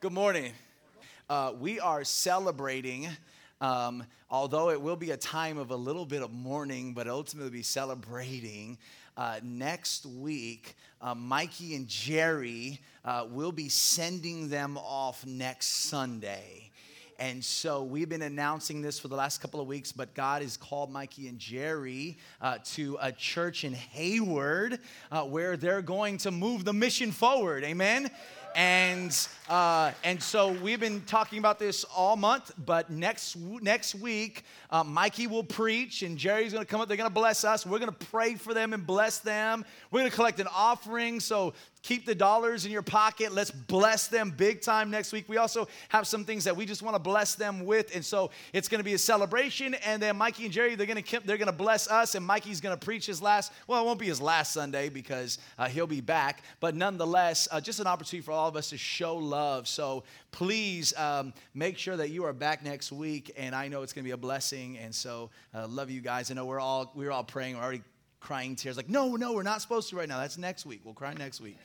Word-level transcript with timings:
Good 0.00 0.12
morning. 0.12 0.52
Uh, 1.30 1.54
we 1.58 1.80
are 1.80 2.04
celebrating, 2.04 3.08
um, 3.62 4.04
although 4.30 4.68
it 4.68 4.78
will 4.78 4.94
be 4.94 5.12
a 5.12 5.16
time 5.16 5.56
of 5.56 5.70
a 5.70 5.76
little 5.76 6.04
bit 6.04 6.20
of 6.20 6.30
mourning, 6.34 6.92
but 6.92 7.08
ultimately 7.08 7.50
be 7.50 7.62
celebrating. 7.62 8.76
Uh, 9.16 9.40
next 9.42 10.04
week, 10.04 10.76
uh, 11.00 11.14
Mikey 11.14 11.76
and 11.76 11.88
Jerry 11.88 12.78
uh, 13.06 13.26
will 13.30 13.52
be 13.52 13.70
sending 13.70 14.50
them 14.50 14.76
off 14.76 15.24
next 15.24 15.86
Sunday. 15.88 16.70
And 17.18 17.42
so 17.42 17.82
we've 17.82 18.10
been 18.10 18.20
announcing 18.20 18.82
this 18.82 18.98
for 18.98 19.08
the 19.08 19.16
last 19.16 19.40
couple 19.40 19.58
of 19.58 19.66
weeks, 19.66 19.90
but 19.90 20.12
God 20.12 20.42
has 20.42 20.58
called 20.58 20.92
Mikey 20.92 21.28
and 21.28 21.38
Jerry 21.38 22.18
uh, 22.42 22.58
to 22.74 22.98
a 23.00 23.10
church 23.10 23.64
in 23.64 23.72
Hayward 23.72 24.78
uh, 25.10 25.22
where 25.22 25.56
they're 25.56 25.80
going 25.80 26.18
to 26.18 26.30
move 26.30 26.66
the 26.66 26.74
mission 26.74 27.12
forward. 27.12 27.64
Amen 27.64 28.10
and 28.56 29.28
uh, 29.50 29.92
and 30.02 30.20
so 30.20 30.50
we've 30.50 30.80
been 30.80 31.02
talking 31.02 31.38
about 31.38 31.58
this 31.58 31.84
all 31.84 32.16
month. 32.16 32.52
But 32.64 32.90
next 32.90 33.36
next 33.36 33.94
week, 33.94 34.44
uh, 34.70 34.82
Mikey 34.82 35.26
will 35.26 35.44
preach, 35.44 36.02
and 36.02 36.16
Jerry's 36.16 36.54
going 36.54 36.64
to 36.64 36.68
come 36.68 36.80
up. 36.80 36.88
They're 36.88 36.96
going 36.96 37.10
to 37.10 37.14
bless 37.14 37.44
us. 37.44 37.66
We're 37.66 37.78
going 37.78 37.92
to 37.92 38.06
pray 38.06 38.34
for 38.34 38.54
them 38.54 38.72
and 38.72 38.84
bless 38.84 39.18
them. 39.18 39.62
We're 39.90 40.00
going 40.00 40.10
to 40.10 40.16
collect 40.16 40.40
an 40.40 40.48
offering. 40.52 41.20
So 41.20 41.52
keep 41.86 42.04
the 42.04 42.14
dollars 42.14 42.66
in 42.66 42.72
your 42.72 42.82
pocket. 42.82 43.32
Let's 43.32 43.52
bless 43.52 44.08
them 44.08 44.34
big 44.36 44.60
time 44.60 44.90
next 44.90 45.12
week. 45.12 45.28
We 45.28 45.36
also 45.36 45.68
have 45.88 46.04
some 46.06 46.24
things 46.24 46.42
that 46.44 46.56
we 46.56 46.66
just 46.66 46.82
want 46.82 46.96
to 46.96 46.98
bless 46.98 47.36
them 47.36 47.64
with, 47.64 47.94
and 47.94 48.04
so 48.04 48.30
it's 48.52 48.66
going 48.66 48.80
to 48.80 48.84
be 48.84 48.94
a 48.94 48.98
celebration. 48.98 49.74
And 49.74 50.02
then 50.02 50.16
Mikey 50.16 50.44
and 50.44 50.52
Jerry, 50.52 50.74
they're 50.74 50.86
going 50.86 51.02
to 51.02 51.20
they're 51.20 51.38
going 51.38 51.46
to 51.46 51.52
bless 51.52 51.88
us, 51.88 52.16
and 52.16 52.26
Mikey's 52.26 52.60
going 52.60 52.76
to 52.76 52.84
preach 52.84 53.06
his 53.06 53.22
last. 53.22 53.52
Well, 53.68 53.80
it 53.80 53.86
won't 53.86 54.00
be 54.00 54.06
his 54.06 54.20
last 54.20 54.52
Sunday 54.52 54.88
because 54.88 55.38
uh, 55.58 55.68
he'll 55.68 55.86
be 55.86 56.00
back, 56.00 56.42
but 56.58 56.74
nonetheless, 56.74 57.46
uh, 57.52 57.60
just 57.60 57.78
an 57.78 57.86
opportunity 57.86 58.24
for 58.24 58.32
all 58.32 58.48
of 58.48 58.56
us 58.56 58.70
to 58.70 58.78
show 58.78 59.16
love. 59.16 59.68
So 59.68 60.02
please 60.32 60.92
um, 60.98 61.32
make 61.54 61.78
sure 61.78 61.96
that 61.96 62.10
you 62.10 62.24
are 62.24 62.32
back 62.32 62.64
next 62.64 62.90
week, 62.90 63.32
and 63.36 63.54
I 63.54 63.68
know 63.68 63.82
it's 63.82 63.92
going 63.92 64.02
to 64.02 64.08
be 64.08 64.12
a 64.12 64.16
blessing. 64.16 64.76
And 64.78 64.92
so, 64.92 65.30
uh, 65.54 65.68
love 65.68 65.88
you 65.88 66.00
guys. 66.00 66.32
I 66.32 66.34
know 66.34 66.46
we're 66.46 66.58
all 66.58 66.90
we're 66.96 67.12
all 67.12 67.24
praying. 67.24 67.56
We're 67.56 67.62
already 67.62 67.82
crying 68.20 68.56
tears 68.56 68.76
like, 68.76 68.88
no, 68.88 69.16
no, 69.16 69.32
we're 69.32 69.42
not 69.42 69.62
supposed 69.62 69.90
to 69.90 69.96
right 69.96 70.08
now. 70.08 70.18
That's 70.18 70.38
next 70.38 70.66
week. 70.66 70.80
We'll 70.84 70.94
cry 70.94 71.14
next 71.14 71.40
week. 71.40 71.56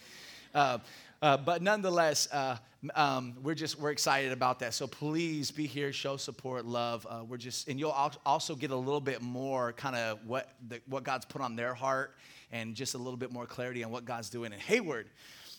Uh, 0.53 0.80
uh, 1.21 1.38
but 1.38 1.61
nonetheless, 1.61 2.27
uh, 2.31 2.57
um, 2.95 3.35
we're 3.44 3.53
just 3.53 3.80
we're 3.80 3.91
excited 3.91 4.31
about 4.31 4.59
that. 4.59 4.73
So 4.73 4.88
please 4.88 5.52
be 5.52 5.67
here, 5.67 5.94
show 5.94 6.17
support, 6.17 6.66
love. 6.66 7.05
Uh, 7.07 7.23
we're 7.27 7.38
just, 7.38 7.67
and 7.67 7.79
you'll 7.79 7.95
also 8.25 8.55
get 8.55 8.72
a 8.72 8.75
little 8.75 8.99
bit 9.02 9.22
more 9.22 9.73
kind 9.73 9.95
of 9.95 10.19
what 10.25 10.49
the, 10.67 10.81
what 10.88 11.03
God's 11.03 11.25
put 11.25 11.41
on 11.41 11.55
their 11.55 11.75
heart, 11.75 12.16
and 12.52 12.73
just 12.73 12.95
a 12.95 12.97
little 12.97 13.17
bit 13.17 13.31
more 13.31 13.45
clarity 13.45 13.83
on 13.83 13.91
what 13.91 14.03
God's 14.03 14.29
doing 14.29 14.52
in 14.52 14.59
Hayward. 14.59 15.07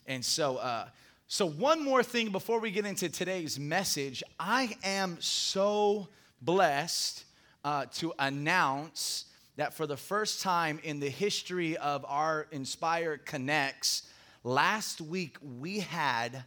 And 0.09 0.25
so, 0.25 0.57
uh, 0.57 0.89
so 1.29 1.47
one 1.47 1.85
more 1.85 2.03
thing 2.03 2.31
before 2.31 2.59
we 2.59 2.73
get 2.73 2.85
into 2.85 3.09
today's 3.09 3.59
message, 3.59 4.23
I 4.41 4.77
am 4.83 5.17
so 5.21 6.09
blessed 6.41 7.25
uh, 7.65 7.87
to 7.95 8.13
announce 8.19 9.27
that 9.57 9.75
for 9.75 9.87
the 9.87 9.97
first 9.97 10.41
time 10.41 10.81
in 10.83 11.01
the 11.01 11.11
history 11.11 11.77
of 11.77 12.05
our 12.09 12.47
Inspire 12.53 13.19
Connects, 13.19 14.05
last 14.45 15.01
week 15.01 15.37
we 15.61 15.81
had 15.81 16.45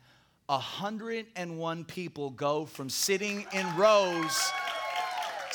101 0.47 1.85
people 1.85 2.29
go 2.31 2.65
from 2.65 2.89
sitting 2.89 3.45
in 3.53 3.75
rows 3.75 4.51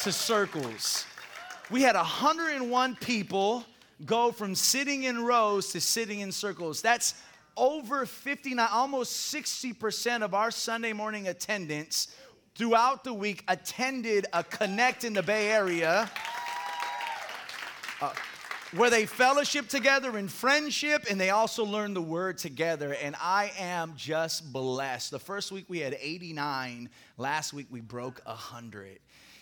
to 0.03 0.13
circles. 0.13 1.05
We 1.71 1.83
had 1.83 1.97
101 1.97 2.97
people 2.97 3.65
go 4.07 4.33
from 4.33 4.55
sitting 4.55 5.05
in 5.05 5.25
rows 5.25 5.73
to 5.73 5.81
sitting 5.81 6.21
in 6.21 6.33
circles. 6.33 6.81
That's 6.83 7.15
over 7.57 8.07
59, 8.07 8.67
almost 8.73 9.35
60% 9.35 10.23
of 10.23 10.35
our 10.35 10.51
Sunday 10.51 10.93
morning 10.93 11.29
attendance 11.29 12.15
throughout 12.55 13.05
the 13.05 13.13
week 13.13 13.45
attended 13.49 14.27
a 14.33 14.43
Connect 14.43 15.05
in 15.05 15.13
the 15.13 15.23
Bay 15.23 15.51
Area 15.51 16.11
uh, 18.01 18.13
where 18.77 18.91
they 18.91 19.05
fellowship 19.05 19.69
together 19.69 20.17
in 20.17 20.29
friendship 20.29 21.07
and 21.11 21.21
they 21.21 21.31
also 21.31 21.65
learn 21.65 21.93
the 21.93 22.03
word 22.03 22.39
together. 22.39 22.97
And 23.03 23.17
I 23.21 23.53
am 23.59 23.95
just 23.97 24.53
blessed. 24.53 25.11
The 25.11 25.19
first 25.19 25.51
week 25.51 25.65
we 25.69 25.81
had 25.81 25.97
89, 26.01 26.89
last 27.19 27.53
week 27.53 27.67
we 27.71 27.81
broke 27.81 28.21
100. 28.25 29.01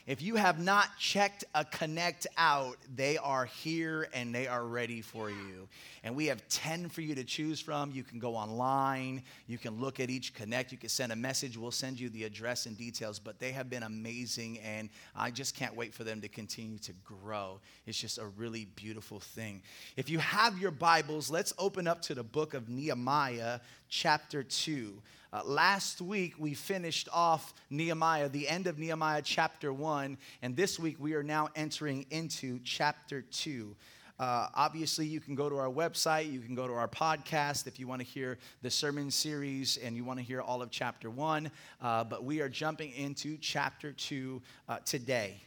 If 0.09 0.23
you 0.23 0.37
have 0.37 0.59
not 0.59 0.97
checked 0.99 1.45
a 1.55 1.67
connect 1.67 2.27
out, 2.39 2.79
they 2.97 3.19
are 3.19 3.45
here 3.45 4.09
and 4.15 4.35
they 4.35 4.47
are 4.47 4.65
ready 4.65 5.03
for 5.03 5.29
you. 5.29 5.69
And 6.03 6.17
we 6.17 6.25
have 6.29 6.49
10 6.49 6.89
for 6.89 7.03
you 7.03 7.15
to 7.15 7.25
choose 7.25 7.61
from. 7.61 7.91
You 7.91 8.03
can 8.03 8.19
go 8.19 8.35
online, 8.35 9.23
you 9.49 9.59
can 9.59 9.79
look 9.79 10.01
at 10.01 10.09
each 10.09 10.33
connect, 10.33 10.73
you 10.73 10.79
can 10.79 10.89
send 10.89 11.13
a 11.13 11.17
message. 11.17 11.59
We'll 11.59 11.71
send 11.71 12.01
you 12.01 12.09
the 12.09 12.25
address 12.25 12.65
and 12.65 12.75
details, 12.79 13.19
but 13.19 13.39
they 13.39 13.53
have 13.53 13.69
been 13.69 13.83
amazing 13.83 14.61
and 14.61 14.89
I 15.15 15.31
just 15.31 15.55
can't 15.55 15.77
wait 15.77 15.93
for 15.93 16.05
them 16.05 16.23
to 16.23 16.29
continue 16.29 16.79
to 16.79 16.95
grow. 17.05 17.61
It's 17.87 18.01
just 18.01 18.17
a 18.17 18.29
really 18.29 18.65
beautiful 18.77 19.21
thing. 19.21 19.61
If 19.99 20.09
you 20.09 20.21
have 20.21 20.59
your 20.59 20.71
Bibles, 20.71 21.31
let's 21.31 21.53
open 21.59 21.87
up 21.87 22.01
to 22.03 22.15
the 22.15 22.25
book 22.25 22.55
of 22.55 22.71
Nehemiah, 22.71 23.61
chapter 23.89 24.43
2. 24.43 25.01
Uh, 25.33 25.43
last 25.45 26.01
week 26.01 26.35
we 26.39 26.55
finished 26.55 27.09
off 27.13 27.53
Nehemiah, 27.71 28.29
the 28.29 28.49
end 28.49 28.67
of 28.67 28.79
Nehemiah 28.79 29.23
chapter 29.23 29.73
1, 29.73 30.17
and 30.43 30.57
this 30.57 30.79
week 30.79 30.97
we 30.99 31.15
are 31.15 31.23
now 31.23 31.49
entering 31.55 32.07
into 32.11 32.59
chapter 32.65 33.23
2. 33.23 33.77
Uh, 34.19 34.49
obviously, 34.55 35.07
you 35.07 35.21
can 35.21 35.37
go 35.37 35.49
to 35.49 35.57
our 35.57 35.71
website, 35.71 36.33
you 36.33 36.41
can 36.41 36.57
go 36.57 36.67
to 36.67 36.73
our 36.73 36.89
podcast 36.89 37.69
if 37.69 37.79
you 37.79 37.87
want 37.87 38.01
to 38.01 38.07
hear 38.07 38.37
the 38.63 38.71
sermon 38.71 39.13
series 39.13 39.77
and 39.77 39.95
you 39.95 40.03
want 40.03 40.19
to 40.19 40.25
hear 40.25 40.41
all 40.41 40.61
of 40.61 40.71
chapter 40.73 41.09
1. 41.09 41.49
Uh, 41.81 42.03
but 42.03 42.25
we 42.25 42.41
are 42.41 42.49
jumping 42.49 42.93
into 42.95 43.39
chapter 43.41 43.93
2 43.93 44.43
uh, 44.69 44.79
today. 44.85 45.41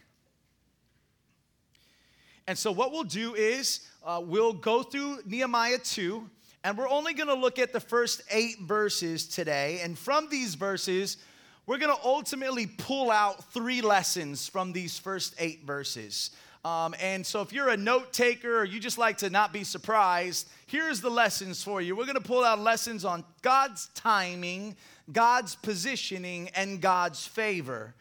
And 2.46 2.56
so, 2.56 2.72
what 2.72 2.92
we'll 2.92 3.04
do 3.04 3.34
is 3.34 3.80
uh, 4.04 4.22
we'll 4.24 4.54
go 4.54 4.82
through 4.82 5.18
Nehemiah 5.26 5.78
2. 5.78 6.28
And 6.64 6.78
we're 6.78 6.88
only 6.88 7.12
going 7.12 7.28
to 7.28 7.34
look 7.34 7.58
at 7.58 7.72
the 7.72 7.80
first 7.80 8.22
eight 8.30 8.60
verses 8.60 9.26
today. 9.26 9.80
And 9.82 9.98
from 9.98 10.28
these 10.28 10.54
verses, 10.54 11.16
we're 11.66 11.78
going 11.78 11.94
to 11.94 12.04
ultimately 12.04 12.66
pull 12.66 13.10
out 13.10 13.52
three 13.52 13.80
lessons 13.80 14.48
from 14.48 14.72
these 14.72 14.98
first 14.98 15.34
eight 15.38 15.64
verses. 15.64 16.30
Um, 16.64 16.94
and 17.00 17.26
so, 17.26 17.40
if 17.40 17.52
you're 17.52 17.70
a 17.70 17.76
note 17.76 18.12
taker 18.12 18.60
or 18.60 18.64
you 18.64 18.78
just 18.78 18.96
like 18.96 19.18
to 19.18 19.30
not 19.30 19.52
be 19.52 19.64
surprised, 19.64 20.48
here's 20.66 21.00
the 21.00 21.10
lessons 21.10 21.64
for 21.64 21.80
you. 21.80 21.96
We're 21.96 22.04
going 22.04 22.14
to 22.14 22.20
pull 22.20 22.44
out 22.44 22.60
lessons 22.60 23.04
on 23.04 23.24
God's 23.42 23.88
timing, 23.94 24.76
God's 25.12 25.56
positioning, 25.56 26.50
and 26.54 26.80
God's 26.80 27.26
favor. 27.26 27.94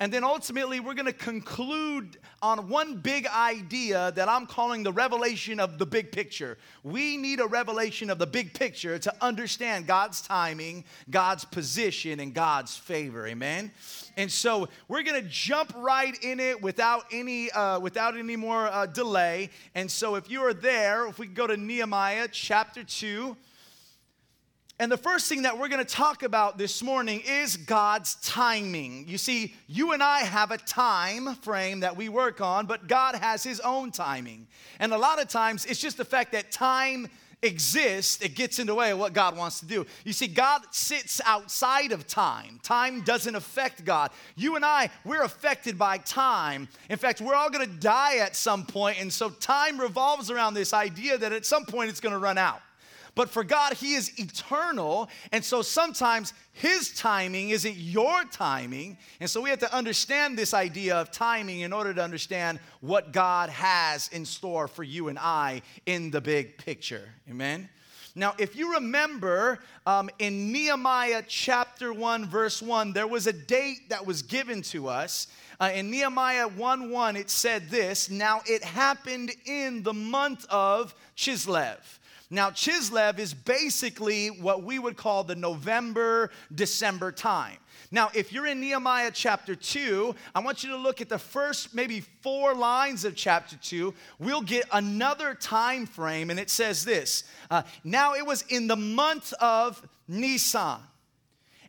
And 0.00 0.12
then 0.12 0.22
ultimately, 0.22 0.78
we're 0.78 0.94
going 0.94 1.06
to 1.06 1.12
conclude 1.12 2.18
on 2.40 2.68
one 2.68 2.98
big 2.98 3.26
idea 3.26 4.12
that 4.14 4.28
I'm 4.28 4.46
calling 4.46 4.84
the 4.84 4.92
revelation 4.92 5.58
of 5.58 5.76
the 5.76 5.86
big 5.86 6.12
picture. 6.12 6.56
We 6.84 7.16
need 7.16 7.40
a 7.40 7.46
revelation 7.46 8.08
of 8.08 8.18
the 8.18 8.26
big 8.26 8.54
picture 8.54 8.98
to 9.00 9.12
understand 9.20 9.88
God's 9.88 10.20
timing, 10.20 10.84
God's 11.10 11.44
position, 11.44 12.20
and 12.20 12.32
God's 12.32 12.76
favor. 12.76 13.26
Amen. 13.26 13.72
And 14.16 14.30
so 14.30 14.68
we're 14.86 15.02
going 15.02 15.20
to 15.20 15.28
jump 15.28 15.72
right 15.76 16.16
in 16.22 16.38
it 16.38 16.62
without 16.62 17.04
any 17.10 17.50
uh, 17.50 17.80
without 17.80 18.16
any 18.16 18.36
more 18.36 18.68
uh, 18.68 18.86
delay. 18.86 19.50
And 19.74 19.90
so 19.90 20.14
if 20.14 20.30
you 20.30 20.42
are 20.42 20.54
there, 20.54 21.08
if 21.08 21.18
we 21.18 21.26
go 21.26 21.46
to 21.46 21.56
Nehemiah 21.56 22.28
chapter 22.30 22.84
two. 22.84 23.36
And 24.80 24.92
the 24.92 24.96
first 24.96 25.28
thing 25.28 25.42
that 25.42 25.58
we're 25.58 25.68
going 25.68 25.84
to 25.84 25.94
talk 25.94 26.22
about 26.22 26.56
this 26.56 26.84
morning 26.84 27.20
is 27.26 27.56
God's 27.56 28.14
timing. 28.16 29.08
You 29.08 29.18
see, 29.18 29.54
you 29.66 29.90
and 29.92 30.00
I 30.00 30.20
have 30.20 30.52
a 30.52 30.56
time 30.56 31.34
frame 31.36 31.80
that 31.80 31.96
we 31.96 32.08
work 32.08 32.40
on, 32.40 32.66
but 32.66 32.86
God 32.86 33.16
has 33.16 33.42
His 33.42 33.58
own 33.58 33.90
timing. 33.90 34.46
And 34.78 34.92
a 34.92 34.98
lot 34.98 35.20
of 35.20 35.26
times 35.28 35.64
it's 35.64 35.80
just 35.80 35.96
the 35.96 36.04
fact 36.04 36.30
that 36.30 36.52
time 36.52 37.08
exists, 37.42 38.22
it 38.22 38.36
gets 38.36 38.60
in 38.60 38.68
the 38.68 38.74
way 38.74 38.92
of 38.92 39.00
what 39.00 39.12
God 39.12 39.36
wants 39.36 39.58
to 39.60 39.66
do. 39.66 39.84
You 40.04 40.12
see, 40.12 40.28
God 40.28 40.62
sits 40.70 41.20
outside 41.24 41.90
of 41.90 42.06
time. 42.06 42.60
Time 42.62 43.02
doesn't 43.02 43.34
affect 43.34 43.84
God. 43.84 44.12
You 44.36 44.54
and 44.54 44.64
I, 44.64 44.90
we're 45.04 45.22
affected 45.22 45.76
by 45.76 45.98
time. 45.98 46.68
In 46.88 46.98
fact, 46.98 47.20
we're 47.20 47.34
all 47.34 47.50
going 47.50 47.68
to 47.68 47.76
die 47.80 48.18
at 48.18 48.36
some 48.36 48.64
point, 48.64 49.00
and 49.00 49.12
so 49.12 49.30
time 49.30 49.80
revolves 49.80 50.30
around 50.30 50.54
this 50.54 50.72
idea 50.72 51.18
that 51.18 51.32
at 51.32 51.46
some 51.46 51.64
point 51.64 51.90
it's 51.90 52.00
going 52.00 52.12
to 52.12 52.18
run 52.18 52.38
out. 52.38 52.60
But 53.18 53.30
for 53.30 53.42
God, 53.42 53.72
He 53.72 53.94
is 53.94 54.16
eternal. 54.16 55.08
And 55.32 55.44
so 55.44 55.60
sometimes 55.60 56.32
His 56.52 56.92
timing 56.92 57.50
isn't 57.50 57.76
your 57.76 58.22
timing. 58.30 58.96
And 59.18 59.28
so 59.28 59.42
we 59.42 59.50
have 59.50 59.58
to 59.58 59.74
understand 59.74 60.38
this 60.38 60.54
idea 60.54 60.94
of 60.94 61.10
timing 61.10 61.62
in 61.62 61.72
order 61.72 61.92
to 61.92 62.00
understand 62.00 62.60
what 62.80 63.10
God 63.10 63.50
has 63.50 64.06
in 64.12 64.24
store 64.24 64.68
for 64.68 64.84
you 64.84 65.08
and 65.08 65.18
I 65.18 65.62
in 65.84 66.12
the 66.12 66.20
big 66.20 66.58
picture. 66.58 67.08
Amen? 67.28 67.68
Now, 68.14 68.34
if 68.38 68.54
you 68.54 68.74
remember 68.74 69.58
um, 69.84 70.10
in 70.20 70.52
Nehemiah 70.52 71.24
chapter 71.26 71.92
1, 71.92 72.26
verse 72.26 72.62
1, 72.62 72.92
there 72.92 73.08
was 73.08 73.26
a 73.26 73.32
date 73.32 73.88
that 73.88 74.06
was 74.06 74.22
given 74.22 74.62
to 74.62 74.86
us. 74.86 75.26
Uh, 75.60 75.70
in 75.74 75.90
Nehemiah 75.90 76.46
1 76.46 76.90
1, 76.90 77.16
it 77.16 77.30
said 77.30 77.68
this 77.68 78.10
Now 78.10 78.42
it 78.46 78.62
happened 78.62 79.32
in 79.44 79.82
the 79.82 79.94
month 79.94 80.46
of 80.50 80.94
Chislev. 81.16 81.78
Now, 82.30 82.50
Chislev 82.50 83.18
is 83.18 83.32
basically 83.32 84.28
what 84.28 84.62
we 84.62 84.78
would 84.78 84.98
call 84.98 85.24
the 85.24 85.34
November, 85.34 86.30
December 86.54 87.10
time. 87.10 87.56
Now, 87.90 88.10
if 88.14 88.32
you're 88.34 88.46
in 88.46 88.60
Nehemiah 88.60 89.10
chapter 89.14 89.54
2, 89.54 90.14
I 90.34 90.40
want 90.40 90.62
you 90.62 90.68
to 90.70 90.76
look 90.76 91.00
at 91.00 91.08
the 91.08 91.18
first 91.18 91.74
maybe 91.74 92.00
four 92.20 92.54
lines 92.54 93.06
of 93.06 93.16
chapter 93.16 93.56
2. 93.56 93.94
We'll 94.18 94.42
get 94.42 94.66
another 94.72 95.34
time 95.34 95.86
frame, 95.86 96.28
and 96.28 96.38
it 96.38 96.50
says 96.50 96.84
this 96.84 97.24
uh, 97.50 97.62
Now 97.82 98.14
it 98.14 98.26
was 98.26 98.42
in 98.50 98.66
the 98.66 98.76
month 98.76 99.32
of 99.40 99.82
Nisan. 100.06 100.80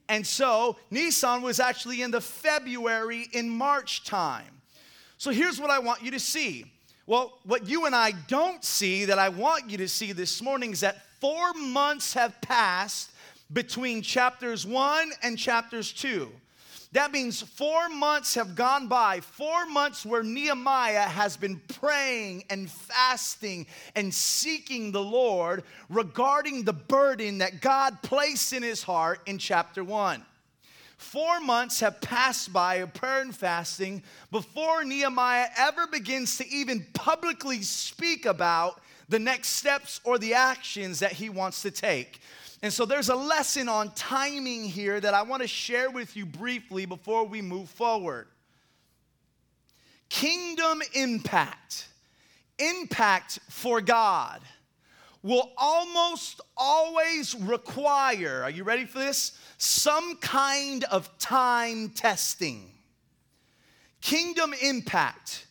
And 0.09 0.25
so 0.25 0.75
Nisan 0.89 1.43
was 1.43 1.59
actually 1.59 2.01
in 2.01 2.11
the 2.11 2.19
February 2.19 3.27
in 3.31 3.47
March 3.47 4.03
time. 4.03 4.61
So 5.17 5.29
here's 5.29 5.61
what 5.61 5.69
I 5.69 5.79
want 5.79 6.01
you 6.01 6.11
to 6.11 6.19
see. 6.19 6.65
Well, 7.05 7.37
what 7.43 7.67
you 7.67 7.85
and 7.85 7.95
I 7.95 8.13
don't 8.27 8.63
see 8.63 9.05
that 9.05 9.19
I 9.19 9.29
want 9.29 9.69
you 9.69 9.77
to 9.77 9.87
see 9.87 10.11
this 10.11 10.41
morning 10.41 10.71
is 10.71 10.79
that 10.79 11.03
four 11.21 11.53
months 11.53 12.13
have 12.13 12.39
passed 12.41 13.11
between 13.53 14.01
chapters 14.01 14.65
1 14.65 15.11
and 15.23 15.37
chapters 15.37 15.93
2. 15.93 16.29
That 16.91 17.11
means 17.11 17.41
four 17.41 17.87
months 17.89 18.33
have 18.33 18.55
gone 18.55 18.87
by, 18.87 19.19
four 19.19 19.67
months 19.67 20.05
where 20.05 20.23
Nehemiah 20.23 21.01
has 21.01 21.37
been 21.37 21.61
praying 21.67 22.45
and 22.49 22.69
fasting 22.69 23.67
and 23.95 24.11
seeking 24.11 24.91
the 24.91 25.03
Lord 25.03 25.63
regarding 25.89 26.63
the 26.63 26.73
burden 26.73 27.37
that 27.39 27.61
God 27.61 28.01
placed 28.01 28.53
in 28.53 28.63
his 28.63 28.81
heart 28.81 29.21
in 29.27 29.37
chapter 29.37 29.83
1. 29.83 30.25
Four 30.97 31.39
months 31.39 31.79
have 31.79 32.01
passed 32.01 32.51
by 32.51 32.75
of 32.75 32.93
prayer 32.93 33.21
and 33.21 33.35
fasting 33.35 34.01
before 34.31 34.83
Nehemiah 34.83 35.47
ever 35.57 35.85
begins 35.85 36.37
to 36.39 36.47
even 36.49 36.85
publicly 36.93 37.61
speak 37.61 38.25
about 38.25 38.81
the 39.09 39.19
next 39.19 39.49
steps 39.49 40.01
or 40.03 40.17
the 40.17 40.33
actions 40.33 40.99
that 40.99 41.13
he 41.13 41.29
wants 41.29 41.61
to 41.61 41.71
take. 41.71 42.19
And 42.61 42.73
so 42.73 42.85
there's 42.85 43.09
a 43.09 43.15
lesson 43.15 43.69
on 43.69 43.91
timing 43.91 44.63
here 44.63 44.99
that 44.99 45.13
I 45.13 45.21
want 45.21 45.41
to 45.41 45.47
share 45.47 45.89
with 45.89 46.17
you 46.17 46.25
briefly 46.25 46.85
before 46.85 47.23
we 47.23 47.41
move 47.41 47.69
forward. 47.69 48.27
Kingdom 50.09 50.81
impact, 50.93 51.87
impact 52.57 53.39
for 53.49 53.79
God, 53.79 54.41
will 55.23 55.51
almost 55.57 56.41
always 56.57 57.35
require, 57.35 58.41
are 58.43 58.49
you 58.49 58.63
ready 58.63 58.85
for 58.85 58.99
this? 58.99 59.33
Some 59.57 60.17
kind 60.17 60.83
of 60.85 61.17
time 61.17 61.89
testing. 61.89 62.71
Kingdom 64.01 64.53
impact 64.61 65.45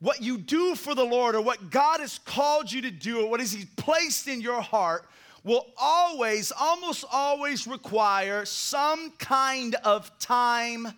what 0.00 0.22
you 0.22 0.38
do 0.38 0.74
for 0.74 0.94
the 0.94 1.04
Lord 1.04 1.34
or 1.34 1.40
what 1.40 1.70
God 1.70 2.00
has 2.00 2.18
called 2.18 2.70
you 2.70 2.82
to 2.82 2.90
do 2.90 3.24
or 3.24 3.30
what 3.30 3.40
He 3.40 3.64
placed 3.76 4.28
in 4.28 4.40
your 4.40 4.60
heart 4.60 5.06
will 5.44 5.66
always, 5.76 6.50
almost 6.58 7.04
always 7.12 7.66
require 7.66 8.44
some 8.46 9.10
kind 9.18 9.76
of 9.84 10.18
time 10.18 10.88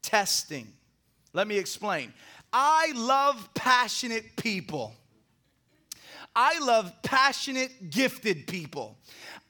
testing. 0.00 0.72
Let 1.32 1.48
me 1.48 1.58
explain. 1.58 2.14
I 2.52 2.92
love 2.94 3.50
passionate 3.54 4.36
people. 4.36 4.94
I 6.34 6.58
love 6.60 6.92
passionate, 7.02 7.90
gifted 7.90 8.46
people. 8.46 8.96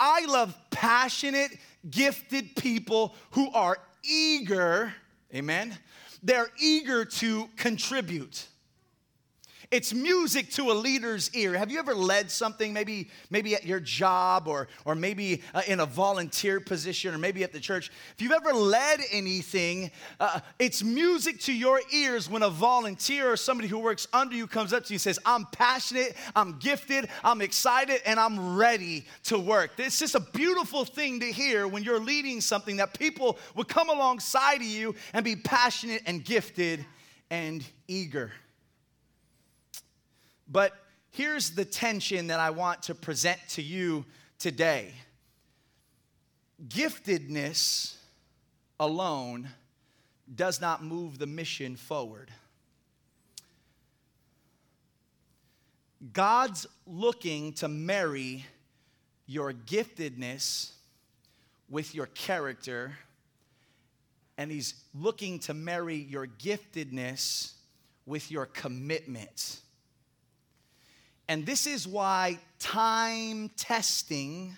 I 0.00 0.24
love 0.26 0.56
passionate, 0.70 1.58
gifted 1.90 2.56
people 2.56 3.14
who 3.32 3.50
are 3.52 3.76
eager, 4.02 4.92
amen? 5.34 5.76
They're 6.22 6.50
eager 6.58 7.04
to 7.04 7.48
contribute. 7.56 8.46
It's 9.70 9.92
music 9.92 10.50
to 10.52 10.70
a 10.70 10.74
leader's 10.74 11.34
ear. 11.34 11.54
Have 11.54 11.70
you 11.70 11.78
ever 11.78 11.94
led 11.94 12.30
something, 12.30 12.72
maybe, 12.72 13.08
maybe 13.30 13.54
at 13.54 13.64
your 13.64 13.80
job 13.80 14.46
or, 14.46 14.68
or 14.84 14.94
maybe 14.94 15.42
uh, 15.54 15.62
in 15.66 15.80
a 15.80 15.86
volunteer 15.86 16.60
position 16.60 17.14
or 17.14 17.18
maybe 17.18 17.42
at 17.42 17.52
the 17.52 17.60
church? 17.60 17.90
If 18.14 18.22
you've 18.22 18.32
ever 18.32 18.52
led 18.52 19.00
anything, 19.10 19.90
uh, 20.20 20.40
it's 20.58 20.82
music 20.82 21.40
to 21.40 21.52
your 21.52 21.80
ears 21.92 22.30
when 22.30 22.42
a 22.42 22.50
volunteer 22.50 23.32
or 23.32 23.36
somebody 23.36 23.68
who 23.68 23.78
works 23.78 24.06
under 24.12 24.36
you 24.36 24.46
comes 24.46 24.72
up 24.72 24.84
to 24.84 24.92
you 24.92 24.96
and 24.96 25.00
says, 25.00 25.18
I'm 25.26 25.46
passionate, 25.46 26.16
I'm 26.34 26.58
gifted, 26.58 27.08
I'm 27.24 27.40
excited, 27.40 28.00
and 28.06 28.20
I'm 28.20 28.56
ready 28.56 29.06
to 29.24 29.38
work. 29.38 29.72
It's 29.78 29.98
just 29.98 30.14
a 30.14 30.20
beautiful 30.20 30.84
thing 30.84 31.20
to 31.20 31.26
hear 31.26 31.66
when 31.66 31.82
you're 31.82 32.00
leading 32.00 32.40
something 32.40 32.76
that 32.76 32.98
people 32.98 33.38
will 33.54 33.64
come 33.64 33.88
alongside 33.88 34.56
of 34.56 34.62
you 34.62 34.94
and 35.12 35.24
be 35.24 35.36
passionate 35.36 36.02
and 36.06 36.24
gifted 36.24 36.84
and 37.30 37.64
eager. 37.88 38.32
But 40.48 40.72
here's 41.10 41.50
the 41.50 41.64
tension 41.64 42.28
that 42.28 42.40
I 42.40 42.50
want 42.50 42.84
to 42.84 42.94
present 42.94 43.40
to 43.50 43.62
you 43.62 44.04
today 44.38 44.92
giftedness 46.68 47.94
alone 48.80 49.48
does 50.34 50.60
not 50.60 50.82
move 50.82 51.18
the 51.18 51.26
mission 51.26 51.76
forward. 51.76 52.30
God's 56.12 56.66
looking 56.86 57.52
to 57.54 57.68
marry 57.68 58.44
your 59.26 59.52
giftedness 59.52 60.72
with 61.68 61.94
your 61.94 62.06
character, 62.06 62.96
and 64.38 64.50
He's 64.50 64.74
looking 64.94 65.38
to 65.40 65.54
marry 65.54 65.96
your 65.96 66.26
giftedness 66.26 67.52
with 68.04 68.30
your 68.30 68.46
commitment. 68.46 69.60
And 71.28 71.44
this 71.44 71.66
is 71.66 71.88
why 71.88 72.38
time 72.58 73.50
testing 73.56 74.56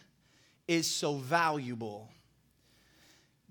is 0.67 0.87
so 0.87 1.15
valuable. 1.15 2.11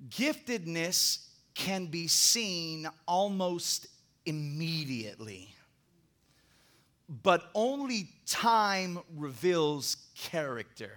Giftedness 0.09 1.25
can 1.55 1.87
be 1.87 2.07
seen 2.07 2.87
almost 3.07 3.87
immediately, 4.25 5.55
but 7.23 7.49
only 7.55 8.09
time 8.27 8.99
reveals 9.15 9.97
character. 10.15 10.91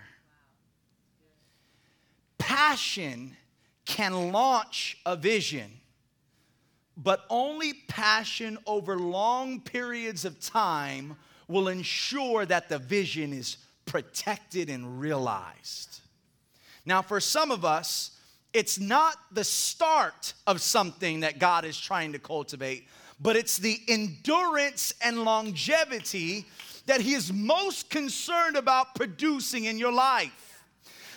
Passion 2.37 3.35
can 3.87 4.33
launch 4.33 4.99
a 5.07 5.17
vision, 5.17 5.71
but 6.97 7.25
only 7.31 7.73
passion 7.89 8.59
over 8.67 8.99
long 8.99 9.61
periods 9.61 10.27
of 10.27 10.39
time 10.41 11.17
will 11.51 11.69
ensure 11.69 12.47
that 12.47 12.69
the 12.69 12.79
vision 12.79 13.33
is 13.33 13.57
protected 13.85 14.71
and 14.71 15.01
realized. 15.01 16.01
Now, 16.87 17.03
for 17.03 17.21
some 17.21 17.51
of 17.51 17.65
us, 17.65 18.13
it's 18.53 18.79
not 18.79 19.17
the 19.33 19.45
start 19.45 20.33
of 20.47 20.61
something 20.61 21.21
that 21.21 21.39
God 21.39 21.65
is 21.65 21.79
trying 21.79 22.13
to 22.13 22.19
cultivate, 22.19 22.89
but 23.21 23.37
it's 23.37 23.59
the 23.59 23.79
endurance 23.89 24.95
and 25.03 25.25
longevity 25.25 26.47
that 26.87 27.01
He 27.01 27.15
is 27.15 27.33
most 27.33 27.91
concerned 27.91 28.57
about 28.57 28.95
producing 28.95 29.65
in 29.65 29.79
your 29.79 29.93
life. 29.93 30.50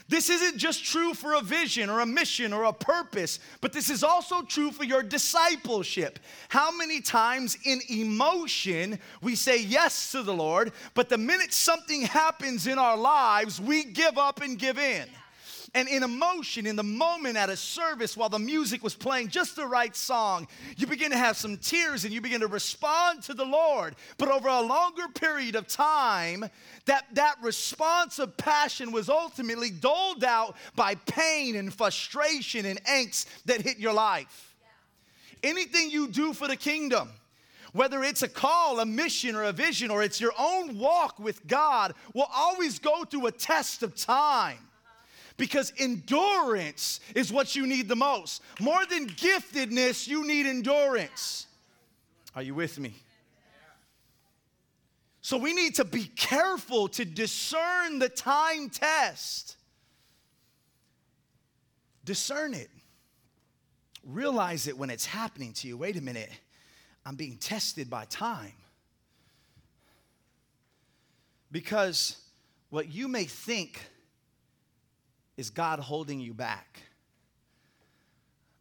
This 0.10 0.30
isn't 0.30 0.58
just 0.58 0.84
true 0.84 1.14
for 1.14 1.34
a 1.34 1.42
vision 1.42 1.90
or 1.90 2.02
a 2.02 2.06
mission 2.06 2.52
or 2.52 2.66
a 2.66 2.74
purpose, 2.74 3.40
but 3.62 3.72
this 3.72 3.90
is 3.90 4.04
also 4.04 4.42
true 4.42 4.72
for 4.72 4.84
your 4.84 5.02
discipleship. 5.02 6.20
How 6.50 6.76
many 6.76 7.00
times 7.00 7.58
in 7.64 7.80
emotion 7.90 9.00
we 9.22 9.36
say 9.36 9.62
yes 9.62 10.12
to 10.12 10.22
the 10.22 10.34
Lord, 10.34 10.74
but 10.94 11.10
the 11.10 11.18
minute 11.18 11.54
something 11.54 12.02
happens 12.02 12.68
in 12.68 12.78
our 12.78 12.98
lives, 12.98 13.62
we 13.62 13.86
give 13.86 14.18
up 14.18 14.42
and 14.42 14.60
give 14.60 14.78
in? 14.78 15.08
And 15.76 15.90
in 15.90 16.04
emotion, 16.04 16.68
in 16.68 16.76
the 16.76 16.84
moment 16.84 17.36
at 17.36 17.50
a 17.50 17.58
service 17.58 18.16
while 18.16 18.30
the 18.30 18.38
music 18.38 18.84
was 18.84 18.94
playing 18.94 19.30
just 19.30 19.56
the 19.56 19.66
right 19.66 19.96
song, 19.96 20.48
you 20.78 20.86
begin 20.86 21.10
to 21.10 21.18
have 21.18 21.36
some 21.36 21.58
tears 21.58 22.06
and 22.06 22.14
you 22.14 22.22
begin 22.22 22.42
to 22.42 22.48
respond 22.48 23.24
to 23.24 23.34
the 23.34 23.46
Lord. 23.46 23.96
But 24.20 24.30
over 24.30 24.48
a 24.50 24.62
longer 24.62 25.08
period 25.08 25.56
of 25.56 25.68
time, 25.68 26.46
that, 26.86 27.06
that 27.14 27.38
response 27.42 28.20
of 28.20 28.38
passion 28.38 28.92
was 28.92 29.10
ultimately 29.10 29.72
doled 29.72 30.24
out 30.24 30.58
by 30.76 30.94
pain 30.94 31.56
and 31.56 31.74
frustration 31.74 32.68
and 32.68 32.84
angst 32.84 33.26
that 33.46 33.62
hit 33.62 33.80
your 33.80 33.94
life. 33.94 34.56
Anything 35.42 35.90
you 35.90 36.08
do 36.08 36.34
for 36.34 36.48
the 36.48 36.56
kingdom, 36.56 37.10
whether 37.72 38.04
it's 38.04 38.22
a 38.22 38.30
call, 38.30 38.80
a 38.80 38.86
mission, 38.86 39.36
or 39.36 39.46
a 39.46 39.52
vision, 39.52 39.90
or 39.90 40.04
it's 40.04 40.22
your 40.22 40.34
own 40.38 40.78
walk 40.78 41.18
with 41.18 41.46
God, 41.48 41.96
will 42.14 42.30
always 42.32 42.78
go 42.78 43.06
through 43.06 43.26
a 43.26 43.32
test 43.32 43.82
of 43.82 43.96
time 43.96 44.60
because 45.44 45.74
endurance 45.78 47.02
is 47.14 47.30
what 47.30 47.54
you 47.54 47.68
need 47.68 47.90
the 47.90 47.98
most. 47.98 48.42
More 48.62 48.86
than 48.86 49.10
giftedness, 49.10 50.08
you 50.08 50.26
need 50.26 50.46
endurance. 50.46 51.48
Are 52.34 52.42
you 52.42 52.56
with 52.56 52.80
me? 52.80 52.94
So 55.20 55.38
we 55.38 55.54
need 55.54 55.76
to 55.76 55.84
be 55.84 56.06
careful 56.06 56.88
to 56.88 57.04
discern 57.04 58.00
the 58.00 58.08
time 58.08 58.70
test. 58.70 59.58
Discern 62.06 62.54
it. 62.54 62.70
Realize 64.06 64.68
it 64.68 64.78
when 64.78 64.90
it's 64.90 65.06
happening 65.06 65.52
to 65.56 65.68
you. 65.68 65.76
Wait 65.76 65.98
a 65.98 66.02
minute, 66.02 66.32
I'm 67.06 67.18
being 67.18 67.36
tested 67.36 67.90
by 67.90 68.06
time. 68.06 68.54
Because 71.52 72.16
what 72.70 72.94
you 72.94 73.10
may 73.10 73.26
think 73.26 73.82
is 75.38 75.50
God 75.50 75.80
holding 75.80 76.20
you 76.20 76.34
back 76.34 76.82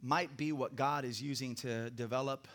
might 0.02 0.36
be 0.36 0.52
what 0.52 0.74
God 0.74 1.04
is 1.04 1.22
using 1.22 1.54
to 1.56 1.90
develop 1.90 2.48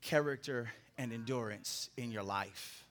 character 0.00 0.70
and 0.96 1.12
endurance 1.12 1.90
in 1.96 2.12
your 2.12 2.22
life. 2.22 2.84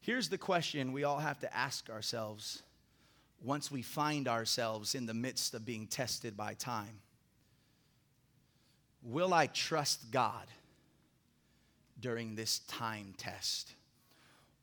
Here's 0.00 0.28
the 0.28 0.36
question 0.36 0.92
we 0.92 1.04
all 1.04 1.18
have 1.18 1.40
to 1.40 1.56
ask 1.56 1.88
ourselves 1.88 2.62
once 3.42 3.70
we 3.70 3.80
find 3.80 4.28
ourselves 4.28 4.94
in 4.94 5.06
the 5.06 5.14
midst 5.14 5.54
of 5.54 5.64
being 5.64 5.86
tested 5.86 6.36
by 6.36 6.54
time 6.54 7.00
Will 9.02 9.34
I 9.34 9.48
trust 9.48 10.10
God 10.10 10.46
during 12.00 12.34
this 12.34 12.60
time 12.60 13.12
test? 13.18 13.74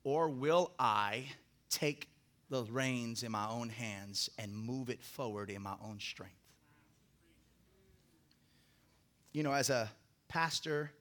Or 0.02 0.28
will 0.28 0.72
I 0.80 1.26
take 1.72 2.08
the 2.50 2.62
reins 2.64 3.22
in 3.22 3.32
my 3.32 3.48
own 3.48 3.68
hands 3.68 4.30
and 4.38 4.54
move 4.54 4.90
it 4.90 5.02
forward 5.02 5.50
in 5.50 5.62
my 5.62 5.74
own 5.82 5.98
strength? 5.98 6.34
You 9.32 9.42
know, 9.42 9.52
as 9.52 9.70
a 9.70 9.90
pastor 10.28 10.92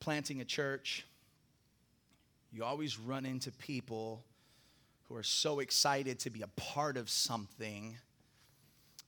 planting 0.00 0.40
a 0.40 0.44
church, 0.44 1.06
you 2.52 2.64
always 2.64 2.98
run 2.98 3.24
into 3.24 3.50
people 3.52 4.24
who 5.08 5.14
are 5.14 5.22
so 5.22 5.60
excited 5.60 6.18
to 6.20 6.30
be 6.30 6.42
a 6.42 6.48
part 6.48 6.96
of 6.96 7.08
something. 7.08 7.96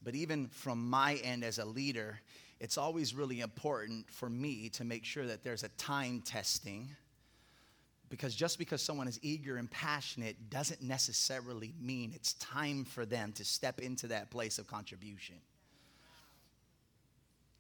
But 0.02 0.14
even 0.14 0.46
from 0.48 0.88
my 0.88 1.16
end 1.24 1.44
as 1.44 1.58
a 1.58 1.64
leader, 1.64 2.20
it's 2.60 2.78
always 2.78 3.14
really 3.14 3.40
important 3.40 4.10
for 4.10 4.28
me 4.28 4.68
to 4.70 4.84
make 4.84 5.04
sure 5.04 5.26
that 5.26 5.42
there's 5.42 5.64
a 5.64 5.68
time 5.70 6.22
testing. 6.24 6.88
Because 8.08 8.34
just 8.34 8.58
because 8.58 8.80
someone 8.82 9.06
is 9.06 9.18
eager 9.22 9.56
and 9.56 9.70
passionate 9.70 10.50
doesn't 10.50 10.82
necessarily 10.82 11.74
mean 11.80 12.12
it's 12.14 12.32
time 12.34 12.84
for 12.84 13.04
them 13.04 13.32
to 13.32 13.44
step 13.44 13.80
into 13.80 14.06
that 14.08 14.30
place 14.30 14.58
of 14.58 14.66
contribution. 14.66 15.36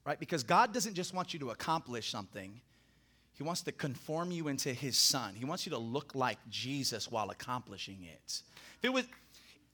Right? 0.04 0.18
Because 0.18 0.42
God 0.42 0.72
doesn't 0.72 0.94
just 0.94 1.12
want 1.12 1.34
you 1.34 1.40
to 1.40 1.50
accomplish 1.50 2.10
something, 2.10 2.60
he 3.34 3.42
wants 3.42 3.62
to 3.62 3.72
conform 3.72 4.30
you 4.30 4.48
into 4.48 4.72
his 4.72 4.96
son. 4.96 5.34
He 5.34 5.44
wants 5.44 5.66
you 5.66 5.70
to 5.70 5.78
look 5.78 6.14
like 6.14 6.38
Jesus 6.48 7.10
while 7.10 7.30
accomplishing 7.30 8.04
it. 8.04 8.42
If 8.78 8.84
it 8.84 8.92
was, 8.92 9.04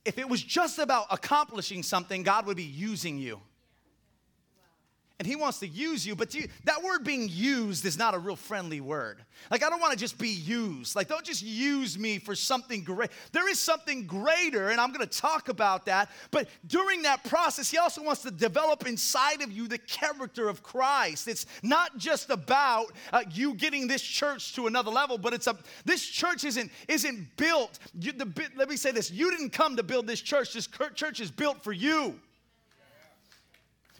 if 0.03 0.17
it 0.17 0.29
was 0.29 0.43
just 0.43 0.77
about 0.77 1.07
accomplishing 1.09 1.81
something, 1.81 2.21
God 2.21 2.45
would 2.45 2.57
be 2.57 2.63
using 2.63 3.17
you 3.17 3.39
and 5.17 5.27
he 5.27 5.35
wants 5.35 5.59
to 5.59 5.67
use 5.67 6.05
you 6.05 6.15
but 6.15 6.33
you, 6.33 6.47
that 6.65 6.83
word 6.83 7.03
being 7.03 7.27
used 7.29 7.85
is 7.85 7.97
not 7.97 8.13
a 8.13 8.19
real 8.19 8.35
friendly 8.35 8.81
word. 8.81 9.23
Like 9.49 9.63
i 9.63 9.69
don't 9.69 9.79
want 9.79 9.93
to 9.93 9.99
just 9.99 10.17
be 10.17 10.29
used. 10.29 10.95
Like 10.95 11.07
don't 11.07 11.23
just 11.23 11.43
use 11.43 11.97
me 11.97 12.19
for 12.19 12.35
something 12.35 12.83
great. 12.83 13.09
There 13.31 13.49
is 13.49 13.59
something 13.59 14.05
greater 14.05 14.69
and 14.69 14.79
i'm 14.79 14.91
going 14.91 15.07
to 15.07 15.19
talk 15.19 15.49
about 15.49 15.85
that 15.85 16.09
but 16.31 16.49
during 16.67 17.01
that 17.03 17.23
process 17.23 17.69
he 17.69 17.77
also 17.77 18.03
wants 18.03 18.21
to 18.23 18.31
develop 18.31 18.85
inside 18.87 19.41
of 19.41 19.51
you 19.51 19.67
the 19.67 19.77
character 19.77 20.49
of 20.49 20.63
christ. 20.63 21.27
It's 21.27 21.45
not 21.63 21.97
just 21.97 22.29
about 22.29 22.87
uh, 23.13 23.23
you 23.31 23.53
getting 23.55 23.87
this 23.87 24.01
church 24.01 24.53
to 24.55 24.67
another 24.67 24.91
level 24.91 25.17
but 25.17 25.33
it's 25.33 25.47
a 25.47 25.57
this 25.85 26.05
church 26.05 26.43
isn't 26.43 26.71
isn't 26.87 27.37
built. 27.37 27.79
You, 27.99 28.11
the, 28.11 28.49
let 28.55 28.69
me 28.69 28.75
say 28.75 28.91
this 28.91 29.11
you 29.11 29.31
didn't 29.31 29.51
come 29.51 29.75
to 29.77 29.83
build 29.83 30.07
this 30.07 30.21
church. 30.21 30.53
This 30.53 30.67
church 30.95 31.19
is 31.19 31.31
built 31.31 31.63
for 31.63 31.71
you 31.71 32.19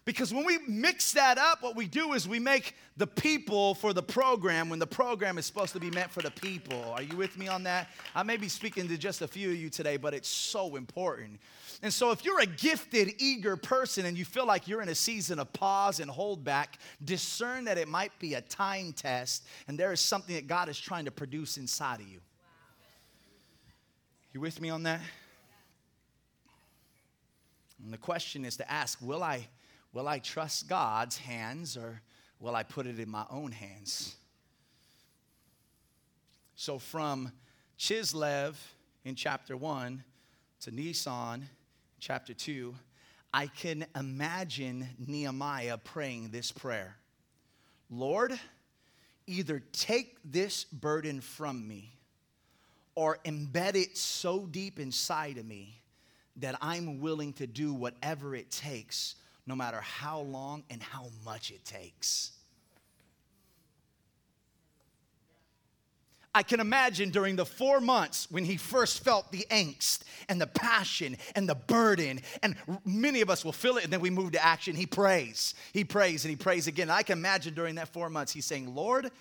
because 0.06 0.32
when 0.32 0.46
we 0.46 0.60
mix 0.68 1.14
that 1.14 1.40
up, 1.40 1.64
what 1.64 1.76
we 1.76 1.88
do 1.88 2.14
is 2.14 2.28
we 2.28 2.38
make 2.38 2.76
the 2.96 3.08
people 3.08 3.74
for 3.74 3.92
the 3.92 4.04
program 4.04 4.70
when 4.70 4.78
the 4.78 4.86
program 4.86 5.40
is 5.40 5.48
supposed 5.48 5.74
to 5.74 5.80
be 5.80 5.90
meant 5.90 6.12
for 6.12 6.22
the 6.22 6.30
people. 6.30 6.80
Are 6.96 7.02
you 7.02 7.18
with 7.18 7.36
me 7.40 7.48
on 7.48 7.64
that? 7.64 7.90
I 8.14 8.22
may 8.22 8.38
be 8.38 8.48
speaking 8.48 8.88
to 8.88 9.00
just 9.00 9.24
a 9.24 9.28
few 9.28 9.50
of 9.50 9.56
you 9.56 9.72
today, 9.72 9.98
but 9.98 10.14
it's 10.14 10.30
so 10.30 10.76
important. 10.76 11.40
And 11.82 11.92
so, 11.92 12.12
if 12.12 12.24
you're 12.24 12.40
a 12.40 12.46
gifted, 12.46 13.16
eager 13.18 13.58
person 13.58 14.06
and 14.06 14.16
you 14.16 14.26
feel 14.26 14.46
like 14.46 14.68
you're 14.68 14.84
in 14.84 14.90
a 14.90 14.96
season 14.96 15.40
of 15.40 15.52
pause 15.54 16.00
and 16.00 16.10
hold 16.10 16.44
back, 16.44 16.78
discern 17.04 17.66
that 17.66 17.80
it 17.80 17.88
might 17.88 18.18
be 18.20 18.36
a 18.36 18.42
time 18.42 18.94
test 18.94 19.44
and 19.68 19.78
there 19.78 19.92
is 19.92 20.00
something 20.00 20.36
that 20.36 20.46
God 20.46 20.70
is 20.70 20.80
trying 20.80 21.06
to 21.06 21.12
produce 21.12 21.58
inside 21.58 22.00
of 22.00 22.08
you. 22.08 22.20
You 24.34 24.40
with 24.40 24.62
me 24.62 24.70
on 24.70 24.84
that? 24.84 25.02
And 27.84 27.92
the 27.92 27.98
question 27.98 28.46
is 28.46 28.58
to 28.58 28.72
ask 28.72 29.00
Will 29.02 29.24
I 29.24 29.48
Will 29.96 30.10
I 30.10 30.20
trust 30.20 30.68
God's 30.68 31.16
hands 31.16 31.78
or 31.78 32.02
will 32.42 32.54
I 32.54 32.64
put 32.64 32.86
it 32.86 33.00
in 33.00 33.10
my 33.10 33.24
own 33.32 33.54
hands? 33.54 34.18
So, 36.58 36.80
from 36.80 37.32
Chislev 37.80 38.56
in 39.06 39.16
chapter 39.16 39.56
1 39.56 40.04
to 40.60 40.72
Nisan 40.72 41.48
chapter 42.02 42.34
2, 42.34 42.76
I 43.34 43.48
can 43.48 43.86
imagine 43.96 44.86
Nehemiah 45.00 45.78
praying 45.78 46.32
this 46.32 46.52
prayer 46.52 46.98
Lord, 47.90 48.38
either 49.28 49.64
take 49.72 50.18
this 50.26 50.66
burden 50.66 51.22
from 51.22 51.66
me 51.66 51.94
or 52.96 53.20
embed 53.24 53.76
it 53.76 53.98
so 53.98 54.46
deep 54.46 54.78
inside 54.78 55.38
of 55.38 55.46
me 55.46 55.80
that 56.36 56.58
I'm 56.62 57.00
willing 57.00 57.32
to 57.34 57.48
do 57.48 57.74
whatever 57.74 58.36
it 58.36 58.52
takes 58.52 59.16
no 59.48 59.56
matter 59.56 59.80
how 59.82 60.22
long 60.22 60.64
and 60.70 60.82
how 60.82 61.08
much 61.24 61.52
it 61.52 61.64
takes. 61.66 62.32
I 66.36 66.44
can 66.44 66.60
imagine 66.60 67.12
during 67.12 67.38
the 67.38 67.46
four 67.46 67.80
months 67.80 68.28
when 68.30 68.44
he 68.44 68.58
first 68.58 69.06
felt 69.06 69.32
the 69.32 69.48
angst 69.50 70.02
and 70.28 70.42
the 70.42 70.48
passion 70.48 71.16
and 71.34 71.48
the 71.48 71.56
burden, 71.56 72.20
and 72.44 72.58
many 72.84 73.22
of 73.22 73.30
us 73.30 73.46
will 73.46 73.54
feel 73.54 73.78
it, 73.78 73.86
and 73.86 73.94
then 73.94 74.02
we 74.02 74.10
move 74.10 74.34
to 74.34 74.46
action. 74.46 74.76
He 74.76 74.86
prays, 74.86 75.56
he 75.72 75.86
prays, 75.86 76.26
and 76.26 76.30
he 76.30 76.36
prays 76.36 76.68
again. 76.68 76.90
I 76.90 77.04
can 77.04 77.18
imagine 77.18 77.54
during 77.54 77.76
that 77.76 77.88
four 77.88 78.10
months, 78.10 78.34
he's 78.34 78.46
saying, 78.46 78.76
Lord, 78.76 79.12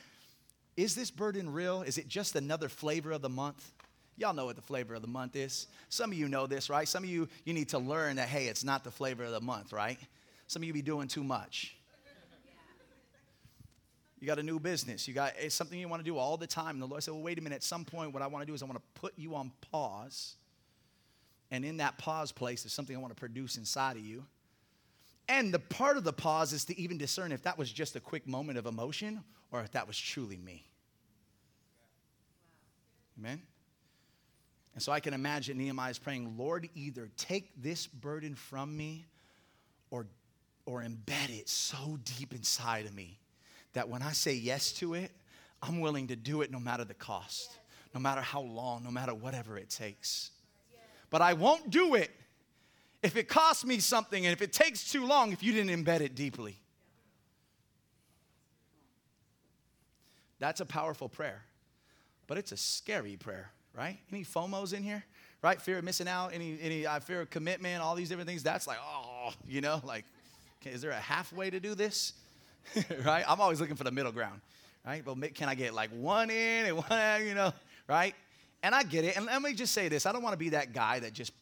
is 0.76 0.96
this 0.96 1.12
burden 1.12 1.52
real? 1.52 1.82
Is 1.82 1.98
it 1.98 2.08
just 2.08 2.34
another 2.34 2.68
flavor 2.68 3.12
of 3.12 3.22
the 3.22 3.28
month? 3.28 3.70
Y'all 4.16 4.34
know 4.34 4.46
what 4.46 4.56
the 4.56 4.62
flavor 4.62 4.96
of 4.96 5.02
the 5.02 5.08
month 5.08 5.36
is. 5.36 5.68
Some 5.90 6.10
of 6.10 6.18
you 6.18 6.26
know 6.26 6.48
this, 6.48 6.68
right? 6.68 6.88
Some 6.88 7.04
of 7.04 7.10
you, 7.10 7.28
you 7.44 7.54
need 7.54 7.68
to 7.68 7.78
learn 7.78 8.16
that, 8.16 8.28
hey, 8.28 8.46
it's 8.46 8.64
not 8.64 8.82
the 8.82 8.90
flavor 8.90 9.22
of 9.22 9.30
the 9.30 9.40
month, 9.40 9.72
right? 9.72 9.98
Some 10.46 10.62
of 10.62 10.66
you 10.66 10.72
be 10.72 10.82
doing 10.82 11.08
too 11.08 11.24
much. 11.24 11.76
You 14.20 14.26
got 14.26 14.38
a 14.38 14.42
new 14.42 14.58
business. 14.58 15.06
You 15.06 15.12
got 15.12 15.34
it's 15.38 15.54
something 15.54 15.78
you 15.78 15.86
want 15.86 16.00
to 16.00 16.10
do 16.10 16.16
all 16.16 16.38
the 16.38 16.46
time. 16.46 16.70
And 16.70 16.82
the 16.82 16.86
Lord 16.86 17.02
said, 17.02 17.12
Well, 17.12 17.22
wait 17.22 17.38
a 17.38 17.42
minute. 17.42 17.56
At 17.56 17.62
some 17.62 17.84
point, 17.84 18.14
what 18.14 18.22
I 18.22 18.26
want 18.26 18.42
to 18.42 18.46
do 18.46 18.54
is 18.54 18.62
I 18.62 18.64
want 18.64 18.78
to 18.78 19.00
put 19.00 19.12
you 19.18 19.34
on 19.34 19.52
pause. 19.70 20.36
And 21.50 21.62
in 21.62 21.76
that 21.76 21.98
pause 21.98 22.32
place, 22.32 22.64
is 22.64 22.72
something 22.72 22.96
I 22.96 22.98
want 22.98 23.14
to 23.14 23.20
produce 23.20 23.58
inside 23.58 23.96
of 23.96 24.02
you. 24.02 24.24
And 25.28 25.52
the 25.52 25.58
part 25.58 25.96
of 25.96 26.04
the 26.04 26.12
pause 26.12 26.52
is 26.52 26.64
to 26.66 26.78
even 26.80 26.96
discern 26.96 27.32
if 27.32 27.42
that 27.42 27.58
was 27.58 27.70
just 27.70 27.96
a 27.96 28.00
quick 28.00 28.26
moment 28.26 28.58
of 28.58 28.66
emotion 28.66 29.22
or 29.52 29.60
if 29.60 29.72
that 29.72 29.86
was 29.86 29.98
truly 29.98 30.38
me. 30.38 30.66
Amen? 33.18 33.40
And 34.74 34.82
so 34.82 34.90
I 34.90 35.00
can 35.00 35.14
imagine 35.14 35.56
Nehemiah 35.56 35.90
is 35.90 35.98
praying, 35.98 36.36
Lord, 36.36 36.68
either 36.74 37.08
take 37.16 37.50
this 37.62 37.86
burden 37.86 38.34
from 38.34 38.76
me 38.76 39.06
or, 39.90 40.06
or 40.66 40.82
embed 40.82 41.30
it 41.30 41.48
so 41.48 41.98
deep 42.04 42.32
inside 42.32 42.86
of 42.86 42.94
me 42.94 43.18
that 43.72 43.88
when 43.88 44.02
I 44.02 44.12
say 44.12 44.34
yes 44.34 44.72
to 44.74 44.94
it, 44.94 45.10
I'm 45.62 45.80
willing 45.80 46.08
to 46.08 46.16
do 46.16 46.42
it 46.42 46.50
no 46.50 46.58
matter 46.58 46.84
the 46.84 46.94
cost, 46.94 47.58
no 47.94 48.00
matter 48.00 48.20
how 48.20 48.40
long, 48.40 48.84
no 48.84 48.90
matter 48.90 49.14
whatever 49.14 49.56
it 49.58 49.70
takes. 49.70 50.30
But 51.10 51.22
I 51.22 51.32
won't 51.32 51.70
do 51.70 51.94
it 51.94 52.10
if 53.02 53.16
it 53.16 53.28
costs 53.28 53.64
me 53.64 53.78
something 53.78 54.24
and 54.24 54.32
if 54.32 54.42
it 54.42 54.52
takes 54.52 54.90
too 54.90 55.06
long 55.06 55.32
if 55.32 55.42
you 55.42 55.52
didn't 55.52 55.84
embed 55.84 56.00
it 56.00 56.14
deeply. 56.14 56.58
That's 60.38 60.60
a 60.60 60.66
powerful 60.66 61.08
prayer, 61.08 61.42
but 62.26 62.36
it's 62.38 62.52
a 62.52 62.56
scary 62.56 63.16
prayer 63.16 63.52
right? 63.74 63.98
Any 64.12 64.24
FOMOs 64.24 64.72
in 64.72 64.82
here, 64.82 65.04
right? 65.42 65.60
Fear 65.60 65.78
of 65.78 65.84
missing 65.84 66.08
out, 66.08 66.32
any, 66.32 66.58
any 66.60 66.86
uh, 66.86 67.00
fear 67.00 67.20
of 67.20 67.30
commitment, 67.30 67.82
all 67.82 67.94
these 67.94 68.08
different 68.08 68.28
things. 68.28 68.42
That's 68.42 68.66
like, 68.66 68.78
oh, 68.82 69.32
you 69.46 69.60
know, 69.60 69.80
like, 69.84 70.04
is 70.66 70.82
there 70.82 70.90
a 70.90 70.96
halfway 70.96 71.50
to 71.50 71.60
do 71.60 71.74
this, 71.74 72.14
right? 73.04 73.24
I'm 73.26 73.40
always 73.40 73.60
looking 73.60 73.76
for 73.76 73.84
the 73.84 73.90
middle 73.90 74.12
ground, 74.12 74.40
right? 74.86 75.04
But 75.04 75.34
can 75.34 75.48
I 75.48 75.54
get 75.54 75.74
like 75.74 75.90
one 75.90 76.30
in 76.30 76.66
and 76.66 76.76
one, 76.76 76.92
out, 76.92 77.24
you 77.24 77.34
know, 77.34 77.52
right? 77.88 78.14
And 78.62 78.74
I 78.74 78.82
get 78.82 79.04
it. 79.04 79.16
And 79.16 79.26
let 79.26 79.42
me 79.42 79.54
just 79.54 79.72
say 79.72 79.88
this 79.88 80.06
I 80.06 80.12
don't 80.12 80.22
want 80.22 80.34
to 80.34 80.38
be 80.38 80.50
that 80.50 80.72
guy 80.72 81.00
that 81.00 81.12
just 81.12 81.32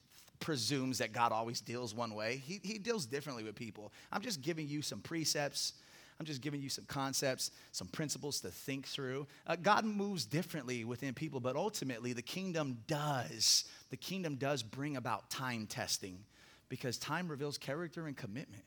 presumes 0.40 0.98
that 0.98 1.12
God 1.12 1.30
always 1.30 1.60
deals 1.60 1.94
one 1.94 2.14
way. 2.14 2.42
He, 2.44 2.60
he 2.62 2.78
deals 2.78 3.06
differently 3.06 3.44
with 3.44 3.54
people. 3.54 3.92
I'm 4.10 4.22
just 4.22 4.42
giving 4.42 4.66
you 4.66 4.82
some 4.82 5.00
precepts 5.00 5.74
I'm 6.22 6.26
just 6.26 6.40
giving 6.40 6.60
you 6.60 6.68
some 6.68 6.84
concepts, 6.84 7.50
some 7.72 7.88
principles 7.88 8.40
to 8.42 8.48
think 8.48 8.86
through. 8.86 9.26
Uh, 9.44 9.56
God 9.60 9.84
moves 9.84 10.24
differently 10.24 10.84
within 10.84 11.14
people, 11.14 11.40
but 11.40 11.56
ultimately 11.56 12.12
the 12.12 12.22
kingdom 12.22 12.78
does. 12.86 13.64
The 13.90 13.96
kingdom 13.96 14.36
does 14.36 14.62
bring 14.62 14.96
about 14.96 15.30
time 15.30 15.66
testing 15.66 16.20
because 16.68 16.96
time 16.96 17.26
reveals 17.26 17.58
character 17.58 18.06
and 18.06 18.16
commitment. 18.16 18.62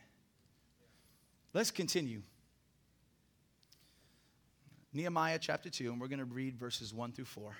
Let's 1.56 1.72
continue. 1.72 2.22
Nehemiah 4.92 5.40
chapter 5.40 5.70
2, 5.70 5.90
and 5.90 6.02
we're 6.02 6.10
going 6.10 6.20
to 6.20 6.26
read 6.26 6.58
verses 6.58 6.94
1 6.94 7.14
through 7.14 7.24
4. 7.24 7.56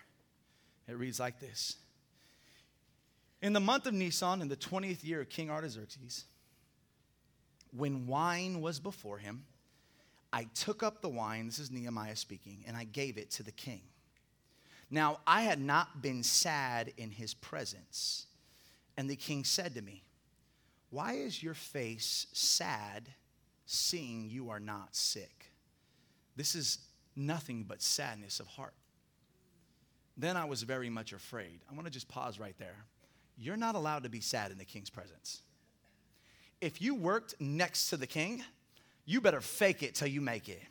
It 0.90 0.98
reads 0.98 1.18
like 1.18 1.40
this 1.40 1.78
In 3.42 3.54
the 3.54 3.62
month 3.62 3.88
of 3.88 3.94
Nisan, 3.94 4.42
in 4.42 4.50
the 4.50 4.58
20th 4.58 5.06
year 5.06 5.22
of 5.22 5.30
King 5.30 5.50
Artaxerxes, 5.50 6.26
when 7.72 8.06
wine 8.06 8.60
was 8.60 8.82
before 8.82 9.18
him, 9.18 9.46
I 10.34 10.48
took 10.54 10.84
up 10.84 11.02
the 11.02 11.08
wine, 11.08 11.46
this 11.46 11.60
is 11.60 11.72
Nehemiah 11.72 12.18
speaking, 12.18 12.66
and 12.68 12.76
I 12.76 12.84
gave 12.84 13.18
it 13.18 13.32
to 13.32 13.44
the 13.44 13.54
king. 13.54 13.80
Now, 14.92 15.22
I 15.26 15.44
had 15.44 15.62
not 15.62 16.02
been 16.02 16.22
sad 16.22 16.92
in 16.98 17.12
his 17.12 17.34
presence. 17.34 18.26
And 18.98 19.10
the 19.10 19.16
king 19.16 19.46
said 19.46 19.74
to 19.76 19.82
me, 19.82 20.04
Why 20.90 21.14
is 21.14 21.42
your 21.42 21.54
face 21.54 22.28
sad, 22.34 23.08
seeing 23.66 24.30
you 24.30 24.50
are 24.50 24.60
not 24.60 24.96
sick? 24.96 25.52
This 26.36 26.56
is 26.56 26.80
nothing 27.16 27.64
but 27.64 27.82
sadness 27.82 28.40
of 28.40 28.48
heart. 28.48 28.74
Then 30.18 30.38
I 30.38 30.46
was 30.46 30.64
very 30.64 30.90
much 30.90 31.14
afraid. 31.14 31.60
I 31.70 31.74
want 31.74 31.86
to 31.86 31.92
just 31.92 32.08
pause 32.08 32.40
right 32.40 32.58
there. 32.58 32.86
You're 33.38 33.58
not 33.58 33.76
allowed 33.76 34.04
to 34.04 34.10
be 34.10 34.22
sad 34.22 34.52
in 34.52 34.58
the 34.58 34.66
king's 34.66 34.90
presence. 34.90 35.42
If 36.62 36.82
you 36.82 36.96
worked 36.96 37.36
next 37.40 37.90
to 37.90 37.98
the 37.98 38.08
king, 38.08 38.44
you 39.06 39.20
better 39.20 39.42
fake 39.42 39.84
it 39.84 39.96
till 39.96 40.08
you 40.08 40.22
make 40.22 40.48
it 40.48 40.62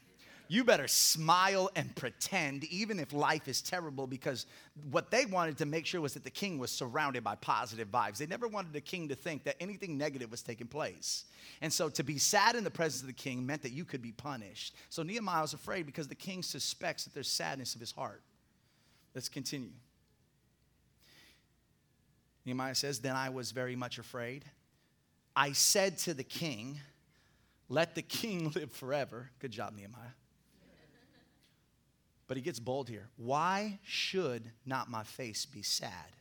you 0.48 0.64
better 0.64 0.86
smile 0.86 1.70
and 1.74 1.94
pretend, 1.96 2.64
even 2.64 3.00
if 3.00 3.12
life 3.12 3.48
is 3.48 3.62
terrible, 3.62 4.06
because 4.06 4.46
what 4.90 5.10
they 5.10 5.24
wanted 5.24 5.58
to 5.58 5.66
make 5.66 5.86
sure 5.86 6.00
was 6.00 6.14
that 6.14 6.24
the 6.24 6.30
king 6.30 6.58
was 6.58 6.70
surrounded 6.70 7.24
by 7.24 7.34
positive 7.36 7.88
vibes. 7.90 8.18
They 8.18 8.26
never 8.26 8.46
wanted 8.46 8.72
the 8.72 8.80
king 8.80 9.08
to 9.08 9.14
think 9.14 9.44
that 9.44 9.56
anything 9.60 9.96
negative 9.96 10.30
was 10.30 10.42
taking 10.42 10.66
place. 10.66 11.24
And 11.62 11.72
so 11.72 11.88
to 11.88 12.02
be 12.02 12.18
sad 12.18 12.56
in 12.56 12.64
the 12.64 12.70
presence 12.70 13.00
of 13.00 13.06
the 13.06 13.14
king 13.14 13.46
meant 13.46 13.62
that 13.62 13.72
you 13.72 13.84
could 13.84 14.02
be 14.02 14.12
punished. 14.12 14.74
So 14.90 15.02
Nehemiah 15.02 15.42
was 15.42 15.54
afraid 15.54 15.86
because 15.86 16.08
the 16.08 16.14
king 16.14 16.42
suspects 16.42 17.04
that 17.04 17.14
there's 17.14 17.28
sadness 17.28 17.74
of 17.74 17.80
his 17.80 17.92
heart. 17.92 18.22
Let's 19.14 19.28
continue. 19.28 19.70
Nehemiah 22.44 22.74
says, 22.74 22.98
Then 22.98 23.16
I 23.16 23.30
was 23.30 23.52
very 23.52 23.76
much 23.76 23.98
afraid. 23.98 24.44
I 25.36 25.52
said 25.52 25.98
to 25.98 26.14
the 26.14 26.24
king, 26.24 26.80
Let 27.68 27.94
the 27.94 28.02
king 28.02 28.50
live 28.54 28.72
forever. 28.72 29.30
Good 29.38 29.52
job, 29.52 29.74
Nehemiah. 29.76 30.12
But 32.26 32.36
he 32.36 32.42
gets 32.42 32.58
bold 32.58 32.88
here. 32.88 33.08
Why 33.16 33.78
should 33.82 34.50
not 34.64 34.90
my 34.90 35.02
face 35.04 35.44
be 35.44 35.62
sad 35.62 36.16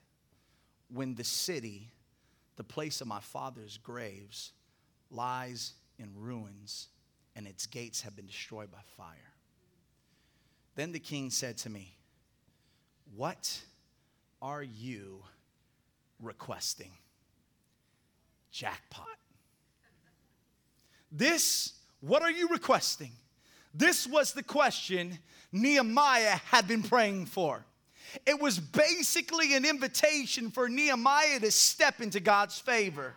when 0.89 1.15
the 1.15 1.23
city, 1.23 1.91
the 2.55 2.63
place 2.63 3.01
of 3.01 3.07
my 3.07 3.21
father's 3.21 3.77
graves, 3.77 4.51
lies 5.09 5.73
in 5.97 6.09
ruins 6.15 6.89
and 7.35 7.47
its 7.47 7.65
gates 7.65 8.01
have 8.01 8.15
been 8.15 8.25
destroyed 8.25 8.71
by 8.71 8.79
fire? 8.97 9.33
Then 10.75 10.91
the 10.91 10.99
king 10.99 11.29
said 11.29 11.57
to 11.59 11.69
me, 11.69 11.95
What 13.15 13.61
are 14.41 14.63
you 14.63 15.23
requesting? 16.19 16.91
Jackpot. 18.51 19.07
This, 21.11 21.73
what 22.01 22.21
are 22.21 22.31
you 22.31 22.47
requesting? 22.49 23.11
This 23.73 24.05
was 24.05 24.33
the 24.33 24.43
question 24.43 25.17
Nehemiah 25.51 26.37
had 26.45 26.67
been 26.67 26.83
praying 26.83 27.25
for. 27.27 27.65
It 28.25 28.39
was 28.39 28.59
basically 28.59 29.55
an 29.55 29.65
invitation 29.65 30.51
for 30.51 30.69
Nehemiah 30.69 31.39
to 31.39 31.51
step 31.51 32.01
into 32.01 32.19
God's 32.19 32.59
favor. 32.59 33.15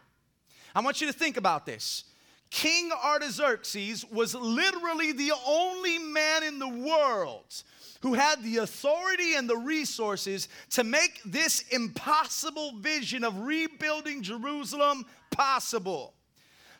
I 0.75 0.81
want 0.81 1.01
you 1.01 1.07
to 1.07 1.13
think 1.13 1.37
about 1.37 1.67
this. 1.67 2.05
King 2.51 2.91
Artaxerxes 2.93 4.05
was 4.05 4.35
literally 4.35 5.13
the 5.13 5.33
only 5.47 5.99
man 5.99 6.43
in 6.45 6.59
the 6.59 6.69
world 6.69 7.63
who 8.01 8.15
had 8.15 8.43
the 8.43 8.59
authority 8.59 9.35
and 9.35 9.49
the 9.49 9.57
resources 9.57 10.49
to 10.71 10.85
make 10.85 11.21
this 11.25 11.63
impossible 11.71 12.79
vision 12.79 13.25
of 13.25 13.41
rebuilding 13.41 14.23
Jerusalem 14.23 15.05
possible. 15.31 16.15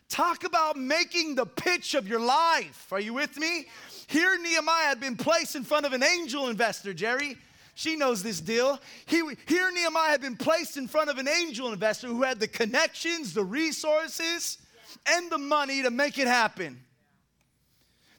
Talk 0.09 0.45
about 0.45 0.77
making 0.77 1.35
the 1.35 1.45
pitch 1.45 1.93
of 1.93 2.07
your 2.07 2.19
life. 2.19 2.87
Are 2.91 2.99
you 2.99 3.13
with 3.13 3.37
me? 3.37 3.67
Here, 4.07 4.37
Nehemiah 4.41 4.85
had 4.85 4.99
been 4.99 5.17
placed 5.17 5.55
in 5.55 5.63
front 5.63 5.85
of 5.85 5.93
an 5.93 6.01
angel 6.01 6.47
investor, 6.47 6.93
Jerry. 6.93 7.37
She 7.75 7.95
knows 7.95 8.23
this 8.23 8.39
deal. 8.39 8.79
He, 9.05 9.21
here, 9.47 9.69
Nehemiah 9.71 10.09
had 10.09 10.21
been 10.21 10.37
placed 10.37 10.77
in 10.77 10.87
front 10.87 11.09
of 11.09 11.17
an 11.17 11.27
angel 11.27 11.73
investor 11.73 12.07
who 12.07 12.23
had 12.23 12.39
the 12.39 12.47
connections, 12.47 13.33
the 13.33 13.43
resources, 13.43 14.57
and 15.05 15.29
the 15.29 15.37
money 15.37 15.83
to 15.83 15.91
make 15.91 16.17
it 16.17 16.27
happen. 16.27 16.79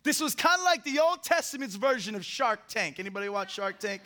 This 0.04 0.20
was 0.20 0.34
kind 0.34 0.58
of 0.58 0.64
like 0.64 0.84
the 0.84 1.00
Old 1.00 1.22
Testament's 1.22 1.74
version 1.74 2.14
of 2.14 2.24
Shark 2.24 2.68
Tank. 2.68 3.00
Anybody 3.00 3.28
watch 3.28 3.54
Shark 3.54 3.78
Tank? 3.78 4.02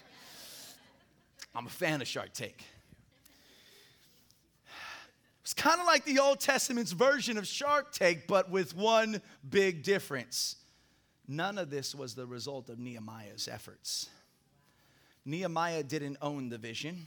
I'm 1.55 1.67
a 1.67 1.71
fan 1.71 2.01
of 2.01 2.09
Shark 2.09 2.33
Tank. 2.33 2.65
It's 5.53 5.63
kind 5.63 5.83
of 5.83 5.87
like 5.87 6.07
the 6.07 6.19
Old 6.19 6.41
Testament's 6.41 6.93
version 6.93 7.37
of 7.37 7.47
Shark 7.47 7.93
Tank, 7.93 8.23
but 8.27 8.51
with 8.51 8.75
one 8.75 9.21
big 9.51 9.83
difference. 9.83 10.57
None 11.29 11.59
of 11.59 11.69
this 11.69 11.95
was 11.95 12.15
the 12.15 12.25
result 12.25 12.71
of 12.71 12.79
Nehemiah's 12.79 13.49
efforts. 13.49 14.09
Nehemiah 15.27 15.83
didn't 15.83 16.17
own 16.23 16.49
the 16.49 16.57
vision. 16.57 17.07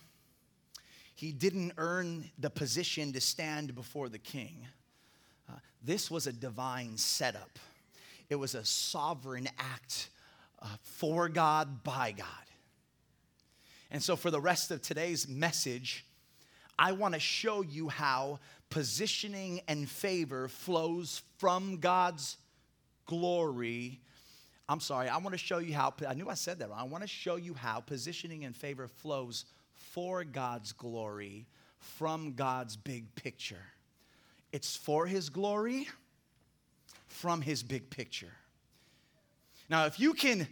He 1.16 1.32
didn't 1.32 1.74
earn 1.80 2.30
the 2.38 2.52
position 2.52 3.14
to 3.14 3.20
stand 3.20 3.74
before 3.74 4.10
the 4.10 4.20
king. 4.20 4.68
Uh, 5.50 5.54
this 5.84 6.12
was 6.12 6.28
a 6.28 6.32
divine 6.32 6.98
setup. 6.98 7.58
It 8.30 8.36
was 8.36 8.54
a 8.54 8.64
sovereign 8.64 9.50
act 9.58 10.12
uh, 10.62 10.68
for 10.84 11.30
God, 11.30 11.84
by 11.84 12.12
God. 12.12 12.28
And 13.90 14.04
so, 14.04 14.16
for 14.16 14.30
the 14.30 14.40
rest 14.40 14.70
of 14.70 14.84
today's 14.84 15.28
message, 15.28 16.06
I 16.78 16.92
want 16.92 17.14
to 17.14 17.20
show 17.20 17.62
you 17.62 17.88
how 17.88 18.40
positioning 18.70 19.62
and 19.68 19.90
favor 19.90 20.48
flows 20.48 21.22
from 21.38 21.78
God's 21.78 22.38
glory. 23.06 24.02
I'm 24.68 24.80
sorry, 24.80 25.08
I 25.08 25.18
want 25.18 25.34
to 25.34 25.38
show 25.38 25.60
you 25.60 25.74
how, 25.74 25.94
I 26.08 26.14
knew 26.14 26.30
I 26.30 26.34
said 26.34 26.60
that 26.60 26.70
wrong. 26.70 26.80
I 26.80 26.84
want 26.84 27.04
to 27.04 27.08
show 27.08 27.36
you 27.36 27.54
how 27.54 27.80
positioning 27.80 28.46
and 28.46 28.56
favor 28.56 28.88
flows 28.88 29.46
for 29.74 30.24
God's 30.24 30.72
glory 30.72 31.46
from 31.80 32.34
God's 32.34 32.76
big 32.76 33.14
picture. 33.16 33.64
It's 34.52 34.76
for 34.76 35.06
His 35.06 35.30
glory 35.30 35.88
from 37.08 37.42
His 37.42 37.62
big 37.64 37.90
picture. 37.90 38.32
Now, 39.70 39.86
if 39.86 40.00
you 40.00 40.14
can 40.14 40.48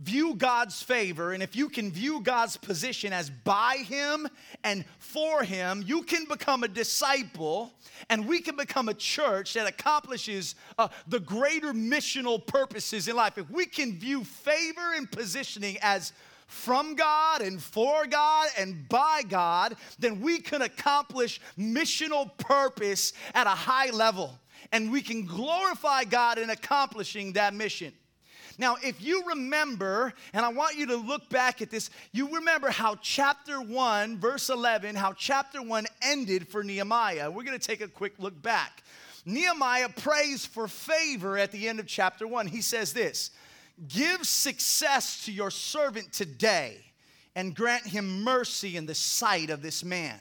view 0.00 0.34
God's 0.34 0.82
favor 0.82 1.32
and 1.32 1.42
if 1.42 1.54
you 1.54 1.68
can 1.68 1.90
view 1.90 2.20
God's 2.20 2.56
position 2.56 3.12
as 3.12 3.30
by 3.30 3.84
Him 3.86 4.26
and 4.64 4.84
for 4.98 5.42
Him, 5.42 5.82
you 5.86 6.02
can 6.02 6.24
become 6.24 6.64
a 6.64 6.68
disciple 6.68 7.72
and 8.08 8.26
we 8.26 8.40
can 8.40 8.56
become 8.56 8.88
a 8.88 8.94
church 8.94 9.54
that 9.54 9.66
accomplishes 9.66 10.54
uh, 10.78 10.88
the 11.06 11.20
greater 11.20 11.72
missional 11.72 12.44
purposes 12.44 13.08
in 13.08 13.16
life. 13.16 13.36
If 13.36 13.50
we 13.50 13.66
can 13.66 13.98
view 13.98 14.24
favor 14.24 14.94
and 14.96 15.10
positioning 15.10 15.76
as 15.82 16.12
from 16.46 16.94
God 16.94 17.42
and 17.42 17.62
for 17.62 18.06
God 18.06 18.48
and 18.58 18.88
by 18.88 19.22
God, 19.28 19.76
then 19.98 20.20
we 20.20 20.40
can 20.40 20.62
accomplish 20.62 21.40
missional 21.58 22.36
purpose 22.38 23.12
at 23.34 23.46
a 23.46 23.50
high 23.50 23.90
level 23.90 24.38
and 24.72 24.90
we 24.90 25.02
can 25.02 25.24
glorify 25.24 26.04
God 26.04 26.38
in 26.38 26.50
accomplishing 26.50 27.32
that 27.34 27.54
mission. 27.54 27.92
Now, 28.60 28.76
if 28.84 29.00
you 29.00 29.24
remember, 29.24 30.12
and 30.34 30.44
I 30.44 30.50
want 30.50 30.76
you 30.76 30.84
to 30.88 30.96
look 30.96 31.30
back 31.30 31.62
at 31.62 31.70
this, 31.70 31.88
you 32.12 32.34
remember 32.34 32.68
how 32.68 32.94
chapter 33.00 33.58
1, 33.58 34.18
verse 34.18 34.50
11, 34.50 34.96
how 34.96 35.14
chapter 35.14 35.62
1 35.62 35.86
ended 36.02 36.46
for 36.46 36.62
Nehemiah. 36.62 37.30
We're 37.30 37.44
going 37.44 37.58
to 37.58 37.66
take 37.66 37.80
a 37.80 37.88
quick 37.88 38.12
look 38.18 38.40
back. 38.42 38.82
Nehemiah 39.24 39.88
prays 39.88 40.44
for 40.44 40.68
favor 40.68 41.38
at 41.38 41.52
the 41.52 41.68
end 41.70 41.80
of 41.80 41.86
chapter 41.86 42.26
1. 42.26 42.48
He 42.48 42.60
says 42.60 42.92
this 42.92 43.30
Give 43.88 44.26
success 44.26 45.24
to 45.24 45.32
your 45.32 45.50
servant 45.50 46.12
today 46.12 46.76
and 47.34 47.56
grant 47.56 47.86
him 47.86 48.22
mercy 48.22 48.76
in 48.76 48.84
the 48.84 48.94
sight 48.94 49.48
of 49.48 49.62
this 49.62 49.82
man. 49.82 50.20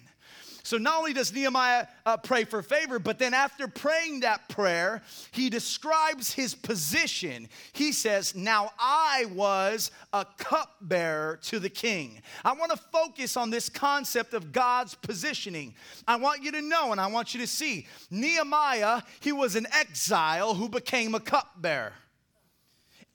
So 0.69 0.77
not 0.77 0.99
only 0.99 1.13
does 1.13 1.33
Nehemiah 1.33 1.87
uh, 2.05 2.17
pray 2.17 2.43
for 2.43 2.61
favor, 2.61 2.99
but 2.99 3.17
then 3.17 3.33
after 3.33 3.67
praying 3.67 4.19
that 4.19 4.47
prayer, 4.49 5.01
he 5.31 5.49
describes 5.49 6.31
his 6.31 6.53
position. 6.53 7.49
He 7.73 7.91
says, 7.91 8.35
Now 8.35 8.69
I 8.77 9.25
was 9.33 9.89
a 10.13 10.27
cupbearer 10.37 11.39
to 11.41 11.57
the 11.57 11.71
king. 11.71 12.21
I 12.45 12.53
want 12.53 12.69
to 12.69 12.77
focus 12.77 13.35
on 13.35 13.49
this 13.49 13.67
concept 13.67 14.35
of 14.35 14.51
God's 14.51 14.93
positioning. 14.93 15.73
I 16.07 16.17
want 16.17 16.43
you 16.43 16.51
to 16.51 16.61
know 16.61 16.91
and 16.91 17.01
I 17.01 17.07
want 17.07 17.33
you 17.33 17.39
to 17.39 17.47
see 17.47 17.87
Nehemiah, 18.11 19.01
he 19.21 19.31
was 19.31 19.55
an 19.55 19.65
exile 19.73 20.53
who 20.53 20.69
became 20.69 21.15
a 21.15 21.19
cupbearer 21.19 21.93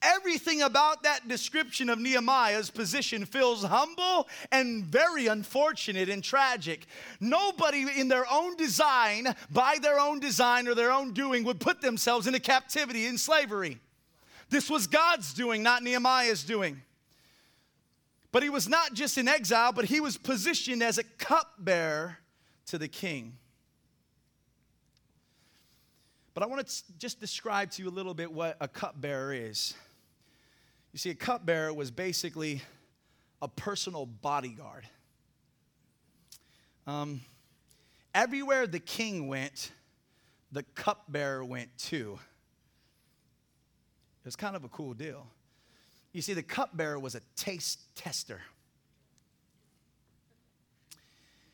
everything 0.04 0.62
about 0.62 1.02
that 1.02 1.26
description 1.26 1.88
of 1.88 1.98
Nehemiah's 1.98 2.70
position 2.70 3.24
feels 3.24 3.64
humble 3.64 4.28
and 4.52 4.84
very 4.84 5.26
unfortunate 5.26 6.08
and 6.08 6.22
tragic. 6.22 6.86
Nobody 7.20 7.86
in 7.98 8.08
their 8.08 8.26
own 8.30 8.56
design, 8.56 9.34
by 9.50 9.78
their 9.80 9.98
own 9.98 10.20
design 10.20 10.68
or 10.68 10.74
their 10.74 10.92
own 10.92 11.12
doing, 11.12 11.44
would 11.44 11.60
put 11.60 11.80
themselves 11.80 12.26
into 12.26 12.40
captivity 12.40 13.06
in 13.06 13.18
slavery. 13.18 13.78
This 14.50 14.70
was 14.70 14.86
God's 14.86 15.32
doing, 15.34 15.62
not 15.62 15.82
Nehemiah's 15.82 16.44
doing. 16.44 16.82
But 18.30 18.42
he 18.42 18.50
was 18.50 18.68
not 18.68 18.94
just 18.94 19.16
in 19.16 19.28
exile, 19.28 19.72
but 19.72 19.84
he 19.84 20.00
was 20.00 20.16
positioned 20.16 20.82
as 20.82 20.98
a 20.98 21.04
cupbearer 21.04 22.18
to 22.66 22.78
the 22.78 22.88
king. 22.88 23.38
But 26.34 26.42
I 26.42 26.46
want 26.46 26.66
to 26.66 26.82
just 26.98 27.20
describe 27.20 27.70
to 27.72 27.82
you 27.82 27.88
a 27.88 27.90
little 27.90 28.12
bit 28.12 28.30
what 28.30 28.56
a 28.60 28.66
cupbearer 28.66 29.32
is. 29.32 29.74
You 30.94 30.98
see, 30.98 31.11
a 31.11 31.14
cupbearer 31.16 31.74
was 31.74 31.90
basically 31.90 32.62
a 33.42 33.48
personal 33.48 34.07
bodyguard. 34.07 34.87
Um, 36.87 37.20
everywhere 38.14 38.68
the 38.68 38.78
king 38.78 39.26
went, 39.26 39.72
the 40.52 40.62
cupbearer 40.62 41.44
went 41.44 41.76
too. 41.78 42.16
It 44.22 44.24
was 44.24 44.37
kind 44.37 44.54
of 44.54 44.62
a 44.62 44.68
cool 44.68 44.94
deal. 44.94 45.26
You 46.12 46.22
see, 46.22 46.33
the 46.33 46.44
cupbearer 46.44 47.00
was 47.00 47.16
a 47.16 47.20
taste 47.35 47.80
tester. 47.96 48.40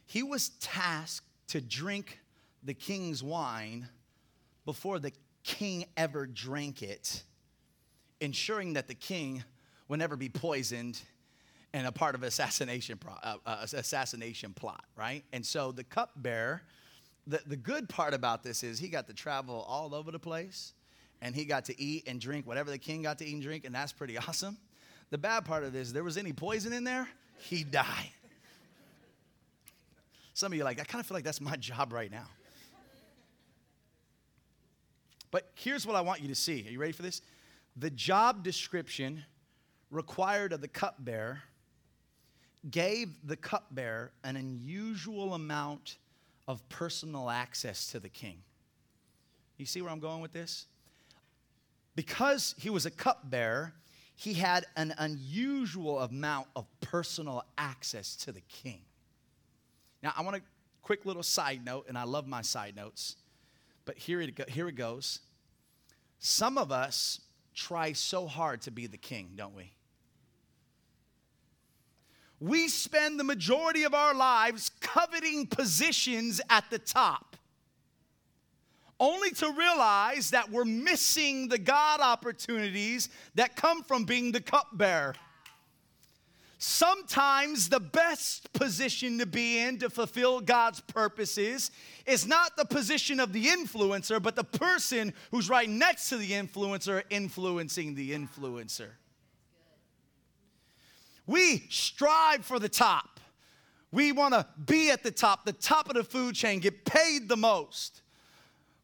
He 0.04 0.22
was 0.22 0.50
tasked 0.60 1.26
to 1.48 1.62
drink 1.62 2.18
the 2.62 2.74
king's 2.74 3.22
wine 3.22 3.88
before 4.66 4.98
the 4.98 5.12
king 5.44 5.86
ever 5.96 6.26
drank 6.26 6.82
it, 6.82 7.22
ensuring 8.20 8.74
that 8.74 8.88
the 8.88 8.94
king 8.94 9.42
would 9.88 9.98
never 9.98 10.16
be 10.16 10.28
poisoned 10.28 11.00
and 11.72 11.86
a 11.86 11.92
part 11.92 12.14
of 12.14 12.22
assassination 12.22 12.98
uh, 13.22 13.36
uh, 13.46 13.66
assassination 13.72 14.52
plot, 14.52 14.84
right? 14.96 15.24
And 15.32 15.44
so 15.44 15.72
the 15.72 15.84
cupbearer, 15.84 16.62
the, 17.26 17.40
the 17.46 17.56
good 17.56 17.88
part 17.88 18.12
about 18.14 18.42
this 18.42 18.62
is 18.62 18.78
he 18.78 18.88
got 18.88 19.06
to 19.06 19.14
travel 19.14 19.64
all 19.68 19.94
over 19.94 20.10
the 20.10 20.18
place 20.18 20.72
and 21.22 21.34
he 21.34 21.44
got 21.44 21.66
to 21.66 21.80
eat 21.80 22.08
and 22.08 22.20
drink 22.20 22.46
whatever 22.46 22.70
the 22.70 22.78
king 22.78 23.02
got 23.02 23.18
to 23.18 23.26
eat 23.26 23.34
and 23.34 23.42
drink, 23.42 23.64
and 23.64 23.74
that's 23.74 23.92
pretty 23.92 24.16
awesome. 24.18 24.56
The 25.10 25.18
bad 25.18 25.44
part 25.44 25.64
of 25.64 25.72
this, 25.72 25.92
there 25.92 26.04
was 26.04 26.16
any 26.16 26.32
poison 26.32 26.72
in 26.72 26.84
there, 26.84 27.08
he 27.36 27.64
died. 27.64 28.10
Some 30.34 30.52
of 30.52 30.56
you 30.56 30.64
like, 30.64 30.80
I 30.80 30.84
kind 30.84 31.00
of 31.00 31.06
feel 31.06 31.16
like 31.16 31.24
that's 31.24 31.40
my 31.40 31.56
job 31.56 31.92
right 31.92 32.10
now. 32.10 32.26
But 35.30 35.50
here's 35.54 35.86
what 35.86 35.96
I 35.96 36.00
want 36.00 36.20
you 36.20 36.28
to 36.28 36.34
see. 36.34 36.64
Are 36.66 36.70
you 36.70 36.80
ready 36.80 36.92
for 36.92 37.02
this? 37.02 37.22
The 37.76 37.90
job 37.90 38.42
description 38.42 39.24
required 39.90 40.52
of 40.52 40.60
the 40.60 40.68
cupbearer 40.68 41.42
gave 42.70 43.08
the 43.24 43.36
cupbearer 43.36 44.12
an 44.22 44.36
unusual 44.36 45.34
amount 45.34 45.96
of 46.46 46.66
personal 46.68 47.30
access 47.30 47.86
to 47.92 48.00
the 48.00 48.08
king. 48.08 48.38
You 49.56 49.66
see 49.66 49.82
where 49.82 49.90
I'm 49.90 50.00
going 50.00 50.20
with 50.20 50.32
this? 50.32 50.66
Because 51.94 52.54
he 52.58 52.70
was 52.70 52.86
a 52.86 52.90
cupbearer, 52.90 53.72
he 54.14 54.34
had 54.34 54.66
an 54.76 54.94
unusual 54.98 56.00
amount 56.00 56.48
of 56.54 56.66
personal 56.80 57.44
access 57.56 58.16
to 58.16 58.32
the 58.32 58.40
king. 58.42 58.80
Now, 60.02 60.12
I 60.16 60.22
want 60.22 60.36
a 60.36 60.42
quick 60.82 61.06
little 61.06 61.22
side 61.22 61.64
note, 61.64 61.86
and 61.88 61.96
I 61.96 62.04
love 62.04 62.26
my 62.26 62.42
side 62.42 62.76
notes, 62.76 63.16
but 63.84 63.96
here 63.96 64.20
it, 64.20 64.34
go, 64.34 64.44
here 64.48 64.68
it 64.68 64.76
goes. 64.76 65.20
Some 66.18 66.58
of 66.58 66.72
us 66.72 67.20
try 67.54 67.92
so 67.92 68.26
hard 68.26 68.62
to 68.62 68.70
be 68.70 68.86
the 68.86 68.96
king, 68.96 69.30
don't 69.36 69.54
we? 69.54 69.72
we 72.40 72.68
spend 72.68 73.20
the 73.20 73.24
majority 73.24 73.84
of 73.84 73.94
our 73.94 74.14
lives 74.14 74.70
coveting 74.80 75.46
positions 75.46 76.40
at 76.48 76.68
the 76.70 76.78
top, 76.78 77.36
only 78.98 79.30
to 79.30 79.52
realize 79.52 80.30
that 80.30 80.50
we're 80.50 80.64
missing 80.64 81.48
the 81.48 81.58
God 81.58 82.00
opportunities 82.00 83.10
that 83.34 83.56
come 83.56 83.82
from 83.82 84.04
being 84.04 84.32
the 84.32 84.40
cupbearer. 84.40 85.14
Sometimes 86.62 87.70
the 87.70 87.80
best 87.80 88.52
position 88.52 89.16
to 89.18 89.24
be 89.24 89.60
in 89.60 89.78
to 89.78 89.88
fulfill 89.88 90.42
God's 90.42 90.82
purposes 90.82 91.70
is 92.04 92.26
not 92.26 92.54
the 92.54 92.66
position 92.66 93.18
of 93.18 93.32
the 93.32 93.46
influencer, 93.46 94.22
but 94.22 94.36
the 94.36 94.44
person 94.44 95.14
who's 95.30 95.48
right 95.48 95.70
next 95.70 96.10
to 96.10 96.18
the 96.18 96.32
influencer 96.32 97.02
influencing 97.08 97.94
the 97.94 98.10
influencer. 98.10 98.90
We 101.26 101.64
strive 101.70 102.44
for 102.44 102.58
the 102.58 102.68
top. 102.68 103.20
We 103.90 104.12
want 104.12 104.34
to 104.34 104.46
be 104.66 104.90
at 104.90 105.02
the 105.02 105.10
top, 105.10 105.46
the 105.46 105.54
top 105.54 105.88
of 105.88 105.94
the 105.94 106.04
food 106.04 106.34
chain, 106.34 106.60
get 106.60 106.84
paid 106.84 107.26
the 107.26 107.38
most. 107.38 108.02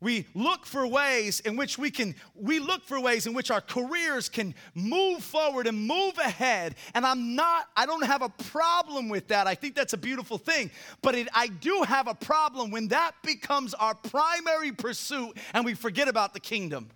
We 0.01 0.27
look 0.35 0.67
for 0.67 0.87
ways 0.87 1.41
in 1.41 1.57
which 1.57 1.79
we 1.79 1.91
can, 1.91 2.15
we 2.35 2.59
look 2.59 2.85
for 2.85 3.01
ways 3.01 3.27
in 3.27 3.33
which 3.33 3.51
our 3.51 3.63
careers 3.63 4.29
can 4.29 4.55
move 4.75 5.25
forward 5.25 5.67
and 5.67 5.87
move 5.87 6.19
ahead. 6.19 6.75
And 6.95 7.07
I'm 7.07 7.35
not, 7.35 7.69
I 7.77 7.87
don't 7.87 8.05
have 8.05 8.21
a 8.21 8.29
problem 8.29 9.09
with 9.09 9.29
that. 9.29 9.47
I 9.47 9.55
think 9.55 9.75
that's 9.75 9.95
a 9.95 9.99
beautiful 9.99 10.37
thing. 10.37 10.71
But 11.01 11.15
it, 11.15 11.29
I 11.35 11.47
do 11.47 11.83
have 11.83 12.09
a 12.09 12.15
problem 12.15 12.71
when 12.71 12.89
that 12.89 13.13
becomes 13.23 13.73
our 13.73 13.95
primary 13.95 14.71
pursuit 14.71 15.39
and 15.55 15.65
we 15.65 15.73
forget 15.73 16.09
about 16.09 16.35
the 16.35 16.41
kingdom. 16.41 16.91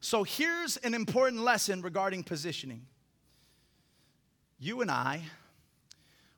So 0.00 0.22
here's 0.22 0.76
an 0.78 0.92
important 0.94 1.42
lesson 1.42 1.80
regarding 1.80 2.24
positioning. 2.24 2.86
You 4.58 4.82
and 4.82 4.90
I, 4.90 5.22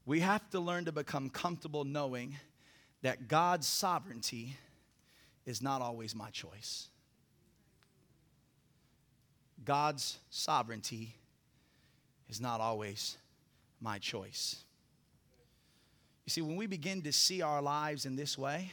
we 0.05 0.21
have 0.21 0.49
to 0.51 0.61
learn 0.61 0.85
to 0.87 0.93
become 0.93 1.31
comfortable 1.31 1.85
knowing 1.85 2.37
that 3.03 3.29
God's 3.29 3.67
sovereignty 3.67 4.57
is 5.47 5.63
not 5.63 5.83
always 5.83 6.15
my 6.15 6.31
choice. 6.31 6.89
God's 9.65 10.19
sovereignty 10.31 11.15
is 12.29 12.41
not 12.41 12.61
always 12.61 13.17
my 13.81 13.99
choice. 13.99 14.65
You 16.25 16.31
see, 16.31 16.41
when 16.41 16.57
we 16.57 16.67
begin 16.67 17.03
to 17.03 17.13
see 17.13 17.43
our 17.43 17.61
lives 17.61 18.07
in 18.07 18.17
this 18.17 18.39
way, 18.39 18.73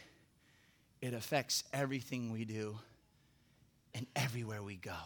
it 1.02 1.14
affects 1.14 1.64
everything 1.74 2.32
we 2.32 2.46
do 2.46 2.78
and 3.94 4.06
everywhere 4.16 4.62
we 4.62 4.76
go. 4.76 4.98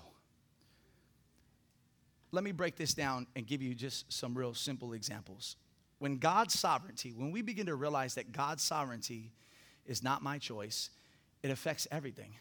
Let 2.32 2.44
me 2.44 2.52
break 2.52 2.76
this 2.76 2.94
down 2.94 3.28
and 3.36 3.46
give 3.46 3.62
you 3.62 3.76
just 3.76 4.12
some 4.12 4.36
real 4.38 4.54
simple 4.54 4.94
examples. 4.94 5.56
When 6.04 6.18
God's 6.18 6.60
sovereignty, 6.60 7.14
when 7.16 7.32
we 7.32 7.42
begin 7.42 7.68
to 7.68 7.76
realize 7.76 8.16
that 8.16 8.34
God's 8.34 8.62
sovereignty 8.62 9.32
is 9.86 10.04
not 10.04 10.22
my 10.22 10.38
choice, 10.38 10.90
it 11.42 11.50
affects 11.50 11.88
everything. 11.92 12.34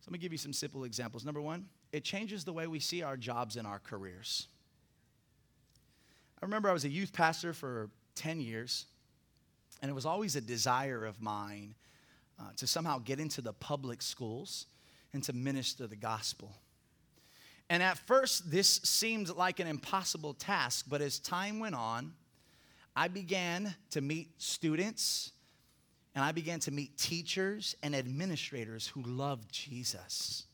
So 0.00 0.08
let 0.08 0.14
me 0.14 0.18
give 0.18 0.32
you 0.32 0.38
some 0.38 0.52
simple 0.52 0.82
examples. 0.82 1.24
Number 1.24 1.40
one, 1.40 1.66
it 1.92 2.02
changes 2.02 2.44
the 2.44 2.52
way 2.52 2.66
we 2.66 2.80
see 2.80 3.00
our 3.00 3.16
jobs 3.16 3.54
and 3.54 3.64
our 3.64 3.78
careers. 3.78 4.48
I 6.42 6.44
remember 6.44 6.68
I 6.68 6.72
was 6.72 6.84
a 6.84 6.88
youth 6.88 7.12
pastor 7.12 7.52
for 7.52 7.90
10 8.16 8.40
years, 8.40 8.86
and 9.80 9.88
it 9.88 9.94
was 9.94 10.04
always 10.04 10.34
a 10.34 10.40
desire 10.40 11.04
of 11.04 11.22
mine 11.22 11.76
uh, 12.40 12.46
to 12.56 12.66
somehow 12.66 12.98
get 12.98 13.20
into 13.20 13.40
the 13.40 13.52
public 13.52 14.02
schools 14.02 14.66
and 15.12 15.22
to 15.22 15.32
minister 15.32 15.86
the 15.86 15.94
gospel. 15.94 16.56
And 17.70 17.84
at 17.84 17.98
first, 17.98 18.50
this 18.50 18.80
seemed 18.82 19.28
like 19.28 19.60
an 19.60 19.68
impossible 19.68 20.34
task, 20.34 20.86
but 20.88 21.00
as 21.00 21.20
time 21.20 21.60
went 21.60 21.76
on, 21.76 22.14
I 22.94 23.08
began 23.08 23.74
to 23.90 24.00
meet 24.00 24.30
students 24.38 25.32
and 26.14 26.24
I 26.24 26.32
began 26.32 26.60
to 26.60 26.70
meet 26.70 26.98
teachers 26.98 27.74
and 27.82 27.96
administrators 27.96 28.86
who 28.86 29.02
loved 29.02 29.50
Jesus. 29.50 30.44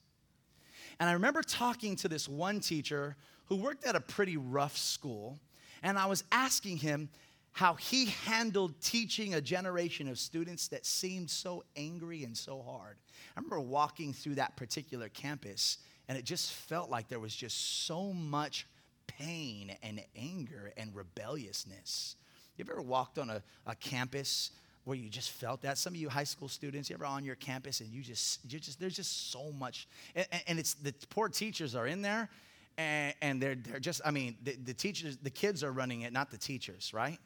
And 1.00 1.08
I 1.08 1.12
remember 1.12 1.42
talking 1.42 1.96
to 1.96 2.08
this 2.08 2.28
one 2.28 2.60
teacher 2.60 3.16
who 3.46 3.56
worked 3.56 3.84
at 3.84 3.96
a 3.96 4.00
pretty 4.00 4.36
rough 4.36 4.76
school, 4.76 5.38
and 5.82 5.98
I 5.98 6.06
was 6.06 6.24
asking 6.30 6.78
him 6.78 7.08
how 7.52 7.74
he 7.74 8.06
handled 8.24 8.80
teaching 8.80 9.34
a 9.34 9.40
generation 9.40 10.08
of 10.08 10.18
students 10.18 10.68
that 10.68 10.86
seemed 10.86 11.28
so 11.28 11.64
angry 11.76 12.22
and 12.22 12.36
so 12.36 12.62
hard. 12.62 12.98
I 13.36 13.40
remember 13.40 13.58
walking 13.58 14.12
through 14.12 14.36
that 14.36 14.56
particular 14.56 15.08
campus, 15.08 15.78
and 16.08 16.16
it 16.16 16.24
just 16.24 16.52
felt 16.52 16.88
like 16.88 17.08
there 17.08 17.18
was 17.18 17.34
just 17.34 17.86
so 17.86 18.12
much 18.12 18.66
pain 19.08 19.76
and 19.82 20.00
anger 20.14 20.72
and 20.76 20.94
rebelliousness. 20.94 22.14
You 22.58 22.66
ever 22.68 22.82
walked 22.82 23.18
on 23.18 23.30
a, 23.30 23.42
a 23.66 23.74
campus 23.76 24.50
where 24.84 24.96
you 24.96 25.08
just 25.08 25.30
felt 25.30 25.62
that? 25.62 25.78
Some 25.78 25.94
of 25.94 26.00
you 26.00 26.08
high 26.08 26.24
school 26.24 26.48
students, 26.48 26.90
you 26.90 26.94
ever 26.94 27.06
on 27.06 27.24
your 27.24 27.36
campus 27.36 27.80
and 27.80 27.90
you 27.90 28.02
just, 28.02 28.40
you 28.50 28.58
just 28.58 28.80
there's 28.80 28.96
just 28.96 29.30
so 29.30 29.52
much, 29.52 29.88
and, 30.14 30.26
and 30.46 30.58
it's 30.58 30.74
the 30.74 30.92
poor 31.10 31.28
teachers 31.28 31.74
are 31.74 31.86
in 31.86 32.02
there, 32.02 32.28
and, 32.76 33.14
and 33.22 33.42
they're, 33.42 33.54
they're 33.54 33.80
just, 33.80 34.00
I 34.04 34.10
mean, 34.10 34.36
the, 34.42 34.56
the 34.64 34.74
teachers, 34.74 35.16
the 35.16 35.30
kids 35.30 35.64
are 35.64 35.72
running 35.72 36.02
it, 36.02 36.12
not 36.12 36.30
the 36.30 36.38
teachers, 36.38 36.92
right? 36.92 37.18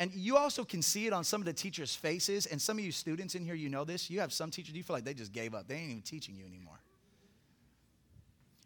And 0.00 0.12
you 0.12 0.36
also 0.36 0.64
can 0.64 0.82
see 0.82 1.06
it 1.06 1.12
on 1.12 1.22
some 1.24 1.40
of 1.40 1.44
the 1.44 1.52
teachers' 1.52 1.94
faces. 1.94 2.46
And 2.46 2.60
some 2.60 2.78
of 2.78 2.84
you 2.84 2.92
students 2.92 3.34
in 3.34 3.44
here, 3.44 3.54
you 3.54 3.68
know 3.68 3.84
this. 3.84 4.10
You 4.10 4.20
have 4.20 4.32
some 4.32 4.50
teachers, 4.50 4.74
you 4.74 4.82
feel 4.82 4.94
like 4.94 5.04
they 5.04 5.14
just 5.14 5.32
gave 5.32 5.54
up. 5.54 5.68
They 5.68 5.76
ain't 5.76 5.90
even 5.90 6.02
teaching 6.02 6.34
you 6.36 6.44
anymore. 6.44 6.80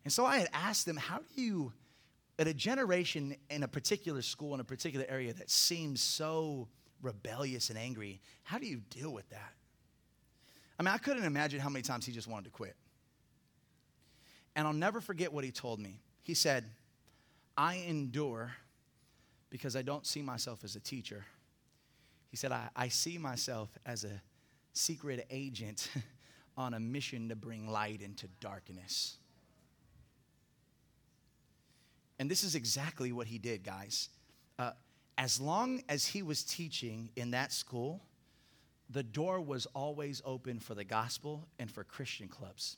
And 0.05 0.13
so 0.13 0.25
I 0.25 0.39
had 0.39 0.49
asked 0.55 0.87
them, 0.87 0.97
how 0.97 1.19
do 1.19 1.43
you, 1.43 1.73
at 2.39 2.47
a 2.47 2.55
generation 2.55 3.37
in 3.51 3.63
a 3.63 3.69
particular 3.69 4.23
school, 4.23 4.55
in 4.55 4.61
a 4.61 4.65
particular 4.65 5.05
area 5.09 5.33
that 5.33 5.51
seems 5.51 6.01
so 6.01 6.69
rebellious 7.03 7.71
and 7.71 7.79
angry, 7.79 8.21
how 8.45 8.59
do 8.59 8.67
you 8.67 8.81
deal 8.91 9.13
with 9.13 9.29
that? 9.31 9.53
I 10.79 10.83
mean, 10.83 10.95
I 10.95 10.99
couldn't 10.99 11.25
imagine 11.25 11.59
how 11.59 11.69
many 11.69 11.83
times 11.83 12.07
he 12.07 12.13
just 12.13 12.29
wanted 12.29 12.45
to 12.45 12.51
quit. 12.51 12.77
And 14.55 14.67
I'll 14.67 14.73
never 14.73 15.01
forget 15.01 15.33
what 15.33 15.45
he 15.45 15.51
told 15.51 15.81
me. 15.81 16.01
He 16.23 16.35
said, 16.35 16.65
I 17.57 17.85
endure 17.89 18.53
because 19.51 19.75
I 19.75 19.83
don't 19.83 20.07
see 20.07 20.23
myself 20.23 20.63
as 20.63 20.77
a 20.77 20.81
teacher. 20.81 21.25
He 22.31 22.37
said, 22.37 22.53
I, 22.53 22.69
I 22.77 22.89
see 22.89 23.19
myself 23.19 23.71
as 23.87 24.05
a 24.05 24.23
secret 24.73 25.27
agent 25.31 25.89
on 26.57 26.75
a 26.75 26.81
mission 26.81 27.29
to 27.31 27.37
bring 27.37 27.69
light 27.69 28.03
into 28.03 28.29
darkness. 28.41 29.17
And 32.19 32.31
this 32.31 32.43
is 32.43 32.55
exactly 32.55 33.13
what 33.13 33.27
he 33.27 33.39
did, 33.39 33.63
guys. 33.63 34.09
Uh, 34.59 34.73
as 35.17 35.41
long 35.41 35.83
as 35.89 36.07
he 36.07 36.23
was 36.23 36.43
teaching 36.43 37.11
in 37.17 37.31
that 37.33 37.53
school, 37.53 38.01
the 38.91 39.03
door 39.03 39.41
was 39.41 39.67
always 39.67 40.23
open 40.25 40.59
for 40.59 40.75
the 40.75 40.85
gospel 40.85 41.47
and 41.59 41.71
for 41.71 41.85
Christian 41.85 42.29
clubs. 42.29 42.77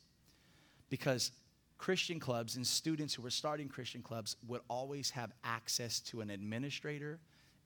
Because 0.88 1.32
Christian 1.78 2.20
clubs 2.20 2.56
and 2.56 2.66
students 2.66 3.14
who 3.14 3.22
were 3.22 3.30
starting 3.30 3.68
Christian 3.68 4.02
clubs 4.02 4.36
would 4.46 4.60
always 4.68 5.10
have 5.10 5.32
access 5.44 6.00
to 6.00 6.20
an 6.20 6.30
administrator 6.30 7.18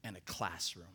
and 0.05 0.17
a 0.17 0.21
classroom. 0.21 0.87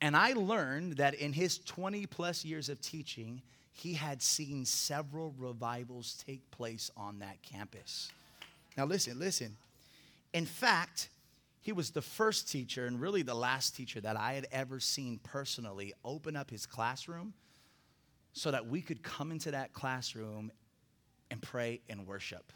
And 0.00 0.16
I 0.16 0.32
learned 0.32 0.96
that 0.96 1.14
in 1.14 1.32
his 1.32 1.58
20 1.58 2.06
plus 2.06 2.44
years 2.44 2.68
of 2.68 2.80
teaching, 2.80 3.40
he 3.70 3.94
had 3.94 4.20
seen 4.20 4.64
several 4.64 5.32
revivals 5.38 6.22
take 6.26 6.50
place 6.50 6.90
on 6.96 7.20
that 7.20 7.40
campus. 7.42 8.10
Now, 8.76 8.86
listen, 8.86 9.18
listen. 9.18 9.56
In 10.32 10.46
fact, 10.46 11.08
he 11.60 11.72
was 11.72 11.90
the 11.90 12.02
first 12.02 12.50
teacher 12.50 12.86
and 12.86 13.00
really 13.00 13.22
the 13.22 13.34
last 13.34 13.76
teacher 13.76 14.00
that 14.00 14.16
I 14.16 14.32
had 14.32 14.46
ever 14.50 14.80
seen 14.80 15.20
personally 15.22 15.92
open 16.04 16.36
up 16.36 16.50
his 16.50 16.66
classroom 16.66 17.34
so 18.32 18.50
that 18.50 18.66
we 18.66 18.80
could 18.80 19.02
come 19.02 19.30
into 19.30 19.50
that 19.50 19.72
classroom 19.72 20.50
and 21.30 21.40
pray 21.40 21.80
and 21.88 22.06
worship. 22.06 22.52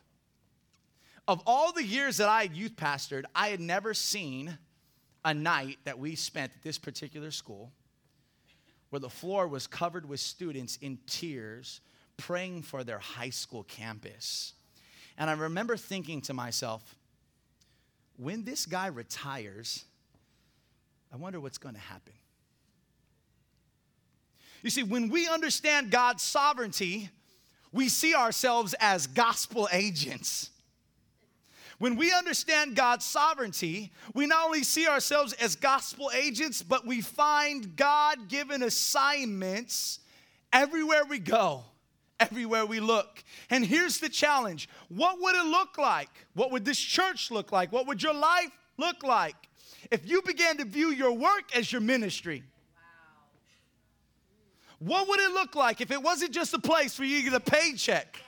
Of 1.28 1.42
all 1.46 1.72
the 1.72 1.84
years 1.84 2.16
that 2.18 2.28
I 2.28 2.42
had 2.42 2.56
youth 2.56 2.76
pastored, 2.76 3.24
I 3.34 3.48
had 3.48 3.60
never 3.60 3.94
seen 3.94 4.58
a 5.24 5.34
night 5.34 5.78
that 5.84 5.98
we 5.98 6.14
spent 6.14 6.52
at 6.54 6.62
this 6.62 6.78
particular 6.78 7.30
school 7.30 7.72
where 8.90 9.00
the 9.00 9.10
floor 9.10 9.48
was 9.48 9.66
covered 9.66 10.08
with 10.08 10.20
students 10.20 10.76
in 10.80 10.98
tears 11.06 11.80
praying 12.16 12.62
for 12.62 12.84
their 12.84 12.98
high 12.98 13.30
school 13.30 13.64
campus. 13.64 14.54
And 15.18 15.30
I 15.30 15.32
remember 15.34 15.76
thinking 15.76 16.20
to 16.22 16.34
myself, 16.34 16.94
when 18.16 18.44
this 18.44 18.66
guy 18.66 18.86
retires, 18.86 19.84
I 21.12 21.16
wonder 21.16 21.40
what's 21.40 21.58
going 21.58 21.74
to 21.74 21.80
happen. 21.80 22.12
You 24.62 24.70
see, 24.70 24.82
when 24.82 25.10
we 25.10 25.28
understand 25.28 25.90
God's 25.90 26.22
sovereignty, 26.22 27.10
we 27.72 27.88
see 27.88 28.14
ourselves 28.14 28.74
as 28.80 29.06
gospel 29.06 29.68
agents. 29.70 30.50
When 31.78 31.96
we 31.96 32.12
understand 32.12 32.74
God's 32.74 33.04
sovereignty, 33.04 33.92
we 34.14 34.26
not 34.26 34.46
only 34.46 34.62
see 34.62 34.88
ourselves 34.88 35.34
as 35.34 35.56
gospel 35.56 36.10
agents, 36.14 36.62
but 36.62 36.86
we 36.86 37.02
find 37.02 37.76
God 37.76 38.28
given 38.28 38.62
assignments 38.62 40.00
everywhere 40.52 41.04
we 41.04 41.18
go, 41.18 41.64
everywhere 42.20 42.66
we 42.66 42.80
look. 42.80 43.22
And 43.50 43.64
here's 43.64 43.98
the 43.98 44.08
challenge 44.08 44.68
what 44.88 45.20
would 45.20 45.34
it 45.34 45.46
look 45.46 45.78
like? 45.78 46.10
What 46.34 46.50
would 46.52 46.64
this 46.64 46.78
church 46.78 47.30
look 47.30 47.52
like? 47.52 47.72
What 47.72 47.86
would 47.86 48.02
your 48.02 48.14
life 48.14 48.50
look 48.78 49.02
like 49.02 49.36
if 49.90 50.08
you 50.08 50.22
began 50.22 50.56
to 50.58 50.64
view 50.64 50.90
your 50.90 51.12
work 51.12 51.54
as 51.54 51.70
your 51.70 51.80
ministry? 51.80 52.42
What 54.78 55.08
would 55.08 55.20
it 55.20 55.32
look 55.32 55.54
like 55.54 55.80
if 55.80 55.90
it 55.90 56.02
wasn't 56.02 56.32
just 56.32 56.52
a 56.52 56.58
place 56.58 56.94
for 56.94 57.04
you 57.04 57.18
to 57.18 57.30
get 57.30 57.34
a 57.34 57.40
paycheck? 57.40 58.20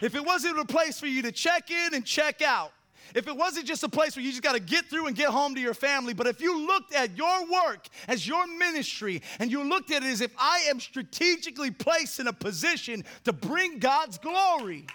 If 0.00 0.14
it 0.14 0.24
wasn't 0.24 0.58
a 0.58 0.64
place 0.64 1.00
for 1.00 1.06
you 1.06 1.22
to 1.22 1.32
check 1.32 1.70
in 1.70 1.94
and 1.94 2.04
check 2.04 2.40
out? 2.40 2.72
If 3.14 3.26
it 3.26 3.36
wasn't 3.36 3.66
just 3.66 3.82
a 3.82 3.88
place 3.88 4.16
where 4.16 4.24
you 4.24 4.30
just 4.30 4.42
got 4.42 4.54
to 4.54 4.60
get 4.60 4.86
through 4.86 5.06
and 5.06 5.16
get 5.16 5.28
home 5.28 5.54
to 5.54 5.60
your 5.60 5.74
family, 5.74 6.14
but 6.14 6.26
if 6.26 6.40
you 6.40 6.66
looked 6.66 6.94
at 6.94 7.16
your 7.16 7.46
work 7.50 7.86
as 8.06 8.26
your 8.26 8.46
ministry 8.46 9.22
and 9.38 9.50
you 9.50 9.62
looked 9.62 9.90
at 9.90 10.02
it 10.02 10.06
as 10.06 10.20
if 10.20 10.32
I 10.38 10.66
am 10.68 10.80
strategically 10.80 11.70
placed 11.70 12.20
in 12.20 12.26
a 12.26 12.32
position 12.32 13.04
to 13.24 13.32
bring 13.32 13.78
God's 13.78 14.18
glory. 14.18 14.86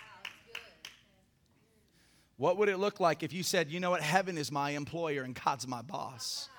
What 2.37 2.57
would 2.57 2.69
it 2.69 2.77
look 2.77 2.99
like 2.99 3.23
if 3.23 3.31
you 3.31 3.43
said, 3.43 3.71
you 3.71 3.79
know 3.79 3.91
what, 3.91 4.01
heaven 4.01 4.37
is 4.37 4.51
my 4.51 4.71
employer 4.71 5.23
and 5.23 5.39
God's 5.39 5.67
my 5.67 5.81
boss? 5.81 6.49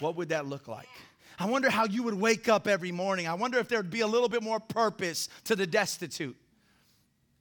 What 0.00 0.16
would 0.16 0.30
that 0.30 0.46
look 0.46 0.66
like? 0.66 0.88
I 1.38 1.46
wonder 1.46 1.70
how 1.70 1.84
you 1.86 2.02
would 2.02 2.14
wake 2.14 2.48
up 2.48 2.66
every 2.66 2.92
morning. 2.92 3.26
I 3.26 3.34
wonder 3.34 3.58
if 3.58 3.68
there 3.68 3.78
would 3.78 3.90
be 3.90 4.00
a 4.00 4.06
little 4.06 4.28
bit 4.28 4.42
more 4.42 4.60
purpose 4.60 5.28
to 5.44 5.56
the 5.56 5.66
destitute. 5.66 6.36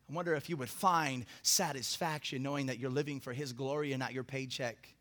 I 0.09 0.13
wonder 0.13 0.33
if 0.33 0.49
you 0.49 0.57
would 0.57 0.69
find 0.69 1.25
satisfaction 1.43 2.41
knowing 2.41 2.65
that 2.67 2.79
you're 2.79 2.89
living 2.89 3.19
for 3.19 3.31
His 3.31 3.53
glory 3.53 3.91
and 3.91 3.99
not 3.99 4.13
your 4.13 4.23
paycheck. 4.23 4.95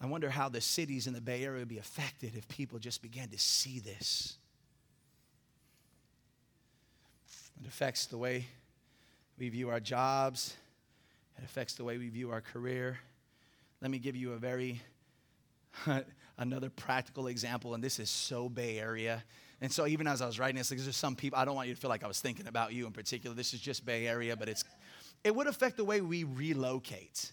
I 0.00 0.06
wonder 0.06 0.30
how 0.30 0.48
the 0.48 0.60
cities 0.60 1.06
in 1.06 1.12
the 1.12 1.20
Bay 1.20 1.44
Area 1.44 1.60
would 1.60 1.68
be 1.68 1.78
affected 1.78 2.34
if 2.36 2.46
people 2.48 2.78
just 2.78 3.02
began 3.02 3.28
to 3.28 3.38
see 3.38 3.80
this. 3.80 4.36
It 7.60 7.66
affects 7.66 8.06
the 8.06 8.18
way 8.18 8.46
we 9.38 9.48
view 9.48 9.70
our 9.70 9.80
jobs, 9.80 10.56
it 11.38 11.44
affects 11.44 11.74
the 11.74 11.84
way 11.84 11.98
we 11.98 12.08
view 12.08 12.30
our 12.30 12.40
career. 12.40 12.98
Let 13.80 13.90
me 13.90 13.98
give 13.98 14.14
you 14.14 14.32
a 14.32 14.38
very 14.38 14.80
another 16.38 16.70
practical 16.70 17.26
example, 17.26 17.74
and 17.74 17.82
this 17.82 17.98
is 17.98 18.10
so 18.10 18.48
Bay 18.48 18.78
Area. 18.78 19.24
And 19.62 19.72
so 19.72 19.86
even 19.86 20.08
as 20.08 20.20
I 20.20 20.26
was 20.26 20.40
writing 20.40 20.56
this, 20.56 20.70
because 20.70 20.84
there's 20.84 20.96
some 20.96 21.14
people, 21.14 21.38
I 21.38 21.44
don't 21.44 21.54
want 21.54 21.68
you 21.68 21.74
to 21.74 21.80
feel 21.80 21.88
like 21.88 22.02
I 22.02 22.08
was 22.08 22.20
thinking 22.20 22.48
about 22.48 22.72
you 22.72 22.84
in 22.84 22.92
particular. 22.92 23.34
This 23.34 23.54
is 23.54 23.60
just 23.60 23.86
Bay 23.86 24.08
Area, 24.08 24.36
but 24.36 24.48
it's 24.48 24.64
it 25.22 25.34
would 25.34 25.46
affect 25.46 25.76
the 25.76 25.84
way 25.84 26.00
we 26.00 26.24
relocate. 26.24 27.30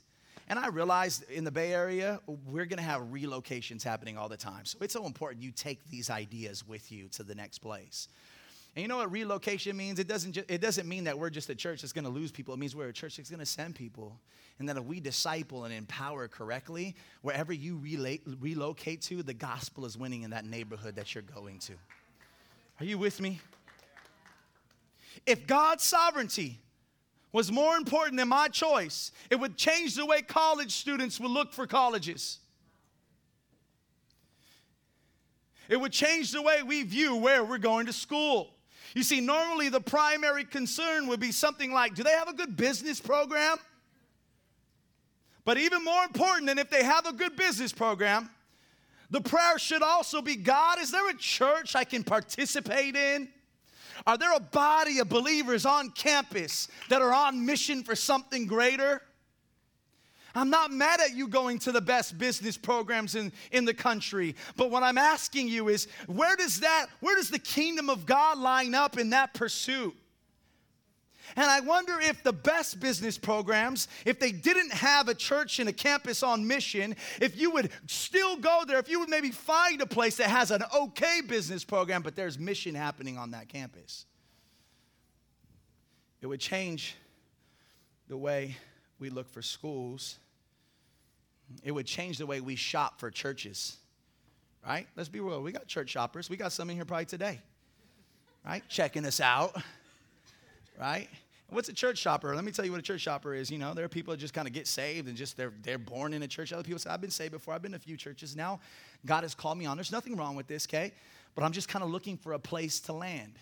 And 0.47 0.59
I 0.59 0.67
realized 0.67 1.27
in 1.31 1.43
the 1.43 1.51
Bay 1.51 1.73
Area, 1.73 2.19
we're 2.45 2.65
gonna 2.65 2.83
have 2.83 3.01
relocations 3.01 3.81
happening 3.81 4.15
all 4.15 4.29
the 4.29 4.37
time. 4.37 4.65
So 4.65 4.77
it's 4.81 4.93
so 4.93 5.07
important 5.07 5.41
you 5.41 5.51
take 5.51 5.89
these 5.89 6.11
ideas 6.11 6.67
with 6.67 6.91
you 6.91 7.07
to 7.09 7.23
the 7.23 7.33
next 7.33 7.59
place. 7.59 8.07
And 8.75 8.83
you 8.83 8.87
know 8.87 8.97
what 8.97 9.11
relocation 9.11 9.75
means? 9.75 9.97
It 9.97 10.07
doesn't, 10.07 10.33
ju- 10.33 10.43
it 10.47 10.61
doesn't 10.61 10.87
mean 10.87 11.05
that 11.05 11.17
we're 11.17 11.31
just 11.31 11.49
a 11.49 11.55
church 11.55 11.81
that's 11.81 11.93
going 11.93 12.05
to 12.05 12.11
lose 12.11 12.31
people. 12.31 12.53
It 12.53 12.57
means 12.57 12.75
we're 12.75 12.89
a 12.89 12.93
church 12.93 13.17
that's 13.17 13.31
going 13.31 13.39
to 13.39 13.45
send 13.45 13.73
people. 13.73 14.19
And 14.59 14.69
that 14.69 14.77
if 14.77 14.83
we 14.83 14.99
disciple 14.99 15.65
and 15.65 15.73
empower 15.73 16.27
correctly, 16.27 16.95
wherever 17.23 17.51
you 17.51 17.79
relate, 17.79 18.21
relocate 18.39 19.01
to, 19.03 19.23
the 19.23 19.33
gospel 19.33 19.85
is 19.85 19.97
winning 19.97 20.21
in 20.21 20.29
that 20.29 20.45
neighborhood 20.45 20.95
that 20.97 21.15
you're 21.15 21.23
going 21.23 21.57
to. 21.59 21.73
Are 22.79 22.85
you 22.85 22.97
with 22.97 23.19
me? 23.19 23.41
If 25.25 25.45
God's 25.45 25.83
sovereignty 25.83 26.59
was 27.31 27.51
more 27.51 27.75
important 27.75 28.17
than 28.17 28.29
my 28.29 28.47
choice, 28.47 29.11
it 29.29 29.35
would 29.35 29.57
change 29.57 29.95
the 29.95 30.05
way 30.05 30.21
college 30.21 30.71
students 30.71 31.19
would 31.19 31.31
look 31.31 31.53
for 31.53 31.67
colleges. 31.67 32.39
It 35.67 35.79
would 35.79 35.91
change 35.91 36.31
the 36.31 36.41
way 36.41 36.63
we 36.63 36.83
view 36.83 37.15
where 37.15 37.43
we're 37.43 37.59
going 37.59 37.85
to 37.85 37.93
school. 37.93 38.55
You 38.95 39.03
see, 39.03 39.21
normally 39.21 39.69
the 39.69 39.81
primary 39.81 40.43
concern 40.43 41.07
would 41.07 41.19
be 41.19 41.31
something 41.31 41.71
like 41.71 41.93
do 41.93 42.03
they 42.03 42.11
have 42.11 42.27
a 42.27 42.33
good 42.33 42.57
business 42.57 42.99
program? 42.99 43.57
But 45.45 45.57
even 45.57 45.83
more 45.83 46.03
important 46.03 46.47
than 46.47 46.57
if 46.57 46.69
they 46.69 46.83
have 46.83 47.05
a 47.05 47.13
good 47.13 47.35
business 47.35 47.71
program, 47.71 48.29
the 49.10 49.22
prayer 49.22 49.58
should 49.58 49.82
also 49.82 50.22
be 50.22 50.36
God, 50.36 50.80
is 50.80 50.91
there 50.91 51.10
a 51.10 51.15
church 51.15 51.76
I 51.76 51.84
can 51.84 52.04
participate 52.04 52.95
in? 52.95 53.30
Are 54.06 54.17
there 54.17 54.34
a 54.34 54.39
body 54.39 55.00
of 55.00 55.10
believers 55.10 55.65
on 55.65 55.89
campus 55.91 56.67
that 56.89 57.02
are 57.02 57.13
on 57.13 57.45
mission 57.45 57.84
for 57.84 57.95
something 57.95 58.45
greater? 58.45 59.02
I'm 60.36 60.50
not 60.50 60.72
mad 60.72 61.02
at 61.02 61.15
you 61.15 61.28
going 61.28 61.60
to 61.60 61.72
the 61.72 61.82
best 61.82 62.17
business 62.17 62.56
programs 62.56 63.15
in, 63.15 63.34
in 63.52 63.65
the 63.65 63.74
country, 63.74 64.36
but 64.56 64.69
what 64.69 64.84
I'm 64.84 64.98
asking 64.98 65.48
you 65.48 65.69
is 65.69 65.88
where 66.08 66.36
does 66.36 66.60
that, 66.60 66.86
where 67.00 67.15
does 67.15 67.30
the 67.30 67.39
kingdom 67.39 67.89
of 67.89 68.06
God 68.06 68.38
line 68.38 68.76
up 68.76 68.98
in 68.98 69.10
that 69.10 69.34
pursuit? 69.34 69.95
And 71.35 71.45
I 71.45 71.59
wonder 71.59 71.99
if 71.99 72.23
the 72.23 72.33
best 72.33 72.79
business 72.79 73.17
programs, 73.17 73.87
if 74.05 74.19
they 74.19 74.31
didn't 74.31 74.73
have 74.73 75.07
a 75.07 75.13
church 75.13 75.59
and 75.59 75.69
a 75.69 75.73
campus 75.73 76.23
on 76.23 76.47
mission, 76.47 76.95
if 77.21 77.39
you 77.39 77.51
would 77.51 77.71
still 77.87 78.37
go 78.37 78.63
there, 78.67 78.79
if 78.79 78.89
you 78.89 78.99
would 78.99 79.09
maybe 79.09 79.31
find 79.31 79.81
a 79.81 79.85
place 79.85 80.17
that 80.17 80.29
has 80.29 80.51
an 80.51 80.63
okay 80.75 81.21
business 81.27 81.63
program, 81.63 82.01
but 82.01 82.15
there's 82.15 82.39
mission 82.39 82.75
happening 82.75 83.17
on 83.17 83.31
that 83.31 83.49
campus. 83.49 84.05
It 86.21 86.27
would 86.27 86.39
change 86.39 86.95
the 88.07 88.17
way 88.17 88.57
we 88.99 89.09
look 89.09 89.29
for 89.29 89.41
schools. 89.41 90.17
It 91.63 91.71
would 91.71 91.85
change 91.85 92.17
the 92.17 92.25
way 92.25 92.41
we 92.41 92.55
shop 92.55 92.99
for 92.99 93.09
churches, 93.09 93.77
right? 94.65 94.87
Let's 94.95 95.09
be 95.09 95.19
real. 95.19 95.41
We 95.41 95.51
got 95.51 95.67
church 95.67 95.89
shoppers. 95.89 96.29
We 96.29 96.37
got 96.37 96.51
some 96.51 96.69
in 96.69 96.75
here 96.75 96.85
probably 96.85 97.05
today, 97.05 97.39
right? 98.45 98.63
Checking 98.67 99.05
us 99.05 99.19
out 99.19 99.55
right? 100.79 101.09
What's 101.49 101.67
a 101.67 101.73
church 101.73 101.97
shopper? 101.97 102.35
Let 102.35 102.45
me 102.45 102.51
tell 102.51 102.63
you 102.63 102.71
what 102.71 102.79
a 102.79 102.83
church 102.83 103.01
shopper 103.01 103.33
is. 103.33 103.49
You 103.49 103.57
know, 103.57 103.73
there 103.73 103.83
are 103.83 103.89
people 103.89 104.11
that 104.11 104.19
just 104.19 104.35
kind 104.35 104.47
of 104.47 104.53
get 104.53 104.67
saved 104.67 105.07
and 105.07 105.17
just 105.17 105.35
they're 105.35 105.53
they're 105.63 105.79
born 105.79 106.13
in 106.13 106.21
a 106.21 106.27
church. 106.27 106.53
Other 106.53 106.63
people 106.63 106.79
say, 106.79 106.91
I've 106.91 107.01
been 107.01 107.09
saved 107.09 107.31
before, 107.31 107.53
I've 107.53 107.61
been 107.61 107.71
to 107.71 107.77
a 107.77 107.79
few 107.79 107.97
churches 107.97 108.35
now. 108.35 108.59
God 109.05 109.23
has 109.23 109.33
called 109.33 109.57
me 109.57 109.65
on. 109.65 109.75
There's 109.77 109.91
nothing 109.91 110.15
wrong 110.15 110.35
with 110.35 110.47
this, 110.47 110.67
okay? 110.67 110.93
but 111.35 111.43
I'm 111.43 111.51
just 111.51 111.69
kind 111.69 111.83
of 111.83 111.89
looking 111.89 112.17
for 112.17 112.33
a 112.33 112.39
place 112.39 112.79
to 112.81 112.93
land. 112.93 113.39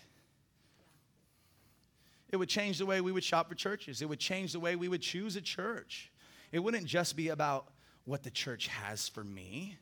It 2.30 2.36
would 2.36 2.48
change 2.48 2.78
the 2.78 2.86
way 2.86 3.00
we 3.00 3.10
would 3.10 3.24
shop 3.24 3.48
for 3.48 3.54
churches. 3.54 4.02
It 4.02 4.08
would 4.08 4.20
change 4.20 4.52
the 4.52 4.60
way 4.60 4.76
we 4.76 4.88
would 4.88 5.00
choose 5.00 5.36
a 5.36 5.40
church. 5.40 6.12
It 6.52 6.58
wouldn't 6.60 6.86
just 6.86 7.16
be 7.16 7.28
about 7.28 7.68
what 8.04 8.22
the 8.22 8.30
church 8.30 8.68
has 8.68 9.08
for 9.08 9.24
me, 9.24 9.76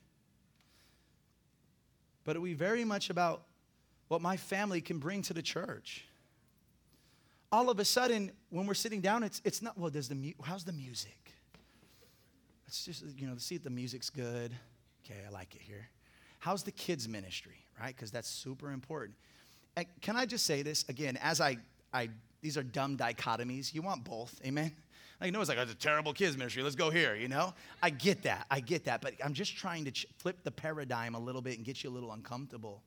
but 2.24 2.36
it 2.36 2.38
would 2.38 2.48
be 2.48 2.54
very 2.54 2.84
much 2.84 3.10
about 3.10 3.42
what 4.08 4.20
my 4.20 4.36
family 4.36 4.80
can 4.80 4.98
bring 4.98 5.22
to 5.22 5.34
the 5.34 5.42
church. 5.42 6.06
All 7.52 7.70
of 7.70 7.78
a 7.78 7.84
sudden, 7.84 8.32
when 8.50 8.66
we're 8.66 8.74
sitting 8.74 9.00
down, 9.00 9.22
it's, 9.22 9.40
it's 9.44 9.62
not, 9.62 9.78
well, 9.78 9.90
does 9.90 10.08
the 10.08 10.14
mu- 10.14 10.32
how's 10.42 10.64
the 10.64 10.72
music? 10.72 11.32
Let's 12.66 12.84
just, 12.84 13.04
you 13.16 13.26
know, 13.26 13.36
see 13.38 13.54
if 13.54 13.62
the 13.62 13.70
music's 13.70 14.10
good. 14.10 14.52
Okay, 15.04 15.20
I 15.26 15.30
like 15.30 15.54
it 15.54 15.62
here. 15.62 15.88
How's 16.40 16.64
the 16.64 16.72
kids' 16.72 17.08
ministry, 17.08 17.64
right? 17.80 17.94
Because 17.94 18.10
that's 18.10 18.28
super 18.28 18.72
important. 18.72 19.16
And 19.76 19.86
can 20.00 20.16
I 20.16 20.26
just 20.26 20.44
say 20.46 20.62
this 20.62 20.84
again, 20.88 21.18
as 21.22 21.40
I, 21.40 21.58
I, 21.92 22.08
these 22.40 22.56
are 22.56 22.62
dumb 22.62 22.96
dichotomies. 22.96 23.72
You 23.72 23.82
want 23.82 24.04
both, 24.04 24.40
amen? 24.44 24.72
I 25.20 25.30
know 25.30 25.40
it's 25.40 25.48
like, 25.48 25.58
it's 25.58 25.72
a 25.72 25.74
terrible 25.74 26.12
kids 26.12 26.36
ministry. 26.36 26.62
Let's 26.62 26.76
go 26.76 26.90
here, 26.90 27.14
you 27.14 27.28
know? 27.28 27.54
I 27.82 27.90
get 27.90 28.22
that. 28.24 28.46
I 28.50 28.60
get 28.60 28.84
that. 28.84 29.00
But 29.00 29.14
I'm 29.24 29.32
just 29.32 29.56
trying 29.56 29.84
to 29.86 29.90
ch- 29.90 30.06
flip 30.18 30.42
the 30.44 30.50
paradigm 30.50 31.14
a 31.14 31.18
little 31.18 31.40
bit 31.40 31.56
and 31.56 31.64
get 31.64 31.82
you 31.82 31.90
a 31.90 31.94
little 31.94 32.12
uncomfortable. 32.12 32.82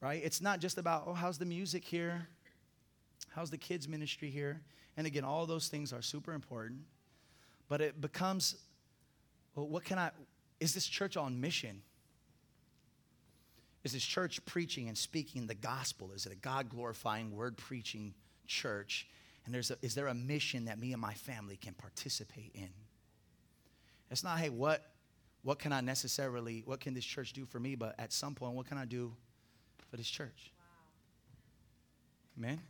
Right? 0.00 0.20
It's 0.22 0.40
not 0.42 0.60
just 0.60 0.76
about, 0.76 1.04
oh, 1.06 1.14
how's 1.14 1.38
the 1.38 1.46
music 1.46 1.84
here? 1.84 2.28
How's 3.38 3.50
the 3.50 3.56
kids 3.56 3.86
ministry 3.86 4.30
here? 4.30 4.62
And 4.96 5.06
again, 5.06 5.22
all 5.22 5.46
those 5.46 5.68
things 5.68 5.92
are 5.92 6.02
super 6.02 6.32
important. 6.32 6.80
But 7.68 7.80
it 7.80 8.00
becomes, 8.00 8.56
well, 9.54 9.68
what 9.68 9.84
can 9.84 9.96
I, 9.96 10.10
is 10.58 10.74
this 10.74 10.88
church 10.88 11.16
on 11.16 11.40
mission? 11.40 11.82
Is 13.84 13.92
this 13.92 14.02
church 14.02 14.44
preaching 14.44 14.88
and 14.88 14.98
speaking 14.98 15.46
the 15.46 15.54
gospel? 15.54 16.10
Is 16.16 16.26
it 16.26 16.32
a 16.32 16.34
God 16.34 16.68
glorifying, 16.68 17.30
word 17.30 17.56
preaching 17.56 18.12
church? 18.48 19.06
And 19.46 19.54
there's 19.54 19.70
a, 19.70 19.76
is 19.82 19.94
there 19.94 20.08
a 20.08 20.14
mission 20.14 20.64
that 20.64 20.80
me 20.80 20.92
and 20.92 21.00
my 21.00 21.14
family 21.14 21.56
can 21.56 21.74
participate 21.74 22.50
in? 22.56 22.70
It's 24.10 24.24
not, 24.24 24.40
hey, 24.40 24.48
what, 24.48 24.84
what 25.42 25.60
can 25.60 25.72
I 25.72 25.80
necessarily, 25.80 26.64
what 26.66 26.80
can 26.80 26.92
this 26.92 27.04
church 27.04 27.34
do 27.34 27.46
for 27.46 27.60
me? 27.60 27.76
But 27.76 27.94
at 28.00 28.12
some 28.12 28.34
point, 28.34 28.54
what 28.54 28.66
can 28.66 28.78
I 28.78 28.84
do 28.84 29.14
for 29.88 29.96
this 29.96 30.08
church? 30.08 30.52
Wow. 32.36 32.48
Amen? 32.48 32.60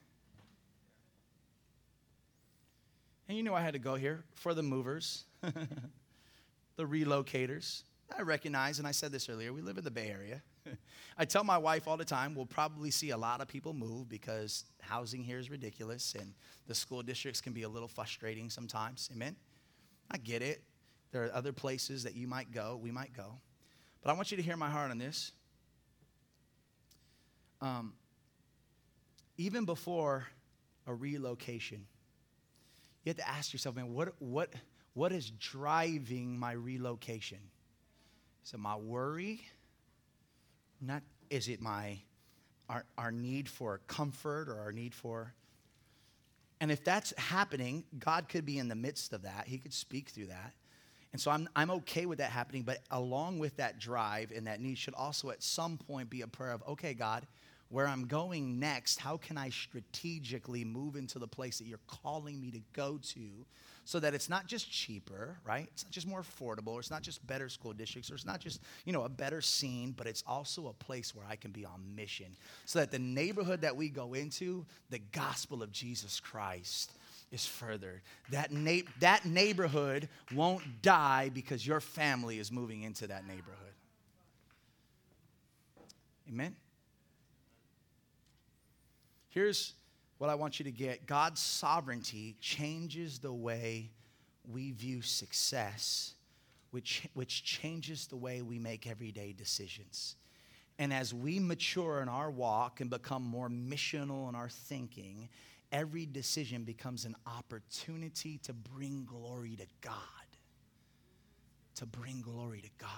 And 3.28 3.36
you 3.36 3.42
know 3.42 3.54
I 3.54 3.60
had 3.60 3.74
to 3.74 3.78
go 3.78 3.94
here 3.94 4.24
for 4.34 4.54
the 4.54 4.62
movers, 4.62 5.24
the 5.42 6.84
relocators. 6.84 7.82
I 8.16 8.22
recognize, 8.22 8.78
and 8.78 8.88
I 8.88 8.92
said 8.92 9.12
this 9.12 9.28
earlier, 9.28 9.52
we 9.52 9.60
live 9.60 9.76
in 9.76 9.84
the 9.84 9.90
Bay 9.90 10.08
Area. 10.08 10.42
I 11.18 11.26
tell 11.26 11.44
my 11.44 11.58
wife 11.58 11.86
all 11.86 11.98
the 11.98 12.06
time, 12.06 12.34
we'll 12.34 12.46
probably 12.46 12.90
see 12.90 13.10
a 13.10 13.16
lot 13.18 13.42
of 13.42 13.48
people 13.48 13.74
move 13.74 14.08
because 14.08 14.64
housing 14.80 15.22
here 15.22 15.38
is 15.38 15.50
ridiculous 15.50 16.14
and 16.18 16.32
the 16.66 16.74
school 16.74 17.02
districts 17.02 17.42
can 17.42 17.52
be 17.52 17.64
a 17.64 17.68
little 17.68 17.88
frustrating 17.88 18.48
sometimes. 18.48 19.10
Amen? 19.12 19.36
I 20.10 20.16
get 20.16 20.40
it. 20.40 20.62
There 21.12 21.24
are 21.24 21.30
other 21.34 21.52
places 21.52 22.02
that 22.04 22.14
you 22.14 22.26
might 22.26 22.50
go, 22.50 22.78
we 22.82 22.90
might 22.90 23.14
go. 23.14 23.40
But 24.02 24.10
I 24.10 24.14
want 24.14 24.30
you 24.30 24.38
to 24.38 24.42
hear 24.42 24.56
my 24.56 24.70
heart 24.70 24.90
on 24.90 24.96
this. 24.96 25.32
Um, 27.60 27.92
even 29.36 29.64
before 29.66 30.26
a 30.86 30.94
relocation, 30.94 31.86
you 33.08 33.10
have 33.10 33.24
to 33.24 33.28
ask 33.28 33.54
yourself, 33.54 33.74
man, 33.74 33.94
what, 33.94 34.12
what, 34.18 34.52
what 34.92 35.12
is 35.12 35.30
driving 35.30 36.38
my 36.38 36.52
relocation? 36.52 37.38
Is 38.44 38.52
it 38.52 38.60
my 38.60 38.76
worry? 38.76 39.40
Not 40.80 41.02
is 41.30 41.48
it 41.48 41.60
my 41.60 41.98
our, 42.68 42.84
our 42.98 43.10
need 43.10 43.48
for 43.48 43.80
comfort 43.86 44.48
or 44.48 44.60
our 44.60 44.72
need 44.72 44.94
for 44.94 45.32
and 46.60 46.70
if 46.70 46.84
that's 46.84 47.12
happening, 47.16 47.84
God 47.98 48.28
could 48.28 48.44
be 48.44 48.58
in 48.58 48.68
the 48.68 48.74
midst 48.74 49.12
of 49.12 49.22
that. 49.22 49.46
He 49.46 49.58
could 49.58 49.72
speak 49.72 50.08
through 50.08 50.26
that. 50.26 50.52
And 51.12 51.20
so 51.20 51.30
I'm, 51.30 51.48
I'm 51.56 51.70
okay 51.70 52.04
with 52.04 52.18
that 52.18 52.30
happening, 52.30 52.62
but 52.62 52.80
along 52.90 53.38
with 53.38 53.56
that 53.56 53.78
drive 53.78 54.32
and 54.34 54.46
that 54.46 54.60
need 54.60 54.76
should 54.76 54.94
also 54.94 55.30
at 55.30 55.42
some 55.42 55.78
point 55.78 56.10
be 56.10 56.22
a 56.22 56.26
prayer 56.26 56.52
of, 56.52 56.62
okay, 56.68 56.94
God, 56.94 57.26
where 57.70 57.86
I'm 57.86 58.06
going 58.06 58.58
next, 58.58 58.98
how 58.98 59.18
can 59.18 59.36
I 59.36 59.50
strategically 59.50 60.64
move 60.64 60.96
into 60.96 61.18
the 61.18 61.26
place 61.26 61.58
that 61.58 61.66
you're 61.66 61.80
calling 61.86 62.40
me 62.40 62.50
to 62.52 62.60
go 62.72 62.98
to 63.10 63.46
so 63.84 64.00
that 64.00 64.14
it's 64.14 64.28
not 64.28 64.46
just 64.46 64.70
cheaper, 64.70 65.38
right? 65.46 65.66
It's 65.72 65.84
not 65.84 65.90
just 65.90 66.06
more 66.06 66.22
affordable, 66.22 66.74
or 66.74 66.80
it's 66.80 66.90
not 66.90 67.02
just 67.02 67.26
better 67.26 67.48
school 67.48 67.72
districts, 67.72 68.10
or 68.10 68.14
it's 68.14 68.26
not 68.26 68.40
just, 68.40 68.60
you 68.84 68.92
know, 68.92 69.04
a 69.04 69.08
better 69.08 69.40
scene, 69.40 69.94
but 69.96 70.06
it's 70.06 70.22
also 70.26 70.68
a 70.68 70.72
place 70.72 71.14
where 71.14 71.24
I 71.28 71.36
can 71.36 71.52
be 71.52 71.64
on 71.64 71.82
mission. 71.94 72.26
So 72.66 72.80
that 72.80 72.90
the 72.90 72.98
neighborhood 72.98 73.62
that 73.62 73.76
we 73.76 73.88
go 73.88 74.14
into, 74.14 74.66
the 74.90 74.98
gospel 75.12 75.62
of 75.62 75.72
Jesus 75.72 76.20
Christ 76.20 76.92
is 77.32 77.46
furthered. 77.46 78.00
That, 78.30 78.50
na- 78.52 78.82
that 79.00 79.24
neighborhood 79.24 80.08
won't 80.34 80.82
die 80.82 81.30
because 81.32 81.66
your 81.66 81.80
family 81.80 82.38
is 82.38 82.50
moving 82.52 82.82
into 82.82 83.06
that 83.06 83.26
neighborhood. 83.26 83.74
Amen? 86.28 86.56
Here's 89.28 89.74
what 90.18 90.30
I 90.30 90.34
want 90.34 90.58
you 90.58 90.64
to 90.64 90.72
get 90.72 91.06
God's 91.06 91.40
sovereignty 91.40 92.36
changes 92.40 93.18
the 93.18 93.32
way 93.32 93.90
we 94.50 94.72
view 94.72 95.02
success, 95.02 96.14
which, 96.70 97.06
which 97.14 97.44
changes 97.44 98.06
the 98.06 98.16
way 98.16 98.42
we 98.42 98.58
make 98.58 98.86
everyday 98.86 99.32
decisions. 99.32 100.16
And 100.78 100.92
as 100.92 101.12
we 101.12 101.38
mature 101.38 102.00
in 102.02 102.08
our 102.08 102.30
walk 102.30 102.80
and 102.80 102.88
become 102.88 103.22
more 103.22 103.48
missional 103.48 104.28
in 104.28 104.34
our 104.34 104.48
thinking, 104.48 105.28
every 105.72 106.06
decision 106.06 106.64
becomes 106.64 107.04
an 107.04 107.16
opportunity 107.26 108.38
to 108.44 108.52
bring 108.52 109.04
glory 109.04 109.56
to 109.56 109.66
God. 109.80 109.94
To 111.76 111.86
bring 111.86 112.22
glory 112.22 112.60
to 112.60 112.70
God. 112.78 112.90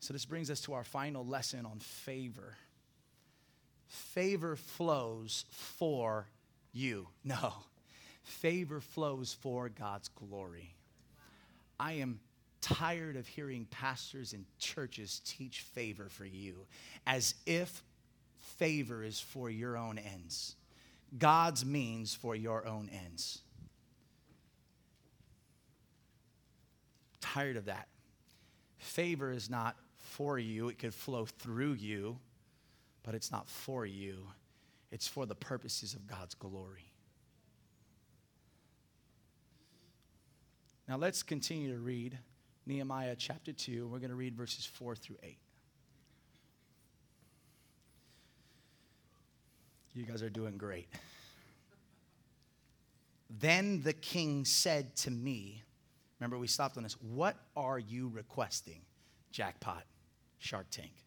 So, 0.00 0.12
this 0.12 0.26
brings 0.26 0.50
us 0.50 0.60
to 0.62 0.74
our 0.74 0.84
final 0.84 1.26
lesson 1.26 1.64
on 1.64 1.78
favor 1.78 2.56
favor 3.94 4.56
flows 4.56 5.44
for 5.50 6.26
you. 6.72 7.06
No, 7.24 7.52
favor 8.22 8.80
flows 8.80 9.36
for 9.40 9.68
God's 9.68 10.08
glory. 10.08 10.74
I 11.78 11.92
am 11.94 12.20
tired 12.60 13.16
of 13.16 13.26
hearing 13.26 13.66
pastors 13.70 14.32
and 14.32 14.44
churches 14.58 15.20
teach 15.24 15.60
favor 15.60 16.08
for 16.08 16.24
you 16.24 16.66
as 17.06 17.34
if 17.46 17.82
favor 18.40 19.04
is 19.04 19.20
for 19.20 19.50
your 19.50 19.76
own 19.76 19.98
ends. 19.98 20.56
God's 21.16 21.64
means 21.64 22.14
for 22.14 22.34
your 22.34 22.66
own 22.66 22.90
ends. 22.92 23.40
Tired 27.20 27.56
of 27.56 27.66
that. 27.66 27.88
Favor 28.78 29.30
is 29.30 29.48
not 29.48 29.76
for 29.96 30.38
you, 30.38 30.68
it 30.68 30.78
could 30.78 30.94
flow 30.94 31.24
through 31.24 31.72
you 31.72 32.18
but 33.04 33.14
it's 33.14 33.30
not 33.30 33.48
for 33.48 33.86
you, 33.86 34.26
it's 34.90 35.06
for 35.06 35.26
the 35.26 35.34
purposes 35.34 35.94
of 35.94 36.06
God's 36.06 36.34
glory. 36.34 36.90
Now 40.88 40.96
let's 40.96 41.22
continue 41.22 41.72
to 41.72 41.78
read 41.78 42.18
Nehemiah 42.66 43.14
chapter 43.16 43.52
2. 43.52 43.86
We're 43.86 43.98
going 43.98 44.10
to 44.10 44.16
read 44.16 44.34
verses 44.34 44.66
4 44.66 44.96
through 44.96 45.16
8. 45.22 45.38
You 49.94 50.04
guys 50.04 50.22
are 50.22 50.30
doing 50.30 50.56
great. 50.56 50.88
Then 53.30 53.82
the 53.82 53.92
king 53.92 54.44
said 54.44 54.96
to 54.96 55.10
me, 55.10 55.62
Remember, 56.20 56.38
we 56.38 56.46
stopped 56.46 56.76
on 56.76 56.84
this. 56.84 56.96
What 57.00 57.36
are 57.56 57.78
you 57.78 58.08
requesting? 58.08 58.80
Jackpot, 59.30 59.84
Shark 60.38 60.66
Tank. 60.70 61.03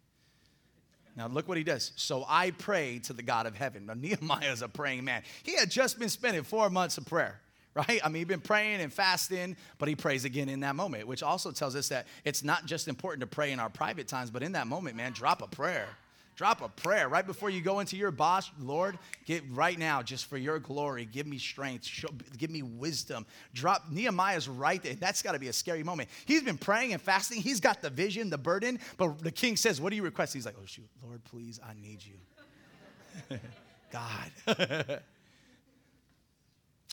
Now, 1.17 1.27
look 1.27 1.47
what 1.47 1.57
he 1.57 1.63
does. 1.63 1.91
So 1.95 2.23
I 2.29 2.51
prayed 2.51 3.05
to 3.05 3.13
the 3.13 3.23
God 3.23 3.47
of 3.47 3.55
heaven. 3.55 3.87
Now, 3.87 3.93
Nehemiah 3.97 4.51
is 4.51 4.61
a 4.61 4.69
praying 4.69 5.03
man. 5.03 5.23
He 5.43 5.55
had 5.55 5.71
just 5.71 5.99
been 5.99 6.09
spending 6.09 6.43
four 6.43 6.69
months 6.69 6.99
of 6.99 7.05
prayer, 7.07 7.41
right? 7.73 7.99
I 8.03 8.07
mean, 8.07 8.21
he'd 8.21 8.27
been 8.27 8.39
praying 8.39 8.81
and 8.81 8.93
fasting, 8.93 9.57
but 9.79 9.89
he 9.89 9.95
prays 9.95 10.25
again 10.25 10.47
in 10.47 10.59
that 10.59 10.75
moment, 10.75 11.07
which 11.07 11.23
also 11.23 11.51
tells 11.51 11.75
us 11.75 11.89
that 11.89 12.05
it's 12.23 12.43
not 12.43 12.67
just 12.67 12.87
important 12.87 13.21
to 13.21 13.27
pray 13.27 13.51
in 13.51 13.59
our 13.59 13.69
private 13.69 14.07
times, 14.07 14.29
but 14.29 14.43
in 14.43 14.51
that 14.51 14.67
moment, 14.67 14.95
man, 14.95 15.11
drop 15.11 15.41
a 15.41 15.47
prayer. 15.47 15.87
Drop 16.37 16.61
a 16.61 16.69
prayer 16.69 17.09
right 17.09 17.25
before 17.25 17.49
you 17.49 17.61
go 17.61 17.79
into 17.79 17.97
your 17.97 18.11
boss. 18.11 18.51
Lord, 18.59 18.99
get 19.25 19.43
right 19.49 19.77
now, 19.77 20.03
just 20.03 20.25
for 20.25 20.37
your 20.37 20.59
glory, 20.59 21.03
give 21.03 21.25
me 21.25 21.39
strength, 21.39 21.83
show, 21.83 22.09
give 22.37 22.51
me 22.51 22.61
wisdom. 22.61 23.25
Drop 23.55 23.85
Nehemiah's 23.89 24.47
right 24.47 24.81
there. 24.83 24.93
That's 24.93 25.23
got 25.23 25.31
to 25.31 25.39
be 25.39 25.47
a 25.47 25.53
scary 25.53 25.81
moment. 25.81 26.09
He's 26.25 26.43
been 26.43 26.59
praying 26.59 26.93
and 26.93 27.01
fasting. 27.01 27.41
He's 27.41 27.59
got 27.59 27.81
the 27.81 27.89
vision, 27.89 28.29
the 28.29 28.37
burden, 28.37 28.79
but 28.97 29.17
the 29.23 29.31
king 29.31 29.57
says, 29.57 29.81
What 29.81 29.89
do 29.89 29.95
you 29.95 30.03
request? 30.03 30.31
He's 30.31 30.45
like, 30.45 30.53
Oh, 30.61 30.65
shoot, 30.65 30.87
Lord, 31.03 31.23
please, 31.23 31.59
I 31.67 31.73
need 31.81 32.03
you. 32.05 33.39
God. 33.91 35.01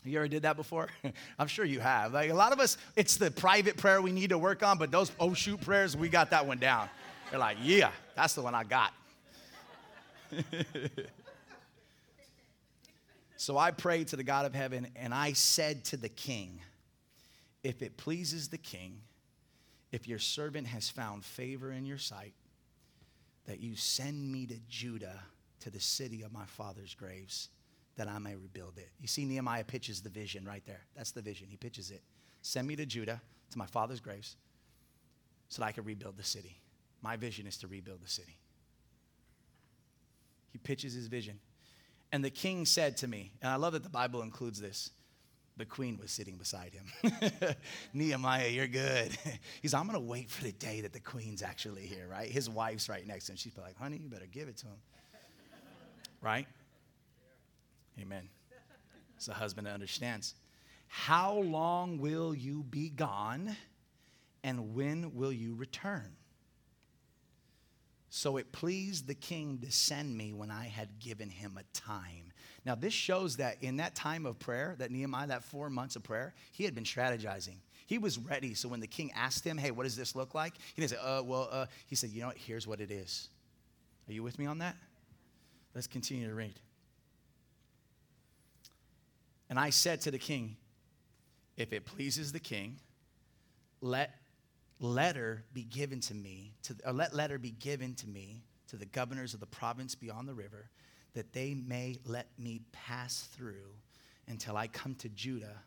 You 0.07 0.19
ever 0.19 0.27
did 0.27 0.43
that 0.43 0.55
before? 0.55 0.87
I'm 1.39 1.47
sure 1.47 1.65
you 1.65 1.79
have. 1.79 2.13
Like 2.13 2.29
a 2.29 2.33
lot 2.35 2.53
of 2.53 2.59
us, 2.59 2.77
it's 2.95 3.17
the 3.17 3.31
private 3.31 3.75
prayer 3.75 4.03
we 4.03 4.11
need 4.11 4.29
to 4.29 4.37
work 4.37 4.61
on, 4.61 4.77
but 4.77 4.91
those 4.91 5.11
oh 5.19 5.33
shoot 5.33 5.59
prayers, 5.61 5.97
we 5.97 6.09
got 6.09 6.29
that 6.29 6.45
one 6.45 6.59
down. 6.59 6.89
They're 7.31 7.39
like, 7.39 7.57
yeah, 7.63 7.89
that's 8.15 8.35
the 8.35 8.43
one 8.43 8.53
I 8.53 8.63
got. 8.63 8.93
So 13.37 13.57
I 13.57 13.71
prayed 13.71 14.09
to 14.09 14.15
the 14.15 14.23
God 14.23 14.45
of 14.45 14.53
heaven 14.53 14.87
and 14.95 15.13
I 15.13 15.33
said 15.33 15.83
to 15.85 15.97
the 15.97 16.09
king, 16.09 16.59
if 17.63 17.81
it 17.81 17.97
pleases 17.97 18.49
the 18.49 18.57
king, 18.57 19.01
if 19.91 20.07
your 20.07 20.19
servant 20.19 20.67
has 20.67 20.89
found 20.89 21.23
favor 21.23 21.71
in 21.71 21.85
your 21.85 21.97
sight, 21.97 22.33
that 23.45 23.59
you 23.59 23.75
send 23.75 24.31
me 24.31 24.45
to 24.47 24.55
Judah, 24.69 25.19
to 25.61 25.69
the 25.69 25.79
city 25.79 26.21
of 26.21 26.31
my 26.31 26.45
father's 26.45 26.93
graves, 26.93 27.49
that 27.95 28.07
I 28.07 28.19
may 28.19 28.35
rebuild 28.35 28.77
it. 28.77 28.89
You 28.99 29.07
see, 29.07 29.25
Nehemiah 29.25 29.63
pitches 29.63 30.01
the 30.01 30.09
vision 30.09 30.45
right 30.45 30.63
there. 30.65 30.81
That's 30.95 31.11
the 31.11 31.21
vision. 31.21 31.47
He 31.49 31.57
pitches 31.57 31.91
it. 31.91 32.01
Send 32.41 32.67
me 32.67 32.75
to 32.75 32.85
Judah, 32.85 33.21
to 33.51 33.57
my 33.57 33.65
father's 33.65 33.99
graves, 33.99 34.35
so 35.47 35.61
that 35.61 35.67
I 35.67 35.71
can 35.71 35.85
rebuild 35.85 36.17
the 36.17 36.23
city. 36.23 36.59
My 37.01 37.15
vision 37.15 37.47
is 37.47 37.57
to 37.57 37.67
rebuild 37.67 38.03
the 38.03 38.09
city. 38.09 38.37
He 40.55 40.59
pitches 40.59 40.93
his 40.93 41.07
vision. 41.07 41.37
And 42.13 42.23
the 42.23 42.29
king 42.29 42.65
said 42.65 42.95
to 42.97 43.09
me, 43.09 43.33
and 43.41 43.51
I 43.51 43.57
love 43.57 43.73
that 43.73 43.83
the 43.83 43.89
Bible 43.89 44.21
includes 44.21 44.61
this. 44.61 44.91
The 45.57 45.65
queen 45.65 45.97
was 46.01 46.11
sitting 46.13 46.37
beside 46.37 46.71
him. 46.73 47.11
Nehemiah, 47.93 48.47
you're 48.47 48.69
good. 48.69 49.17
He's, 49.61 49.73
I'm 49.73 49.85
going 49.85 49.99
to 49.99 49.99
wait 49.99 50.31
for 50.31 50.45
the 50.45 50.53
day 50.53 50.79
that 50.79 50.93
the 50.93 51.01
queen's 51.01 51.43
actually 51.43 51.81
here, 51.81 52.07
right? 52.09 52.29
His 52.29 52.49
wife's 52.49 52.87
right 52.87 53.05
next 53.05 53.25
to 53.25 53.33
him. 53.33 53.35
She's 53.35 53.57
like, 53.57 53.77
honey, 53.77 53.97
you 53.97 54.07
better 54.07 54.27
give 54.31 54.47
it 54.47 54.55
to 54.59 54.67
him. 54.67 54.77
Right? 56.21 56.47
Amen. 57.99 58.29
It's 59.17 59.27
a 59.27 59.33
husband 59.33 59.67
that 59.67 59.73
understands. 59.73 60.35
How 60.87 61.33
long 61.33 61.97
will 61.97 62.33
you 62.33 62.63
be 62.63 62.87
gone, 62.87 63.57
and 64.41 64.73
when 64.73 65.13
will 65.15 65.33
you 65.33 65.53
return? 65.53 66.15
So 68.15 68.37
it 68.37 68.53
pleased 68.53 69.07
the 69.07 69.13
king 69.13 69.59
to 69.61 69.69
send 69.69 70.17
me 70.17 70.31
when 70.31 70.49
I 70.49 70.67
had 70.67 70.99
given 70.99 71.29
him 71.29 71.59
a 71.59 71.77
time. 71.77 72.31
Now, 72.65 72.73
this 72.73 72.93
shows 72.93 73.35
that 73.35 73.57
in 73.61 73.75
that 73.75 73.93
time 73.93 74.25
of 74.25 74.39
prayer, 74.39 74.77
that 74.79 74.89
Nehemiah, 74.89 75.27
that 75.27 75.43
four 75.43 75.69
months 75.69 75.97
of 75.97 76.03
prayer, 76.03 76.33
he 76.53 76.63
had 76.63 76.73
been 76.73 76.85
strategizing. 76.85 77.57
He 77.85 77.97
was 77.97 78.17
ready. 78.17 78.53
So 78.53 78.69
when 78.69 78.79
the 78.79 78.87
king 78.87 79.11
asked 79.17 79.43
him, 79.43 79.57
Hey, 79.57 79.69
what 79.69 79.83
does 79.83 79.97
this 79.97 80.15
look 80.15 80.33
like? 80.33 80.53
He 80.75 80.81
didn't 80.81 80.91
say, 80.91 80.97
Uh, 81.05 81.23
well, 81.23 81.49
uh, 81.51 81.65
he 81.87 81.95
said, 81.97 82.11
You 82.11 82.21
know 82.21 82.27
what? 82.27 82.37
Here's 82.37 82.65
what 82.65 82.79
it 82.79 82.89
is. 82.89 83.27
Are 84.07 84.13
you 84.13 84.23
with 84.23 84.39
me 84.39 84.45
on 84.45 84.59
that? 84.59 84.77
Let's 85.73 85.85
continue 85.85 86.25
to 86.29 86.33
read. 86.33 86.57
And 89.49 89.59
I 89.59 89.71
said 89.71 89.99
to 90.01 90.11
the 90.11 90.19
king, 90.19 90.55
If 91.57 91.73
it 91.73 91.83
pleases 91.83 92.31
the 92.31 92.39
king, 92.39 92.77
let 93.81 94.15
letter 94.85 95.43
be 95.53 95.63
given 95.63 95.99
to 96.01 96.13
me, 96.13 96.53
to, 96.63 96.75
or 96.85 96.93
let 96.93 97.13
letter 97.13 97.37
be 97.37 97.51
given 97.51 97.95
to 97.95 98.07
me 98.07 98.43
to 98.67 98.77
the 98.77 98.85
governors 98.85 99.33
of 99.33 99.39
the 99.39 99.45
province 99.45 99.95
beyond 99.95 100.27
the 100.27 100.33
river, 100.33 100.69
that 101.13 101.33
they 101.33 101.53
may 101.53 101.97
let 102.05 102.27
me 102.37 102.61
pass 102.71 103.27
through 103.35 103.73
until 104.27 104.57
I 104.57 104.67
come 104.67 104.95
to 104.95 105.09
Judah, 105.09 105.61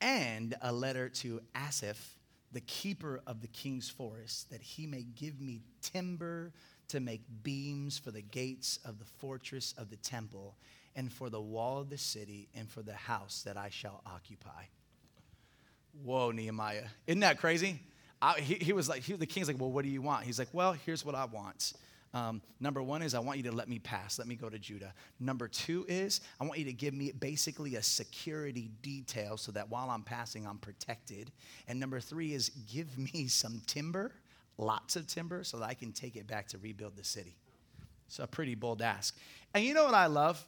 and 0.00 0.54
a 0.62 0.72
letter 0.72 1.08
to 1.08 1.40
Asaph, 1.54 2.16
the 2.52 2.60
keeper 2.60 3.20
of 3.26 3.40
the 3.40 3.48
king's 3.48 3.90
forest, 3.90 4.50
that 4.50 4.62
he 4.62 4.86
may 4.86 5.02
give 5.02 5.40
me 5.40 5.60
timber 5.82 6.52
to 6.88 7.00
make 7.00 7.22
beams 7.42 7.98
for 7.98 8.10
the 8.10 8.22
gates 8.22 8.78
of 8.84 8.98
the 8.98 9.04
fortress 9.04 9.74
of 9.76 9.90
the 9.90 9.96
temple, 9.96 10.56
and 10.96 11.12
for 11.12 11.28
the 11.28 11.40
wall 11.40 11.80
of 11.80 11.90
the 11.90 11.98
city, 11.98 12.48
and 12.54 12.70
for 12.70 12.82
the 12.82 12.94
house 12.94 13.42
that 13.44 13.56
I 13.56 13.68
shall 13.68 14.02
occupy. 14.06 14.64
Whoa, 16.02 16.30
Nehemiah. 16.30 16.86
Isn't 17.06 17.20
that 17.20 17.38
crazy? 17.38 17.80
I, 18.24 18.40
he, 18.40 18.54
he, 18.54 18.72
was 18.72 18.88
like, 18.88 19.02
he, 19.02 19.12
the 19.12 19.26
king's 19.26 19.48
like, 19.48 19.60
well, 19.60 19.70
what 19.70 19.84
do 19.84 19.90
you 19.90 20.00
want? 20.00 20.24
He's 20.24 20.38
like, 20.38 20.48
well, 20.52 20.72
here's 20.72 21.04
what 21.04 21.14
I 21.14 21.26
want. 21.26 21.74
Um, 22.14 22.40
number 22.58 22.82
one 22.82 23.02
is 23.02 23.12
I 23.12 23.18
want 23.18 23.36
you 23.36 23.42
to 23.44 23.52
let 23.52 23.68
me 23.68 23.78
pass, 23.78 24.18
let 24.18 24.26
me 24.26 24.34
go 24.34 24.48
to 24.48 24.58
Judah. 24.58 24.94
Number 25.20 25.46
two 25.46 25.84
is 25.88 26.22
I 26.40 26.44
want 26.44 26.58
you 26.58 26.64
to 26.64 26.72
give 26.72 26.94
me 26.94 27.12
basically 27.12 27.74
a 27.74 27.82
security 27.82 28.70
detail 28.80 29.36
so 29.36 29.52
that 29.52 29.68
while 29.68 29.90
I'm 29.90 30.04
passing, 30.04 30.46
I'm 30.46 30.56
protected. 30.56 31.32
And 31.68 31.78
number 31.78 32.00
three 32.00 32.32
is 32.32 32.48
give 32.72 32.96
me 32.96 33.26
some 33.26 33.60
timber, 33.66 34.12
lots 34.56 34.96
of 34.96 35.06
timber, 35.06 35.44
so 35.44 35.58
that 35.58 35.66
I 35.66 35.74
can 35.74 35.92
take 35.92 36.16
it 36.16 36.26
back 36.26 36.48
to 36.48 36.58
rebuild 36.58 36.96
the 36.96 37.04
city. 37.04 37.36
It's 38.06 38.20
a 38.20 38.26
pretty 38.26 38.54
bold 38.54 38.80
ask. 38.80 39.14
And 39.52 39.62
you 39.64 39.74
know 39.74 39.84
what 39.84 39.94
I 39.94 40.06
love? 40.06 40.42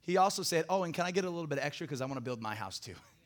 He 0.00 0.16
also 0.16 0.42
said, 0.42 0.64
Oh, 0.68 0.82
and 0.82 0.92
can 0.92 1.06
I 1.06 1.12
get 1.12 1.24
a 1.24 1.30
little 1.30 1.46
bit 1.46 1.60
extra 1.62 1.86
because 1.86 2.00
I 2.00 2.06
want 2.06 2.16
to 2.16 2.22
build 2.22 2.42
my 2.42 2.56
house 2.56 2.80
too? 2.80 2.94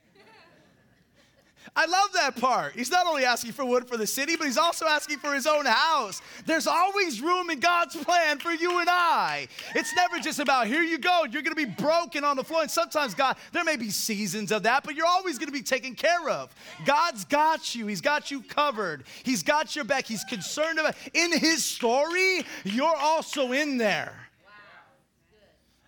I 1.74 1.86
love 1.86 2.12
that 2.14 2.36
part. 2.36 2.74
He's 2.74 2.90
not 2.90 3.06
only 3.06 3.24
asking 3.24 3.52
for 3.52 3.64
wood 3.64 3.88
for 3.88 3.96
the 3.96 4.06
city, 4.06 4.36
but 4.36 4.46
he's 4.46 4.58
also 4.58 4.86
asking 4.86 5.18
for 5.18 5.32
his 5.32 5.46
own 5.46 5.64
house. 5.64 6.20
There's 6.44 6.66
always 6.66 7.20
room 7.20 7.48
in 7.50 7.60
God's 7.60 7.96
plan 7.96 8.38
for 8.38 8.50
you 8.50 8.80
and 8.80 8.88
I. 8.90 9.48
It's 9.74 9.94
never 9.94 10.18
just 10.18 10.38
about, 10.38 10.66
here 10.66 10.82
you 10.82 10.98
go, 10.98 11.24
you're 11.30 11.42
going 11.42 11.56
to 11.56 11.66
be 11.66 11.72
broken 11.82 12.24
on 12.24 12.36
the 12.36 12.44
floor. 12.44 12.62
And 12.62 12.70
sometimes, 12.70 13.14
God, 13.14 13.36
there 13.52 13.64
may 13.64 13.76
be 13.76 13.90
seasons 13.90 14.52
of 14.52 14.64
that, 14.64 14.84
but 14.84 14.94
you're 14.94 15.06
always 15.06 15.38
going 15.38 15.48
to 15.48 15.52
be 15.52 15.62
taken 15.62 15.94
care 15.94 16.28
of. 16.28 16.54
God's 16.84 17.24
got 17.24 17.74
you, 17.74 17.86
He's 17.86 18.00
got 18.00 18.30
you 18.30 18.42
covered, 18.42 19.04
He's 19.22 19.42
got 19.42 19.74
your 19.74 19.84
back, 19.84 20.04
He's 20.06 20.24
concerned 20.24 20.78
about. 20.78 20.94
In 21.14 21.32
His 21.38 21.64
story, 21.64 22.44
you're 22.64 22.96
also 22.96 23.52
in 23.52 23.78
there. 23.78 24.21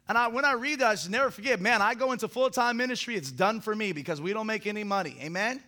And 0.08 0.18
I, 0.18 0.28
when 0.28 0.44
I 0.44 0.52
read 0.52 0.80
that, 0.80 0.88
I 0.88 0.94
just 0.94 1.08
never 1.08 1.30
forget, 1.30 1.60
man, 1.60 1.80
I 1.80 1.94
go 1.94 2.12
into 2.12 2.28
full 2.28 2.50
time 2.50 2.76
ministry, 2.76 3.16
it's 3.16 3.30
done 3.30 3.60
for 3.60 3.74
me 3.74 3.92
because 3.92 4.20
we 4.20 4.32
don't 4.32 4.46
make 4.46 4.66
any 4.66 4.84
money. 4.84 5.16
Amen? 5.22 5.62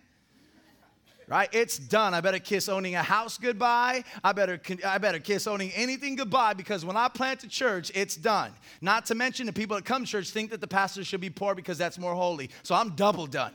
Right? 1.27 1.49
It's 1.51 1.77
done. 1.77 2.13
I 2.13 2.21
better 2.21 2.39
kiss 2.39 2.69
owning 2.69 2.95
a 2.95 3.03
house 3.03 3.37
goodbye. 3.37 4.05
I 4.23 4.31
better, 4.31 4.61
I 4.85 4.97
better 4.97 5.19
kiss 5.19 5.45
owning 5.45 5.71
anything 5.71 6.15
goodbye 6.15 6.53
because 6.53 6.85
when 6.85 6.95
I 6.95 7.09
plant 7.09 7.43
a 7.43 7.49
church, 7.49 7.91
it's 7.93 8.15
done. 8.15 8.53
Not 8.79 9.05
to 9.07 9.15
mention 9.15 9.45
the 9.45 9.51
people 9.51 9.75
that 9.75 9.83
come 9.83 10.05
to 10.05 10.09
church 10.09 10.29
think 10.29 10.51
that 10.51 10.61
the 10.61 10.67
pastor 10.67 11.03
should 11.03 11.19
be 11.19 11.29
poor 11.29 11.53
because 11.53 11.77
that's 11.77 11.99
more 11.99 12.13
holy. 12.13 12.49
So 12.63 12.75
I'm 12.75 12.91
double 12.91 13.27
done. 13.27 13.53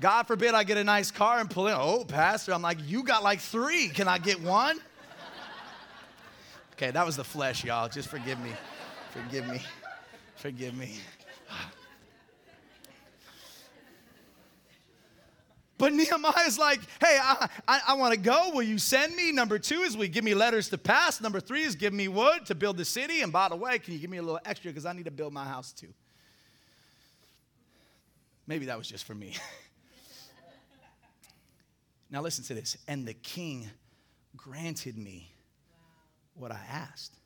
God 0.00 0.24
forbid 0.24 0.52
I 0.54 0.64
get 0.64 0.78
a 0.78 0.84
nice 0.84 1.12
car 1.12 1.38
and 1.38 1.48
pull 1.48 1.68
in. 1.68 1.76
Oh, 1.78 2.04
pastor, 2.04 2.52
I'm 2.52 2.62
like, 2.62 2.78
you 2.86 3.04
got 3.04 3.22
like 3.22 3.38
three. 3.38 3.88
Can 3.88 4.08
I 4.08 4.18
get 4.18 4.40
one? 4.40 4.80
Okay, 6.72 6.90
that 6.90 7.06
was 7.06 7.16
the 7.16 7.22
flesh, 7.22 7.62
y'all. 7.62 7.88
Just 7.88 8.08
forgive 8.08 8.40
me. 8.40 8.50
Forgive 9.12 9.46
me. 9.46 9.60
Forgive 10.36 10.74
me. 10.74 10.94
But 15.82 15.94
Nehemiah's 15.94 16.60
like, 16.60 16.78
hey, 17.00 17.18
I, 17.20 17.48
I, 17.66 17.80
I 17.88 17.94
want 17.94 18.14
to 18.14 18.20
go. 18.20 18.52
Will 18.54 18.62
you 18.62 18.78
send 18.78 19.16
me? 19.16 19.32
Number 19.32 19.58
two 19.58 19.80
is, 19.80 19.96
will 19.96 20.06
give 20.06 20.22
me 20.22 20.32
letters 20.32 20.68
to 20.68 20.78
pass? 20.78 21.20
Number 21.20 21.40
three 21.40 21.62
is, 21.62 21.74
give 21.74 21.92
me 21.92 22.06
wood 22.06 22.46
to 22.46 22.54
build 22.54 22.76
the 22.76 22.84
city. 22.84 23.20
And 23.20 23.32
by 23.32 23.48
the 23.48 23.56
way, 23.56 23.80
can 23.80 23.92
you 23.92 23.98
give 23.98 24.08
me 24.08 24.18
a 24.18 24.22
little 24.22 24.38
extra 24.44 24.70
because 24.70 24.86
I 24.86 24.92
need 24.92 25.06
to 25.06 25.10
build 25.10 25.32
my 25.32 25.44
house 25.44 25.72
too? 25.72 25.88
Maybe 28.46 28.66
that 28.66 28.78
was 28.78 28.86
just 28.86 29.04
for 29.04 29.14
me. 29.14 29.34
now 32.10 32.22
listen 32.22 32.44
to 32.44 32.54
this. 32.54 32.76
And 32.86 33.04
the 33.04 33.14
king 33.14 33.68
granted 34.36 34.96
me 34.96 35.34
what 36.34 36.52
I 36.52 36.60
asked. 36.70 37.18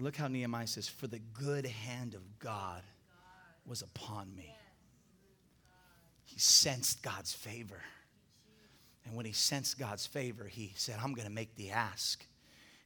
Look 0.00 0.16
how 0.16 0.28
Nehemiah 0.28 0.66
says, 0.66 0.88
For 0.88 1.06
the 1.06 1.20
good 1.34 1.66
hand 1.66 2.14
of 2.14 2.38
God 2.38 2.82
was 3.66 3.82
upon 3.82 4.34
me. 4.34 4.56
He 6.24 6.38
sensed 6.38 7.02
God's 7.02 7.34
favor. 7.34 7.82
And 9.04 9.14
when 9.14 9.26
he 9.26 9.32
sensed 9.32 9.78
God's 9.78 10.06
favor, 10.06 10.44
he 10.44 10.72
said, 10.76 10.96
I'm 11.02 11.12
going 11.12 11.28
to 11.28 11.32
make 11.32 11.54
the 11.56 11.70
ask. 11.70 12.24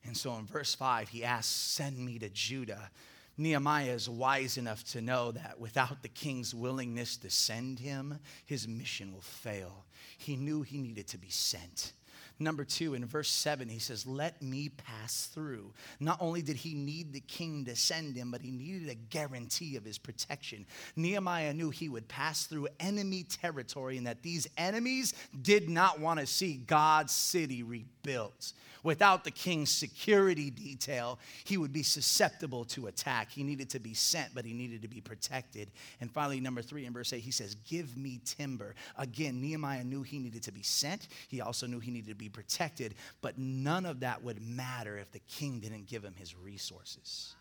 And 0.04 0.16
so 0.16 0.34
in 0.36 0.46
verse 0.46 0.74
5, 0.74 1.08
he 1.08 1.24
asks, 1.24 1.52
Send 1.52 1.98
me 1.98 2.18
to 2.18 2.28
Judah. 2.28 2.90
Nehemiah 3.36 3.92
is 3.92 4.08
wise 4.08 4.56
enough 4.56 4.84
to 4.92 5.00
know 5.00 5.32
that 5.32 5.58
without 5.58 6.02
the 6.02 6.08
king's 6.08 6.54
willingness 6.54 7.16
to 7.18 7.30
send 7.30 7.78
him, 7.78 8.18
his 8.44 8.68
mission 8.68 9.12
will 9.12 9.20
fail. 9.20 9.84
He 10.18 10.36
knew 10.36 10.62
he 10.62 10.78
needed 10.78 11.08
to 11.08 11.18
be 11.18 11.30
sent. 11.30 11.92
Number 12.40 12.64
two, 12.64 12.94
in 12.94 13.04
verse 13.06 13.30
seven, 13.30 13.68
he 13.68 13.78
says, 13.78 14.06
Let 14.06 14.42
me 14.42 14.68
pass 14.68 15.26
through. 15.32 15.72
Not 16.00 16.18
only 16.20 16.42
did 16.42 16.56
he 16.56 16.74
need 16.74 17.12
the 17.12 17.20
king 17.20 17.64
to 17.66 17.76
send 17.76 18.16
him, 18.16 18.32
but 18.32 18.42
he 18.42 18.50
needed 18.50 18.88
a 18.88 18.94
guarantee 18.94 19.76
of 19.76 19.84
his 19.84 19.98
protection. 19.98 20.66
Nehemiah 20.96 21.54
knew 21.54 21.70
he 21.70 21.88
would 21.88 22.08
pass 22.08 22.46
through 22.46 22.68
enemy 22.80 23.22
territory 23.22 23.98
and 23.98 24.06
that 24.06 24.22
these 24.22 24.48
enemies 24.58 25.14
did 25.42 25.70
not 25.70 26.00
want 26.00 26.18
to 26.18 26.26
see 26.26 26.54
God's 26.54 27.12
city 27.12 27.62
rebuilt. 27.62 28.52
Without 28.84 29.24
the 29.24 29.30
king's 29.30 29.70
security 29.70 30.50
detail, 30.50 31.18
he 31.44 31.56
would 31.56 31.72
be 31.72 31.82
susceptible 31.82 32.66
to 32.66 32.86
attack. 32.86 33.30
He 33.30 33.42
needed 33.42 33.70
to 33.70 33.80
be 33.80 33.94
sent, 33.94 34.34
but 34.34 34.44
he 34.44 34.52
needed 34.52 34.82
to 34.82 34.88
be 34.88 35.00
protected. 35.00 35.70
And 36.02 36.10
finally, 36.10 36.38
number 36.38 36.60
three 36.60 36.84
in 36.84 36.92
verse 36.92 37.12
8, 37.12 37.20
he 37.20 37.30
says, 37.30 37.56
Give 37.66 37.96
me 37.96 38.20
timber. 38.24 38.74
Again, 38.98 39.40
Nehemiah 39.40 39.84
knew 39.84 40.02
he 40.02 40.18
needed 40.18 40.42
to 40.44 40.52
be 40.52 40.62
sent. 40.62 41.08
He 41.28 41.40
also 41.40 41.66
knew 41.66 41.80
he 41.80 41.90
needed 41.90 42.10
to 42.10 42.14
be 42.14 42.28
protected, 42.28 42.94
but 43.22 43.38
none 43.38 43.86
of 43.86 44.00
that 44.00 44.22
would 44.22 44.40
matter 44.42 44.98
if 44.98 45.10
the 45.12 45.20
king 45.20 45.60
didn't 45.60 45.86
give 45.86 46.04
him 46.04 46.14
his 46.18 46.36
resources. 46.36 47.34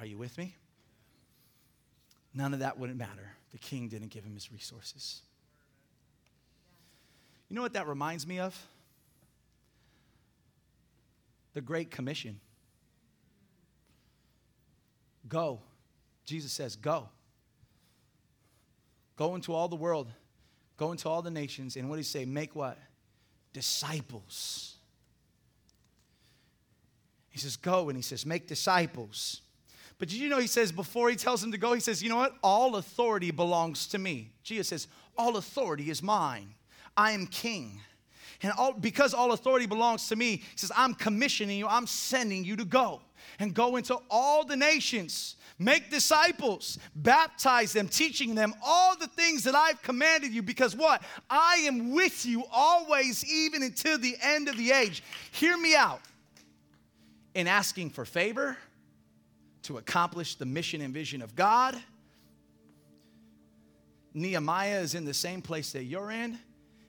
Are 0.00 0.06
you 0.06 0.16
with 0.16 0.38
me? 0.38 0.56
None 2.32 2.54
of 2.54 2.60
that 2.60 2.78
wouldn't 2.78 2.98
matter. 2.98 3.36
The 3.52 3.58
king 3.58 3.88
didn't 3.88 4.08
give 4.08 4.24
him 4.24 4.34
his 4.34 4.50
resources. 4.50 5.20
You 7.50 7.56
know 7.56 7.62
what 7.62 7.74
that 7.74 7.86
reminds 7.86 8.26
me 8.26 8.40
of? 8.40 8.58
The 11.56 11.62
Great 11.62 11.90
Commission. 11.90 12.38
Go. 15.26 15.62
Jesus 16.26 16.52
says, 16.52 16.76
Go. 16.76 17.08
Go 19.16 19.34
into 19.34 19.54
all 19.54 19.66
the 19.66 19.74
world. 19.74 20.12
Go 20.76 20.92
into 20.92 21.08
all 21.08 21.22
the 21.22 21.30
nations. 21.30 21.76
And 21.76 21.88
what 21.88 21.96
did 21.96 22.00
he 22.00 22.10
say? 22.10 22.26
Make 22.26 22.54
what? 22.54 22.76
Disciples. 23.54 24.74
He 27.30 27.38
says, 27.38 27.56
Go. 27.56 27.88
And 27.88 27.96
he 27.96 28.02
says, 28.02 28.26
Make 28.26 28.46
disciples. 28.46 29.40
But 29.98 30.10
did 30.10 30.18
you 30.18 30.28
know 30.28 30.38
he 30.38 30.46
says, 30.46 30.70
before 30.70 31.08
he 31.08 31.16
tells 31.16 31.40
them 31.40 31.52
to 31.52 31.58
go, 31.58 31.72
he 31.72 31.80
says, 31.80 32.02
You 32.02 32.10
know 32.10 32.18
what? 32.18 32.34
All 32.42 32.76
authority 32.76 33.30
belongs 33.30 33.86
to 33.88 33.98
me. 33.98 34.30
Jesus 34.42 34.68
says, 34.68 34.88
All 35.16 35.38
authority 35.38 35.88
is 35.88 36.02
mine. 36.02 36.52
I 36.98 37.12
am 37.12 37.26
king. 37.26 37.80
And 38.42 38.52
all, 38.58 38.72
because 38.72 39.14
all 39.14 39.32
authority 39.32 39.66
belongs 39.66 40.08
to 40.08 40.16
me, 40.16 40.36
he 40.36 40.56
says, 40.56 40.72
I'm 40.76 40.94
commissioning 40.94 41.58
you, 41.58 41.66
I'm 41.66 41.86
sending 41.86 42.44
you 42.44 42.56
to 42.56 42.64
go 42.64 43.00
and 43.38 43.54
go 43.54 43.76
into 43.76 43.98
all 44.10 44.44
the 44.44 44.56
nations 44.56 45.36
Make 45.58 45.88
disciples, 45.88 46.78
baptize 46.94 47.72
them, 47.72 47.88
teaching 47.88 48.34
them 48.34 48.54
all 48.62 48.94
the 48.96 49.06
things 49.06 49.44
that 49.44 49.54
I've 49.54 49.80
commanded 49.80 50.32
you, 50.32 50.42
because 50.42 50.76
what? 50.76 51.02
I 51.30 51.64
am 51.66 51.92
with 51.92 52.26
you 52.26 52.44
always, 52.52 53.24
even 53.24 53.62
until 53.62 53.96
the 53.96 54.16
end 54.20 54.48
of 54.48 54.58
the 54.58 54.70
age. 54.72 55.02
Hear 55.32 55.56
me 55.56 55.74
out. 55.74 56.00
In 57.34 57.46
asking 57.46 57.90
for 57.90 58.04
favor 58.04 58.56
to 59.62 59.78
accomplish 59.78 60.34
the 60.36 60.46
mission 60.46 60.82
and 60.82 60.92
vision 60.92 61.22
of 61.22 61.34
God, 61.34 61.76
Nehemiah 64.12 64.80
is 64.80 64.94
in 64.94 65.04
the 65.06 65.14
same 65.14 65.40
place 65.40 65.72
that 65.72 65.84
you're 65.84 66.10
in, 66.10 66.38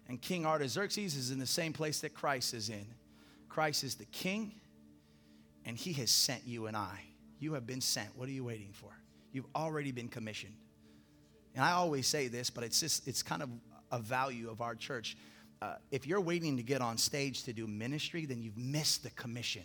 and 0.07 0.21
King 0.21 0.45
Artaxerxes 0.45 1.15
is 1.15 1.31
in 1.31 1.39
the 1.39 1.45
same 1.45 1.73
place 1.73 1.99
that 2.01 2.13
Christ 2.13 2.53
is 2.53 2.69
in. 2.69 2.85
Christ 3.49 3.83
is 3.83 3.95
the 3.95 4.05
king, 4.05 4.53
and 5.65 5.75
he 5.75 5.93
has 5.93 6.11
sent 6.11 6.45
you 6.45 6.67
and 6.67 6.77
I. 6.77 7.01
You 7.39 7.53
have 7.53 7.67
been 7.67 7.81
sent. 7.81 8.09
What 8.15 8.29
are 8.29 8.31
you 8.31 8.43
waiting 8.43 8.71
for? 8.71 8.89
You've 9.31 9.47
already 9.55 9.91
been 9.91 10.07
commissioned. 10.07 10.55
And 11.55 11.63
I 11.63 11.71
always 11.71 12.07
say 12.07 12.27
this, 12.27 12.49
but 12.49 12.63
it's 12.63 12.79
just, 12.79 13.07
it's 13.07 13.21
kind 13.21 13.43
of 13.43 13.49
a 13.91 13.99
value 13.99 14.49
of 14.49 14.61
our 14.61 14.75
church. 14.75 15.17
Uh, 15.61 15.75
if 15.91 16.05
you're 16.05 16.21
waiting 16.21 16.55
to 16.57 16.63
get 16.63 16.81
on 16.81 16.97
stage 16.97 17.43
to 17.43 17.53
do 17.53 17.67
ministry, 17.67 18.25
then 18.25 18.41
you've 18.41 18.57
missed 18.57 19.03
the 19.03 19.09
commission. 19.11 19.63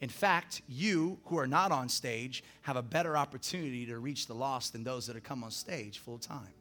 In 0.00 0.08
fact, 0.08 0.62
you 0.68 1.18
who 1.24 1.38
are 1.38 1.46
not 1.46 1.72
on 1.72 1.88
stage 1.88 2.44
have 2.62 2.76
a 2.76 2.82
better 2.82 3.16
opportunity 3.16 3.86
to 3.86 3.98
reach 3.98 4.26
the 4.26 4.34
lost 4.34 4.72
than 4.72 4.84
those 4.84 5.06
that 5.06 5.14
have 5.14 5.24
come 5.24 5.42
on 5.42 5.50
stage 5.50 5.98
full 5.98 6.18
time. 6.18 6.52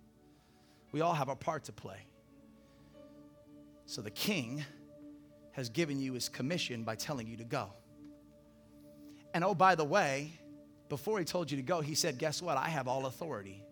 We 0.94 1.02
all 1.02 1.14
have 1.14 1.28
our 1.28 1.36
part 1.36 1.66
to 1.66 1.74
play. 1.74 1.98
So 3.86 4.02
the 4.02 4.12
king 4.12 4.64
has 5.52 5.68
given 5.68 6.00
you 6.00 6.14
his 6.14 6.30
commission 6.30 6.84
by 6.84 6.96
telling 6.96 7.28
you 7.28 7.36
to 7.38 7.44
go. 7.44 7.74
And 9.34 9.44
oh, 9.44 9.56
by 9.56 9.76
the 9.76 9.84
way, 9.84 10.32
before 10.89 11.20
he 11.20 11.26
told 11.26 11.52
you 11.52 11.58
to 11.58 11.64
go, 11.64 11.82
he 11.82 11.96
said, 11.96 12.18
Guess 12.18 12.41
what? 12.41 12.58
I 12.58 12.70
have 12.70 12.88
all 12.88 13.08
authority. 13.08 13.64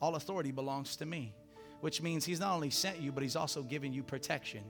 All 0.00 0.16
authority 0.16 0.50
belongs 0.50 0.96
to 0.96 1.06
me, 1.06 1.34
which 1.80 2.02
means 2.02 2.24
he's 2.24 2.40
not 2.40 2.54
only 2.54 2.70
sent 2.70 3.00
you, 3.00 3.12
but 3.12 3.22
he's 3.22 3.36
also 3.36 3.62
given 3.62 3.92
you 3.92 4.02
protection. 4.02 4.64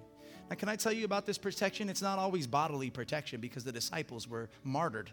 Now, 0.50 0.56
can 0.56 0.68
I 0.68 0.76
tell 0.76 0.92
you 0.92 1.04
about 1.04 1.24
this 1.24 1.38
protection? 1.38 1.88
It's 1.88 2.02
not 2.02 2.18
always 2.18 2.46
bodily 2.46 2.90
protection 2.90 3.40
because 3.40 3.64
the 3.64 3.72
disciples 3.72 4.28
were 4.28 4.50
martyred. 4.62 5.10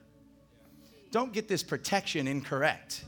Don't 1.11 1.31
get 1.31 1.47
this 1.47 1.63
protection 1.63 2.27
incorrect. 2.27 3.05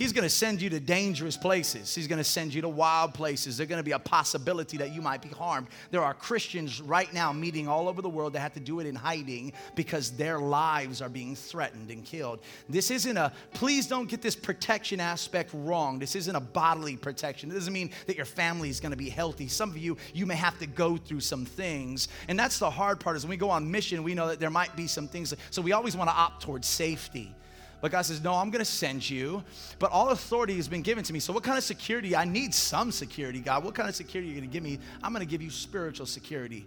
He's 0.00 0.14
going 0.14 0.22
to 0.22 0.30
send 0.30 0.62
you 0.62 0.70
to 0.70 0.80
dangerous 0.80 1.36
places. 1.36 1.94
He's 1.94 2.06
going 2.06 2.16
to 2.16 2.24
send 2.24 2.54
you 2.54 2.62
to 2.62 2.70
wild 2.70 3.12
places. 3.12 3.58
There's 3.58 3.68
going 3.68 3.80
to 3.80 3.84
be 3.84 3.92
a 3.92 3.98
possibility 3.98 4.78
that 4.78 4.94
you 4.94 5.02
might 5.02 5.20
be 5.20 5.28
harmed. 5.28 5.66
There 5.90 6.02
are 6.02 6.14
Christians 6.14 6.80
right 6.80 7.12
now 7.12 7.34
meeting 7.34 7.68
all 7.68 7.86
over 7.86 8.00
the 8.00 8.08
world 8.08 8.32
that 8.32 8.40
have 8.40 8.54
to 8.54 8.60
do 8.60 8.80
it 8.80 8.86
in 8.86 8.94
hiding 8.94 9.52
because 9.74 10.12
their 10.12 10.38
lives 10.38 11.02
are 11.02 11.10
being 11.10 11.36
threatened 11.36 11.90
and 11.90 12.02
killed. 12.02 12.40
This 12.66 12.90
isn't 12.90 13.14
a, 13.14 13.30
please 13.52 13.86
don't 13.86 14.08
get 14.08 14.22
this 14.22 14.34
protection 14.34 15.00
aspect 15.00 15.50
wrong. 15.52 15.98
This 15.98 16.16
isn't 16.16 16.34
a 16.34 16.40
bodily 16.40 16.96
protection. 16.96 17.50
It 17.50 17.54
doesn't 17.54 17.70
mean 17.70 17.90
that 18.06 18.16
your 18.16 18.24
family 18.24 18.70
is 18.70 18.80
going 18.80 18.92
to 18.92 18.96
be 18.96 19.10
healthy. 19.10 19.48
Some 19.48 19.68
of 19.68 19.76
you, 19.76 19.98
you 20.14 20.24
may 20.24 20.36
have 20.36 20.58
to 20.60 20.66
go 20.66 20.96
through 20.96 21.20
some 21.20 21.44
things. 21.44 22.08
And 22.26 22.38
that's 22.38 22.58
the 22.58 22.70
hard 22.70 23.00
part 23.00 23.18
is 23.18 23.24
when 23.24 23.30
we 23.32 23.36
go 23.36 23.50
on 23.50 23.70
mission, 23.70 24.02
we 24.02 24.14
know 24.14 24.28
that 24.28 24.40
there 24.40 24.48
might 24.48 24.74
be 24.74 24.86
some 24.86 25.08
things. 25.08 25.34
So 25.50 25.60
we 25.60 25.72
always 25.72 25.94
want 25.94 26.08
to 26.08 26.16
opt 26.16 26.42
towards 26.42 26.66
safety. 26.66 27.34
But 27.80 27.92
God 27.92 28.02
says, 28.02 28.22
No, 28.22 28.34
I'm 28.34 28.50
going 28.50 28.64
to 28.64 28.70
send 28.70 29.08
you. 29.08 29.42
But 29.78 29.90
all 29.90 30.10
authority 30.10 30.56
has 30.56 30.68
been 30.68 30.82
given 30.82 31.04
to 31.04 31.12
me. 31.12 31.20
So, 31.20 31.32
what 31.32 31.42
kind 31.42 31.56
of 31.56 31.64
security? 31.64 32.14
I 32.14 32.24
need 32.24 32.54
some 32.54 32.92
security, 32.92 33.40
God. 33.40 33.64
What 33.64 33.74
kind 33.74 33.88
of 33.88 33.94
security 33.94 34.30
are 34.30 34.34
you 34.34 34.40
going 34.40 34.50
to 34.50 34.52
give 34.52 34.62
me? 34.62 34.78
I'm 35.02 35.12
going 35.12 35.26
to 35.26 35.30
give 35.30 35.42
you 35.42 35.50
spiritual 35.50 36.06
security. 36.06 36.66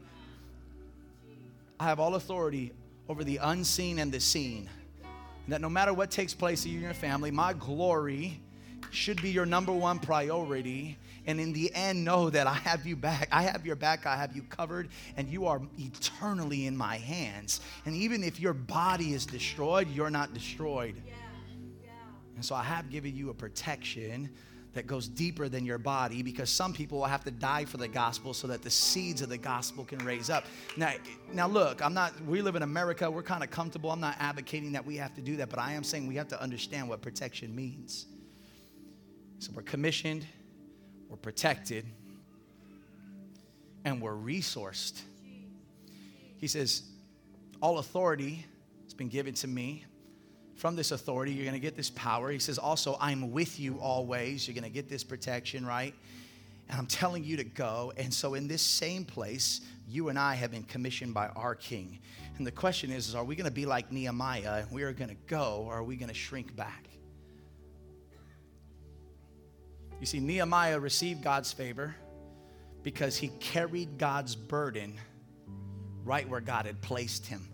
I 1.80 1.86
have 1.86 2.00
all 2.00 2.16
authority 2.16 2.72
over 3.10 3.24
the 3.24 3.38
unseen 3.38 4.00
and 4.00 4.12
the 4.12 4.20
seen. 4.20 4.70
And 5.46 5.54
that 5.54 5.62
no 5.62 5.70
matter 5.70 5.94
what 5.94 6.10
takes 6.10 6.34
place 6.34 6.66
in 6.66 6.72
you 6.72 6.78
and 6.78 6.86
your 6.86 6.94
family, 6.94 7.30
my 7.30 7.54
glory 7.54 8.40
should 8.92 9.22
be 9.22 9.32
your 9.32 9.46
number 9.46 9.74
one 9.74 10.00
priority. 10.00 10.98
And 11.26 11.40
in 11.40 11.54
the 11.54 11.74
end, 11.74 12.04
know 12.04 12.30
that 12.30 12.48
I 12.48 12.54
have 12.54 12.86
you 12.86 12.96
back. 12.96 13.30
I 13.32 13.44
have 13.44 13.66
your 13.66 13.76
back. 13.76 14.06
I 14.06 14.16
have 14.16 14.36
you 14.36 14.42
covered. 14.44 14.90
And 15.16 15.30
you 15.30 15.46
are 15.46 15.62
eternally 15.78 16.66
in 16.66 16.76
my 16.76 16.98
hands. 16.98 17.62
And 17.86 17.96
even 17.96 18.24
if 18.24 18.40
your 18.40 18.54
body 18.54 19.14
is 19.14 19.26
destroyed, 19.26 19.90
you're 19.90 20.10
not 20.10 20.34
destroyed. 20.34 20.96
Yeah. 21.06 21.14
Yeah. 21.84 21.92
And 22.36 22.44
so 22.44 22.56
I 22.56 22.64
have 22.64 22.90
given 22.90 23.16
you 23.16 23.30
a 23.30 23.34
protection 23.34 24.30
that 24.74 24.88
goes 24.88 25.08
deeper 25.08 25.48
than 25.48 25.66
your 25.66 25.78
body 25.78 26.24
because 26.24 26.50
some 26.50 26.74
people 26.74 27.00
will 27.00 27.06
have 27.06 27.24
to 27.24 27.32
die 27.32 27.64
for 27.64 27.78
the 27.78 27.88
gospel 27.88 28.34
so 28.34 28.48
that 28.48 28.62
the 28.62 28.70
seeds 28.70 29.22
of 29.22 29.30
the 29.30 29.38
gospel 29.38 29.86
can 29.86 30.00
raise 30.00 30.30
up. 30.30 30.46
Now, 30.78 30.94
now 31.32 31.48
look, 31.48 31.84
I'm 31.84 31.94
not, 31.94 32.20
we 32.26 32.42
live 32.42 32.56
in 32.56 32.64
America, 32.64 33.10
we're 33.10 33.24
kind 33.24 33.44
of 33.44 33.52
comfortable. 33.52 33.92
I'm 33.92 34.00
not 34.00 34.16
advocating 34.20 34.72
that 34.72 34.86
we 34.86 34.98
have 34.98 35.14
to 35.16 35.22
do 35.22 35.38
that, 35.38 35.50
but 35.50 35.60
I 35.60 35.74
am 35.74 35.84
saying 35.84 36.08
we 36.08 36.16
have 36.16 36.28
to 36.30 36.42
understand 36.42 36.90
what 36.90 37.02
protection 37.02 37.56
means. 37.56 38.08
So 39.40 39.52
we're 39.56 39.62
commissioned, 39.62 40.26
we're 41.14 41.18
protected, 41.18 41.86
and 43.86 44.02
we're 44.02 44.16
resourced. 44.16 45.00
He 46.38 46.48
says, 46.48 46.82
All 47.62 47.78
authority 47.78 48.44
has 48.86 48.96
been 48.96 49.10
given 49.10 49.36
to 49.36 49.48
me. 49.48 49.86
From 50.56 50.76
this 50.76 50.90
authority, 50.90 51.32
you're 51.32 51.46
going 51.46 51.54
to 51.54 51.60
get 51.60 51.76
this 51.76 51.92
power. 51.92 52.32
He 52.32 52.40
says, 52.40 52.58
Also, 52.58 52.98
I'm 53.00 53.32
with 53.32 53.60
you 53.60 53.78
always. 53.80 54.48
You're 54.48 54.56
going 54.56 54.64
to 54.64 54.72
get 54.72 54.90
this 54.90 55.04
protection, 55.04 55.68
right? 55.68 55.94
And 56.68 56.80
I'm 56.80 56.88
telling 56.88 57.24
you 57.24 57.38
to 57.38 57.44
go. 57.44 57.94
And 57.96 58.12
so, 58.12 58.34
in 58.34 58.48
this 58.48 58.64
same 58.64 59.06
place, 59.06 59.62
you 59.88 60.10
and 60.10 60.18
I 60.18 60.34
have 60.34 60.50
been 60.50 60.64
commissioned 60.64 61.14
by 61.14 61.28
our 61.28 61.54
King. 61.54 62.00
And 62.40 62.48
the 62.48 62.52
question 62.52 62.90
is, 62.90 63.10
is 63.10 63.14
are 63.14 63.24
we 63.24 63.36
going 63.36 63.46
to 63.46 63.52
be 63.52 63.68
like 63.68 63.92
Nehemiah 63.92 64.66
we 64.72 64.82
are 64.82 64.94
going 64.94 65.12
to 65.12 65.28
go, 65.28 65.66
or 65.68 65.76
are 65.76 65.84
we 65.84 65.96
going 65.96 66.10
to 66.10 66.16
shrink 66.16 66.56
back? 66.56 66.88
You 70.04 70.08
see, 70.08 70.20
Nehemiah 70.20 70.82
received 70.82 71.24
God's 71.24 71.54
favor 71.54 71.96
because 72.82 73.16
he 73.16 73.30
carried 73.40 73.98
God's 73.98 74.36
burden 74.36 75.00
right 76.04 76.28
where 76.28 76.42
God 76.42 76.66
had 76.66 76.82
placed 76.82 77.26
him. 77.26 77.48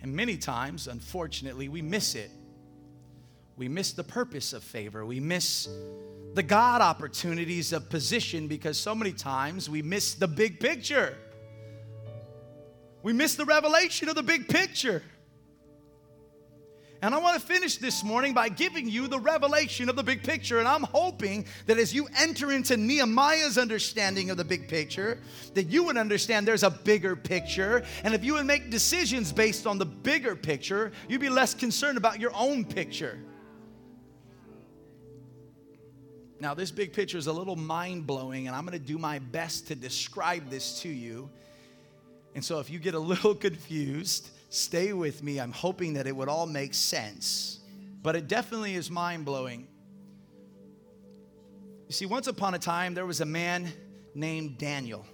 And 0.00 0.14
many 0.14 0.36
times, 0.36 0.86
unfortunately, 0.86 1.68
we 1.68 1.82
miss 1.82 2.14
it. 2.14 2.30
We 3.56 3.66
miss 3.66 3.92
the 3.92 4.04
purpose 4.04 4.52
of 4.52 4.62
favor. 4.62 5.04
We 5.04 5.18
miss 5.18 5.68
the 6.34 6.44
God 6.44 6.80
opportunities 6.80 7.72
of 7.72 7.90
position 7.90 8.46
because 8.46 8.78
so 8.78 8.94
many 8.94 9.10
times 9.10 9.68
we 9.68 9.82
miss 9.82 10.14
the 10.14 10.28
big 10.28 10.60
picture. 10.60 11.18
We 13.02 13.14
miss 13.14 13.34
the 13.34 13.46
revelation 13.46 14.08
of 14.08 14.14
the 14.14 14.22
big 14.22 14.46
picture. 14.46 15.02
And 17.02 17.16
I 17.16 17.18
want 17.18 17.34
to 17.34 17.44
finish 17.44 17.78
this 17.78 18.04
morning 18.04 18.32
by 18.32 18.48
giving 18.48 18.88
you 18.88 19.08
the 19.08 19.18
revelation 19.18 19.88
of 19.88 19.96
the 19.96 20.04
big 20.04 20.22
picture. 20.22 20.60
And 20.60 20.68
I'm 20.68 20.84
hoping 20.84 21.46
that 21.66 21.76
as 21.76 21.92
you 21.92 22.06
enter 22.16 22.52
into 22.52 22.76
Nehemiah's 22.76 23.58
understanding 23.58 24.30
of 24.30 24.36
the 24.36 24.44
big 24.44 24.68
picture, 24.68 25.18
that 25.54 25.64
you 25.64 25.82
would 25.82 25.96
understand 25.96 26.46
there's 26.46 26.62
a 26.62 26.70
bigger 26.70 27.16
picture. 27.16 27.82
And 28.04 28.14
if 28.14 28.24
you 28.24 28.34
would 28.34 28.46
make 28.46 28.70
decisions 28.70 29.32
based 29.32 29.66
on 29.66 29.78
the 29.78 29.84
bigger 29.84 30.36
picture, 30.36 30.92
you'd 31.08 31.20
be 31.20 31.28
less 31.28 31.54
concerned 31.54 31.98
about 31.98 32.20
your 32.20 32.30
own 32.36 32.64
picture. 32.64 33.18
Now, 36.38 36.54
this 36.54 36.70
big 36.70 36.92
picture 36.92 37.18
is 37.18 37.26
a 37.26 37.32
little 37.32 37.56
mind 37.56 38.06
blowing, 38.06 38.46
and 38.46 38.54
I'm 38.54 38.64
going 38.64 38.78
to 38.78 38.84
do 38.84 38.98
my 38.98 39.18
best 39.18 39.66
to 39.68 39.74
describe 39.74 40.50
this 40.50 40.80
to 40.82 40.88
you. 40.88 41.30
And 42.36 42.44
so, 42.44 42.60
if 42.60 42.70
you 42.70 42.78
get 42.78 42.94
a 42.94 42.98
little 42.98 43.34
confused, 43.48 44.30
Stay 44.52 44.92
with 44.92 45.22
me. 45.22 45.40
I'm 45.40 45.50
hoping 45.50 45.94
that 45.94 46.06
it 46.06 46.14
would 46.14 46.28
all 46.28 46.44
make 46.44 46.74
sense. 46.74 47.60
But 48.02 48.16
it 48.16 48.28
definitely 48.28 48.74
is 48.74 48.90
mind 48.90 49.24
blowing. 49.24 49.66
You 51.88 51.94
see, 51.94 52.04
once 52.04 52.26
upon 52.26 52.52
a 52.52 52.58
time, 52.58 52.92
there 52.92 53.06
was 53.06 53.22
a 53.22 53.24
man 53.24 53.72
named 54.14 54.58
Daniel. 54.58 55.06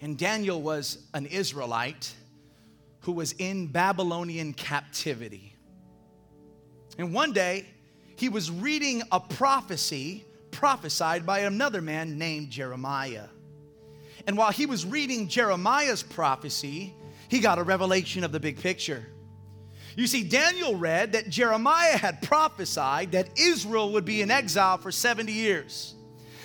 And 0.00 0.16
Daniel 0.16 0.62
was 0.62 1.04
an 1.12 1.26
Israelite 1.26 2.14
who 3.00 3.12
was 3.12 3.32
in 3.32 3.66
Babylonian 3.66 4.54
captivity. 4.54 5.54
And 6.96 7.12
one 7.12 7.34
day, 7.34 7.66
he 8.16 8.30
was 8.30 8.50
reading 8.50 9.02
a 9.12 9.20
prophecy 9.20 10.24
prophesied 10.50 11.26
by 11.26 11.40
another 11.40 11.82
man 11.82 12.16
named 12.16 12.48
Jeremiah. 12.48 13.26
And 14.26 14.38
while 14.38 14.50
he 14.50 14.64
was 14.64 14.86
reading 14.86 15.28
Jeremiah's 15.28 16.02
prophecy, 16.02 16.94
he 17.28 17.40
got 17.40 17.58
a 17.58 17.62
revelation 17.62 18.24
of 18.24 18.32
the 18.32 18.40
big 18.40 18.60
picture. 18.60 19.06
You 19.96 20.06
see, 20.06 20.24
Daniel 20.24 20.76
read 20.76 21.12
that 21.12 21.30
Jeremiah 21.30 21.96
had 21.96 22.20
prophesied 22.22 23.12
that 23.12 23.30
Israel 23.38 23.92
would 23.92 24.04
be 24.04 24.20
in 24.20 24.30
exile 24.30 24.76
for 24.76 24.92
70 24.92 25.32
years. 25.32 25.94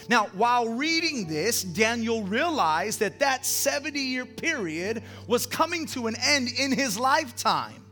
Now, 0.07 0.27
while 0.33 0.69
reading 0.69 1.27
this, 1.27 1.61
Daniel 1.63 2.23
realized 2.23 2.99
that 3.01 3.19
that 3.19 3.45
70 3.45 3.99
year 3.99 4.25
period 4.25 5.03
was 5.27 5.45
coming 5.45 5.85
to 5.87 6.07
an 6.07 6.15
end 6.21 6.49
in 6.57 6.71
his 6.71 6.97
lifetime. 6.97 7.83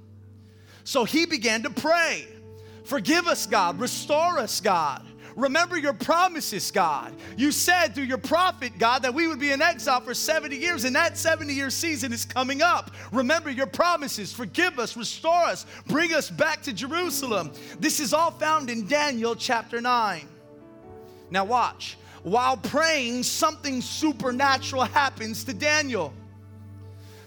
So 0.83 1.03
he 1.03 1.25
began 1.25 1.63
to 1.63 1.69
pray 1.69 2.27
Forgive 2.89 3.27
us, 3.27 3.45
God. 3.45 3.79
Restore 3.79 4.39
us, 4.39 4.59
God. 4.61 5.05
Remember 5.39 5.77
your 5.77 5.93
promises, 5.93 6.69
God. 6.69 7.13
You 7.37 7.51
said 7.51 7.95
through 7.95 8.03
your 8.03 8.17
prophet, 8.17 8.73
God, 8.77 9.03
that 9.03 9.13
we 9.13 9.27
would 9.27 9.39
be 9.39 9.51
in 9.51 9.61
exile 9.61 10.01
for 10.01 10.13
70 10.13 10.55
years, 10.55 10.83
and 10.83 10.95
that 10.95 11.17
70 11.17 11.53
year 11.53 11.69
season 11.69 12.11
is 12.11 12.25
coming 12.25 12.61
up. 12.61 12.91
Remember 13.11 13.49
your 13.49 13.67
promises. 13.67 14.33
Forgive 14.33 14.79
us, 14.79 14.97
restore 14.97 15.45
us, 15.45 15.65
bring 15.87 16.13
us 16.13 16.29
back 16.29 16.61
to 16.63 16.73
Jerusalem. 16.73 17.51
This 17.79 17.99
is 17.99 18.13
all 18.13 18.31
found 18.31 18.69
in 18.69 18.85
Daniel 18.87 19.35
chapter 19.35 19.79
9. 19.79 20.27
Now, 21.31 21.45
watch. 21.45 21.97
While 22.23 22.57
praying, 22.57 23.23
something 23.23 23.81
supernatural 23.81 24.83
happens 24.83 25.45
to 25.45 25.53
Daniel 25.53 26.13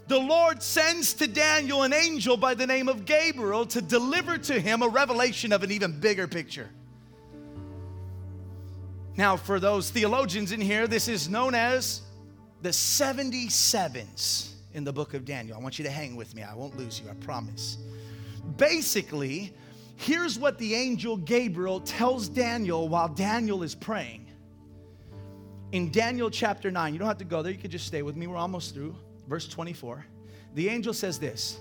the 0.09 0.19
Lord 0.19 0.63
sends 0.63 1.15
to 1.15 1.27
Daniel 1.27 1.85
an 1.85 1.95
angel 1.95 2.37
by 2.37 2.53
the 2.53 2.67
name 2.67 2.89
of 2.89 3.07
Gabriel 3.07 3.65
to 3.67 3.81
deliver 3.81 4.37
to 4.37 4.61
him 4.61 4.83
a 4.83 4.89
revelation 4.89 5.53
of 5.53 5.63
an 5.63 5.71
even 5.71 5.99
bigger 6.01 6.29
picture. 6.29 6.69
Now, 9.17 9.37
for 9.37 9.61
those 9.61 9.91
theologians 9.91 10.53
in 10.53 10.61
here, 10.61 10.87
this 10.87 11.07
is 11.07 11.29
known 11.29 11.55
as 11.55 12.01
the 12.63 12.71
77s 12.71 14.53
in 14.73 14.85
the 14.85 14.93
book 14.93 15.13
of 15.13 15.27
Daniel. 15.27 15.57
I 15.57 15.61
want 15.61 15.79
you 15.79 15.85
to 15.85 15.91
hang 15.91 16.17
with 16.17 16.35
me. 16.35 16.43
I 16.43 16.55
won't 16.55 16.79
lose 16.79 16.99
you, 16.99 17.11
I 17.11 17.15
promise. 17.15 17.77
Basically, 18.57 19.53
here's 19.97 20.39
what 20.39 20.57
the 20.59 20.75
angel 20.75 21.19
Gabriel 21.19 21.81
tells 21.81 22.27
Daniel 22.27 22.89
while 22.89 23.09
Daniel 23.09 23.63
is 23.63 23.75
praying. 23.75 24.27
In 25.73 25.91
Daniel 25.91 26.31
chapter 26.31 26.71
9, 26.71 26.95
you 26.95 26.99
don't 26.99 27.09
have 27.09 27.19
to 27.19 27.25
go 27.25 27.43
there, 27.43 27.53
you 27.53 27.59
can 27.59 27.71
just 27.71 27.87
stay 27.87 28.03
with 28.03 28.17
me. 28.17 28.27
We're 28.27 28.37
almost 28.37 28.75
through. 28.75 28.95
Verse 29.29 29.47
24. 29.47 30.07
The 30.55 30.69
angel 30.69 30.95
says 30.95 31.19
this 31.19 31.61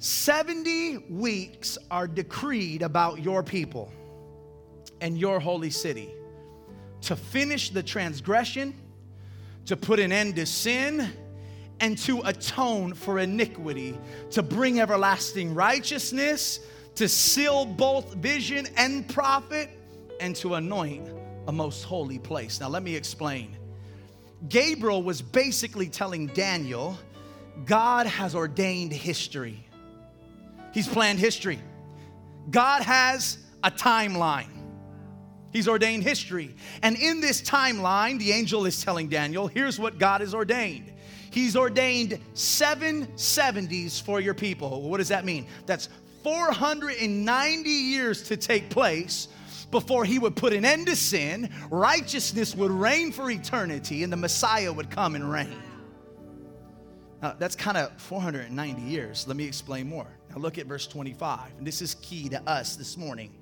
70 0.00 0.98
weeks 1.10 1.78
are 1.92 2.08
decreed 2.08 2.82
about 2.82 3.22
your 3.22 3.44
people 3.44 3.92
and 5.00 5.16
your 5.16 5.38
holy 5.38 5.70
city 5.70 6.10
to 7.02 7.16
finish 7.16 7.70
the 7.70 7.82
transgression, 7.82 8.74
to 9.66 9.76
put 9.76 9.98
an 10.00 10.12
end 10.12 10.36
to 10.36 10.46
sin, 10.46 11.10
and 11.80 11.96
to 11.96 12.20
atone 12.26 12.92
for 12.94 13.18
iniquity, 13.18 13.98
to 14.30 14.42
bring 14.42 14.80
everlasting 14.80 15.54
righteousness, 15.54 16.60
to 16.94 17.08
seal 17.08 17.64
both 17.64 18.14
vision 18.14 18.66
and 18.76 19.08
prophet, 19.08 19.70
and 20.20 20.36
to 20.36 20.54
anoint 20.54 21.08
a 21.48 21.52
most 21.52 21.84
holy 21.84 22.18
place. 22.18 22.60
Now, 22.60 22.68
let 22.68 22.82
me 22.82 22.94
explain. 22.94 23.56
Gabriel 24.48 25.02
was 25.02 25.22
basically 25.22 25.88
telling 25.88 26.26
Daniel, 26.28 26.98
God 27.64 28.06
has 28.06 28.34
ordained 28.34 28.92
history. 28.92 29.66
He's 30.72 30.86
planned 30.86 31.18
history. 31.18 31.58
God 32.50 32.82
has 32.82 33.38
a 33.62 33.70
timeline. 33.70 34.59
He's 35.52 35.68
ordained 35.68 36.04
history. 36.04 36.54
And 36.82 36.96
in 36.96 37.20
this 37.20 37.42
timeline, 37.42 38.18
the 38.18 38.32
angel 38.32 38.66
is 38.66 38.82
telling 38.82 39.08
Daniel, 39.08 39.48
here's 39.48 39.78
what 39.78 39.98
God 39.98 40.20
has 40.20 40.34
ordained. 40.34 40.92
He's 41.30 41.56
ordained 41.56 42.18
seven 42.34 43.06
70s 43.08 44.02
for 44.02 44.20
your 44.20 44.34
people. 44.34 44.82
What 44.82 44.98
does 44.98 45.08
that 45.08 45.24
mean? 45.24 45.46
That's 45.66 45.88
490 46.22 47.70
years 47.70 48.22
to 48.24 48.36
take 48.36 48.70
place 48.70 49.28
before 49.70 50.04
he 50.04 50.18
would 50.18 50.34
put 50.34 50.52
an 50.52 50.64
end 50.64 50.86
to 50.86 50.96
sin, 50.96 51.50
righteousness 51.70 52.54
would 52.56 52.72
reign 52.72 53.12
for 53.12 53.30
eternity, 53.30 54.02
and 54.02 54.12
the 54.12 54.16
Messiah 54.16 54.72
would 54.72 54.90
come 54.90 55.14
and 55.14 55.30
reign. 55.30 55.62
Now, 57.22 57.36
that's 57.38 57.54
kind 57.54 57.76
of 57.76 57.92
490 58.00 58.82
years. 58.82 59.28
Let 59.28 59.36
me 59.36 59.44
explain 59.44 59.88
more. 59.88 60.08
Now, 60.30 60.38
look 60.38 60.58
at 60.58 60.66
verse 60.66 60.86
25. 60.86 61.58
And 61.58 61.66
this 61.66 61.82
is 61.82 61.94
key 61.96 62.28
to 62.30 62.42
us 62.48 62.76
this 62.76 62.96
morning. 62.96 63.32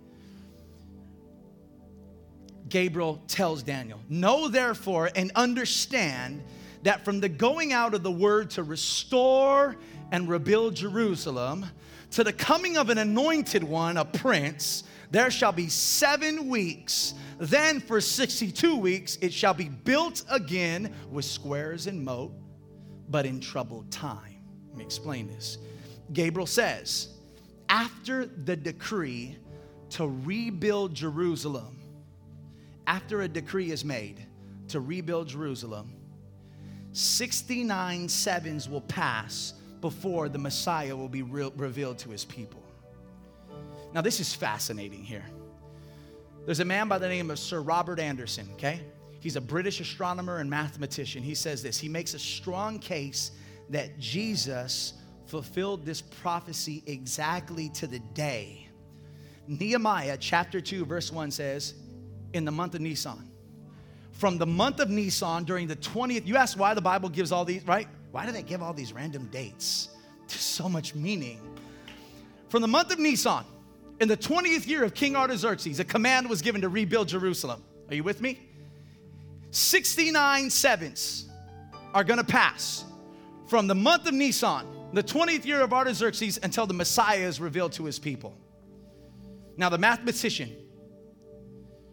Gabriel 2.69 3.23
tells 3.29 3.63
Daniel, 3.63 4.01
Know 4.09 4.49
therefore 4.49 5.11
and 5.15 5.33
understand 5.35 6.43
that 6.83 7.05
from 7.05 7.21
the 7.21 7.29
going 7.29 7.73
out 7.73 7.95
of 7.95 8.03
the 8.03 8.11
word 8.11 8.51
to 8.51 8.63
restore 8.63 9.77
and 10.13 10.29
rebuild 10.29 10.77
Jerusalem 10.77 11.67
to 12.13 12.25
the 12.25 12.33
coming 12.33 12.77
of 12.77 12.91
an 12.91 12.99
anointed 12.99 13.63
one, 13.63 13.97
a 13.97 14.05
prince, 14.05 14.85
there 15.11 15.31
shall 15.31 15.53
be 15.53 15.69
seven 15.69 16.49
weeks. 16.49 17.15
Then 17.39 17.81
for 17.81 18.01
62 18.01 18.77
weeks 18.77 19.19
it 19.21 19.33
shall 19.33 19.55
be 19.55 19.69
built 19.69 20.25
again 20.31 20.95
with 21.11 21.25
squares 21.25 21.87
and 21.87 22.05
moat, 22.05 22.33
but 23.09 23.27
in 23.27 23.41
troubled 23.41 23.91
time. 23.91 24.37
Let 24.69 24.79
me 24.79 24.85
explain 24.85 25.29
this. 25.29 25.59
Gabriel 26.13 26.47
says, 26.47 27.09
after 27.69 28.27
the 28.27 28.57
decree 28.57 29.37
to 29.91 30.09
rebuild 30.25 30.95
Jerusalem, 30.95 31.78
after 32.89 33.21
a 33.21 33.29
decree 33.29 33.71
is 33.71 33.85
made 33.85 34.27
to 34.69 34.81
rebuild 34.81 35.29
Jerusalem, 35.29 35.93
69 36.93 38.09
sevens 38.09 38.67
will 38.67 38.81
pass 38.81 39.53
before 39.83 40.31
the 40.31 40.39
Messiah 40.39 40.97
will 40.97 41.09
be 41.09 41.23
re- 41.23 41.53
revealed 41.57 41.99
to 41.99 42.09
his 42.09 42.25
people. 42.25 42.63
Now, 43.93 44.01
this 44.01 44.21
is 44.21 44.35
fascinating 44.35 45.05
here. 45.05 45.25
There's 46.47 46.61
a 46.61 46.65
man 46.65 46.89
by 46.89 46.97
the 46.97 47.09
name 47.09 47.31
of 47.31 47.39
Sir 47.39 47.61
Robert 47.61 48.01
Anderson, 48.01 48.49
okay? 48.55 48.81
He's 49.21 49.37
a 49.37 49.41
British 49.41 49.81
astronomer 49.81 50.39
and 50.39 50.49
mathematician. 50.49 51.23
He 51.23 51.35
says 51.35 51.63
this 51.63 51.79
he 51.79 51.91
makes 51.91 52.15
a 52.15 52.19
strong 52.19 52.79
case 52.79 53.33
that 53.69 53.99
Jesus 53.99 54.95
fulfilled 55.27 55.85
this 55.85 56.01
prophecy 56.01 56.83
exactly 56.87 57.69
to 57.71 57.87
the 57.87 57.99
day. 58.15 58.67
Nehemiah 59.47 60.17
chapter 60.19 60.61
2, 60.61 60.87
verse 60.87 61.13
1 61.13 61.31
says, 61.31 61.75
in 62.33 62.45
the 62.45 62.53
month 62.53 62.75
of 62.75 62.81
Nisan. 62.81 63.31
From 64.13 64.39
the 64.39 64.47
month 64.47 64.81
of 64.81 64.91
Nisan 64.91 65.45
during 65.45 65.69
the 65.69 65.77
20th, 65.77 66.27
you 66.27 66.37
ask 66.37 66.59
why 66.59 66.75
the 66.75 66.81
Bible 66.81 67.09
gives 67.09 67.31
all 67.31 67.45
these, 67.45 67.65
right? 67.67 67.89
Why 68.11 68.27
do 68.27 68.33
they 68.33 68.43
give 68.43 68.63
all 68.63 68.73
these 68.73 68.93
random 68.93 69.27
dates? 69.27 69.91
There's 70.27 70.41
so 70.41 70.69
much 70.69 70.95
meaning. 70.95 71.41
From 72.49 72.63
the 72.63 72.69
month 72.69 72.93
of 72.93 72.99
Nisan, 72.99 73.45
in 74.01 74.09
the 74.09 74.17
20th 74.17 74.67
year 74.67 74.85
of 74.85 74.95
King 74.95 75.17
Artaxerxes, 75.17 75.81
a 75.81 75.85
command 75.85 76.29
was 76.29 76.43
given 76.43 76.61
to 76.63 76.69
rebuild 76.69 77.09
Jerusalem. 77.09 77.63
Are 77.89 77.95
you 77.95 78.03
with 78.03 78.21
me? 78.21 78.41
69 79.51 80.51
sevens 80.51 81.29
are 81.95 82.05
gonna 82.05 82.25
pass 82.25 82.85
from 83.47 83.67
the 83.67 83.75
month 83.75 84.07
of 84.07 84.15
Nisan, 84.15 84.67
the 84.93 85.03
20th 85.03 85.45
year 85.45 85.61
of 85.61 85.73
Artaxerxes, 85.73 86.39
until 86.43 86.67
the 86.67 86.75
Messiah 86.75 87.21
is 87.21 87.41
revealed 87.41 87.73
to 87.73 87.85
his 87.85 87.99
people. 87.99 88.37
Now, 89.57 89.69
the 89.69 89.79
mathematician 89.79 90.55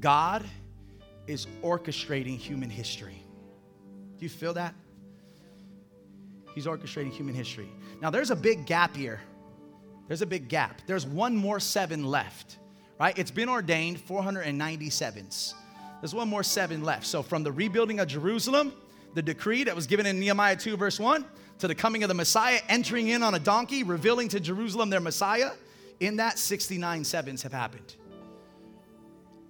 God 0.00 0.44
is 1.26 1.46
orchestrating 1.62 2.36
human 2.36 2.68
history. 2.68 3.24
Do 4.18 4.24
you 4.24 4.28
feel 4.28 4.52
that? 4.52 4.74
He's 6.54 6.66
orchestrating 6.66 7.10
human 7.10 7.34
history. 7.34 7.68
Now, 8.00 8.10
there's 8.10 8.30
a 8.30 8.36
big 8.36 8.64
gap 8.64 8.96
here. 8.96 9.20
There's 10.06 10.22
a 10.22 10.26
big 10.26 10.48
gap. 10.48 10.82
There's 10.86 11.06
one 11.06 11.34
more 11.34 11.58
seven 11.58 12.04
left, 12.04 12.58
right? 13.00 13.18
It's 13.18 13.30
been 13.30 13.48
ordained 13.48 13.98
497s. 13.98 15.54
There's 16.00 16.14
one 16.14 16.28
more 16.28 16.42
seven 16.42 16.84
left. 16.84 17.06
So, 17.06 17.22
from 17.22 17.42
the 17.42 17.50
rebuilding 17.50 17.98
of 17.98 18.06
Jerusalem, 18.06 18.72
the 19.14 19.22
decree 19.22 19.64
that 19.64 19.74
was 19.74 19.86
given 19.86 20.06
in 20.06 20.20
Nehemiah 20.20 20.56
2, 20.56 20.76
verse 20.76 21.00
1, 21.00 21.24
to 21.58 21.68
the 21.68 21.74
coming 21.74 22.04
of 22.04 22.08
the 22.08 22.14
Messiah, 22.14 22.60
entering 22.68 23.08
in 23.08 23.22
on 23.22 23.34
a 23.34 23.38
donkey, 23.38 23.82
revealing 23.82 24.28
to 24.28 24.40
Jerusalem 24.40 24.90
their 24.90 25.00
Messiah, 25.00 25.50
in 26.00 26.16
that 26.16 26.38
69 26.38 27.04
sevens 27.04 27.42
have 27.42 27.52
happened. 27.52 27.96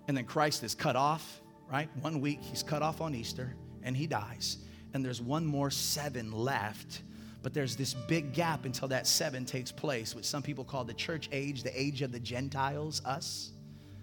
And 0.08 0.16
then 0.16 0.24
Christ 0.24 0.62
is 0.62 0.74
cut 0.74 0.96
off, 0.96 1.40
right? 1.70 1.88
One 2.00 2.20
week, 2.20 2.40
he's 2.42 2.62
cut 2.62 2.82
off 2.82 3.00
on 3.00 3.14
Easter, 3.14 3.54
and 3.82 3.96
he 3.96 4.06
dies 4.06 4.58
and 4.94 5.04
there's 5.04 5.20
one 5.20 5.44
more 5.44 5.70
seven 5.70 6.32
left 6.32 7.02
But 7.44 7.52
there's 7.52 7.76
this 7.76 7.92
big 7.92 8.32
gap 8.32 8.64
until 8.64 8.88
that 8.88 9.06
seven 9.06 9.44
takes 9.44 9.70
place, 9.70 10.14
which 10.14 10.24
some 10.24 10.42
people 10.42 10.64
call 10.64 10.82
the 10.82 10.94
church 10.94 11.28
age, 11.30 11.62
the 11.62 11.78
age 11.78 12.00
of 12.00 12.10
the 12.10 12.18
Gentiles, 12.18 13.02
us. 13.04 13.52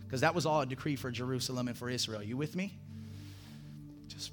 Because 0.06 0.22
that 0.22 0.36
was 0.36 0.46
all 0.46 0.62
a 0.62 0.66
decree 0.66 0.96
for 0.96 1.10
Jerusalem 1.10 1.68
and 1.68 1.76
for 1.76 1.89
Israel. 1.89 2.22
You 2.22 2.38
with 2.38 2.56
me? 2.56 2.78
Just, 4.10 4.32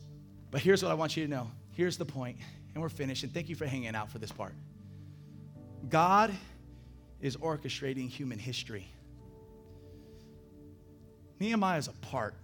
but 0.51 0.61
here's 0.61 0.83
what 0.83 0.93
I 0.93 0.95
want 0.95 1.17
you 1.17 1.25
to 1.25 1.31
know. 1.31 1.51
Here's 1.73 1.97
the 1.97 2.05
point, 2.05 2.37
and 2.75 2.83
we're 2.83 2.91
finished. 2.91 3.23
And 3.23 3.33
thank 3.33 3.49
you 3.49 3.55
for 3.55 3.65
hanging 3.65 3.95
out 3.95 4.11
for 4.11 4.19
this 4.19 4.31
part. 4.31 4.53
God 5.89 6.31
is 7.23 7.35
orchestrating 7.39 8.11
human 8.11 8.39
history. 8.39 8.87
Nehemiah 11.41 11.79
is 11.79 11.89
a 11.89 11.93
part. 12.09 12.35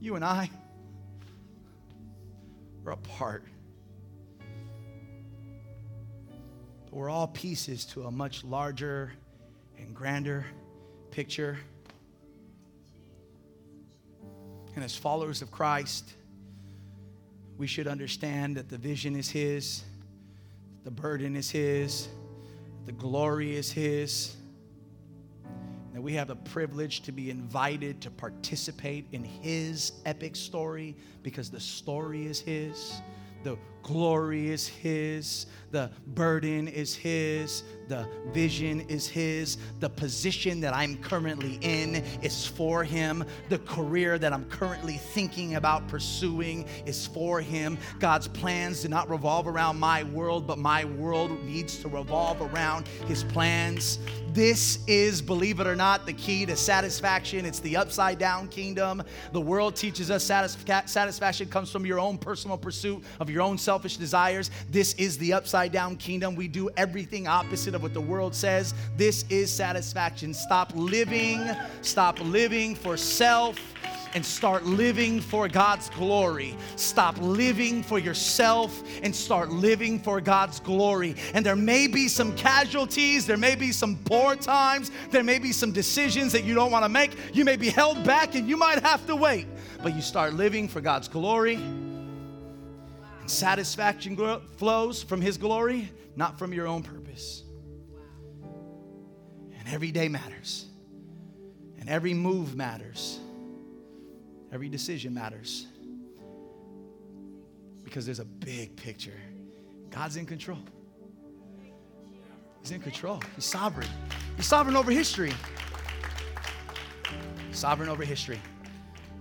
You 0.00 0.16
and 0.16 0.24
I, 0.24 0.50
we're 2.86 2.92
a 2.92 2.96
part. 2.98 3.42
But 6.84 6.94
we're 6.94 7.10
all 7.10 7.26
pieces 7.26 7.84
to 7.86 8.04
a 8.04 8.10
much 8.12 8.44
larger 8.44 9.12
and 9.76 9.92
grander 9.92 10.46
picture. 11.10 11.58
And 14.76 14.84
as 14.84 14.94
followers 14.94 15.42
of 15.42 15.50
Christ, 15.50 16.12
we 17.58 17.66
should 17.66 17.88
understand 17.88 18.56
that 18.56 18.68
the 18.68 18.78
vision 18.78 19.16
is 19.16 19.28
His, 19.30 19.82
the 20.84 20.90
burden 20.92 21.34
is 21.34 21.50
His, 21.50 22.06
the 22.84 22.92
glory 22.92 23.56
is 23.56 23.72
His, 23.72 24.35
that 25.96 26.02
we 26.02 26.12
have 26.12 26.28
a 26.28 26.36
privilege 26.36 27.00
to 27.00 27.10
be 27.10 27.30
invited 27.30 28.02
to 28.02 28.10
participate 28.10 29.06
in 29.12 29.24
His 29.24 29.92
epic 30.04 30.36
story 30.36 30.94
because 31.22 31.48
the 31.48 31.58
story 31.58 32.26
is 32.26 32.38
His, 32.38 33.00
the 33.44 33.56
glory 33.86 34.50
is 34.50 34.66
His, 34.66 35.46
the 35.70 35.88
burden 36.08 36.66
is 36.66 36.96
His, 36.96 37.62
the 37.86 38.08
vision 38.32 38.80
is 38.88 39.06
His, 39.06 39.58
the 39.78 39.88
position 39.88 40.60
that 40.60 40.74
I'm 40.74 40.96
currently 40.96 41.60
in 41.60 42.02
is 42.20 42.44
for 42.44 42.82
Him, 42.82 43.24
the 43.48 43.60
career 43.60 44.18
that 44.18 44.32
I'm 44.32 44.44
currently 44.46 44.94
thinking 44.94 45.54
about 45.54 45.86
pursuing 45.86 46.66
is 46.84 47.06
for 47.06 47.40
Him. 47.40 47.78
God's 48.00 48.26
plans 48.26 48.82
do 48.82 48.88
not 48.88 49.08
revolve 49.08 49.46
around 49.46 49.78
my 49.78 50.02
world, 50.02 50.48
but 50.48 50.58
my 50.58 50.84
world 50.84 51.30
needs 51.44 51.78
to 51.78 51.88
revolve 51.88 52.42
around 52.42 52.88
His 53.06 53.22
plans. 53.22 54.00
This 54.32 54.84
is, 54.86 55.22
believe 55.22 55.60
it 55.60 55.66
or 55.66 55.76
not, 55.76 56.06
the 56.06 56.12
key 56.12 56.44
to 56.46 56.56
satisfaction. 56.56 57.46
It's 57.46 57.60
the 57.60 57.76
upside 57.76 58.18
down 58.18 58.48
kingdom. 58.48 59.02
The 59.32 59.40
world 59.40 59.76
teaches 59.76 60.10
us 60.10 60.24
satisfaction 60.24 61.48
comes 61.48 61.70
from 61.70 61.86
your 61.86 62.00
own 62.00 62.18
personal 62.18 62.58
pursuit 62.58 63.04
of 63.20 63.30
your 63.30 63.42
own 63.42 63.56
selfish 63.76 63.98
desires. 63.98 64.50
This 64.70 64.94
is 64.94 65.18
the 65.18 65.34
upside 65.34 65.70
down 65.70 65.96
kingdom. 65.96 66.34
We 66.34 66.48
do 66.48 66.70
everything 66.78 67.26
opposite 67.26 67.74
of 67.74 67.82
what 67.82 67.92
the 67.92 68.00
world 68.00 68.34
says. 68.34 68.72
This 68.96 69.26
is 69.28 69.52
satisfaction. 69.52 70.32
Stop 70.32 70.72
living, 70.74 71.46
stop 71.82 72.18
living 72.20 72.74
for 72.74 72.96
self 72.96 73.58
and 74.14 74.24
start 74.24 74.64
living 74.64 75.20
for 75.20 75.46
God's 75.46 75.90
glory. 75.90 76.56
Stop 76.76 77.18
living 77.20 77.82
for 77.82 77.98
yourself 77.98 78.82
and 79.02 79.14
start 79.14 79.50
living 79.50 79.98
for 79.98 80.22
God's 80.22 80.58
glory. 80.58 81.14
And 81.34 81.44
there 81.44 81.54
may 81.54 81.86
be 81.86 82.08
some 82.08 82.34
casualties, 82.34 83.26
there 83.26 83.36
may 83.36 83.56
be 83.56 83.72
some 83.72 83.96
poor 84.06 84.36
times, 84.36 84.90
there 85.10 85.22
may 85.22 85.38
be 85.38 85.52
some 85.52 85.70
decisions 85.70 86.32
that 86.32 86.44
you 86.44 86.54
don't 86.54 86.72
want 86.72 86.86
to 86.86 86.88
make. 86.88 87.10
You 87.34 87.44
may 87.44 87.56
be 87.56 87.68
held 87.68 88.02
back 88.04 88.36
and 88.36 88.48
you 88.48 88.56
might 88.56 88.82
have 88.82 89.06
to 89.06 89.14
wait, 89.14 89.46
but 89.82 89.94
you 89.94 90.00
start 90.00 90.32
living 90.32 90.66
for 90.66 90.80
God's 90.80 91.08
glory. 91.08 91.58
Satisfaction 93.26 94.16
flows 94.56 95.02
from 95.02 95.20
His 95.20 95.36
glory, 95.36 95.90
not 96.14 96.38
from 96.38 96.52
your 96.52 96.66
own 96.66 96.82
purpose. 96.82 97.42
And 99.58 99.68
every 99.68 99.90
day 99.90 100.08
matters, 100.08 100.66
and 101.78 101.88
every 101.88 102.14
move 102.14 102.54
matters. 102.54 103.18
Every 104.52 104.68
decision 104.68 105.12
matters 105.12 105.66
because 107.82 108.06
there's 108.06 108.20
a 108.20 108.24
big 108.24 108.76
picture. 108.76 109.18
God's 109.90 110.16
in 110.16 110.24
control. 110.24 110.58
He's 112.60 112.70
in 112.70 112.80
control. 112.80 113.20
He's 113.34 113.44
sovereign. 113.44 113.88
He's 114.36 114.46
sovereign 114.46 114.76
over 114.76 114.90
history. 114.90 115.32
Sovereign 117.52 117.88
over 117.88 118.04
history. 118.04 118.40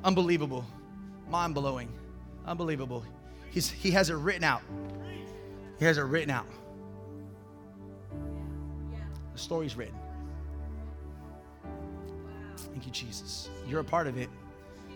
Unbelievable. 0.04 0.66
Mind 1.30 1.56
blowing. 1.56 1.90
Unbelievable. 2.46 3.04
He's, 3.56 3.72
he 3.72 3.90
has 3.92 4.10
it 4.10 4.16
written 4.16 4.44
out. 4.44 4.62
He 5.80 5.86
has 5.86 5.98
it 5.98 6.02
written 6.02 6.30
out. 6.30 6.46
The 9.32 9.40
story's 9.40 9.78
written. 9.78 9.96
Thank 12.58 12.86
you, 12.86 12.92
Jesus. 12.92 13.50
You're 13.66 13.80
a 13.80 13.84
part 13.86 14.08
of 14.08 14.18
it. 14.18 14.30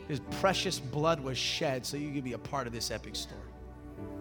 His 0.09 0.19
precious 0.41 0.77
blood 0.77 1.21
was 1.21 1.37
shed 1.37 1.85
so 1.85 1.95
you 1.95 2.11
could 2.11 2.25
be 2.25 2.33
a 2.33 2.37
part 2.37 2.67
of 2.67 2.73
this 2.73 2.91
epic 2.91 3.15
story. 3.15 3.39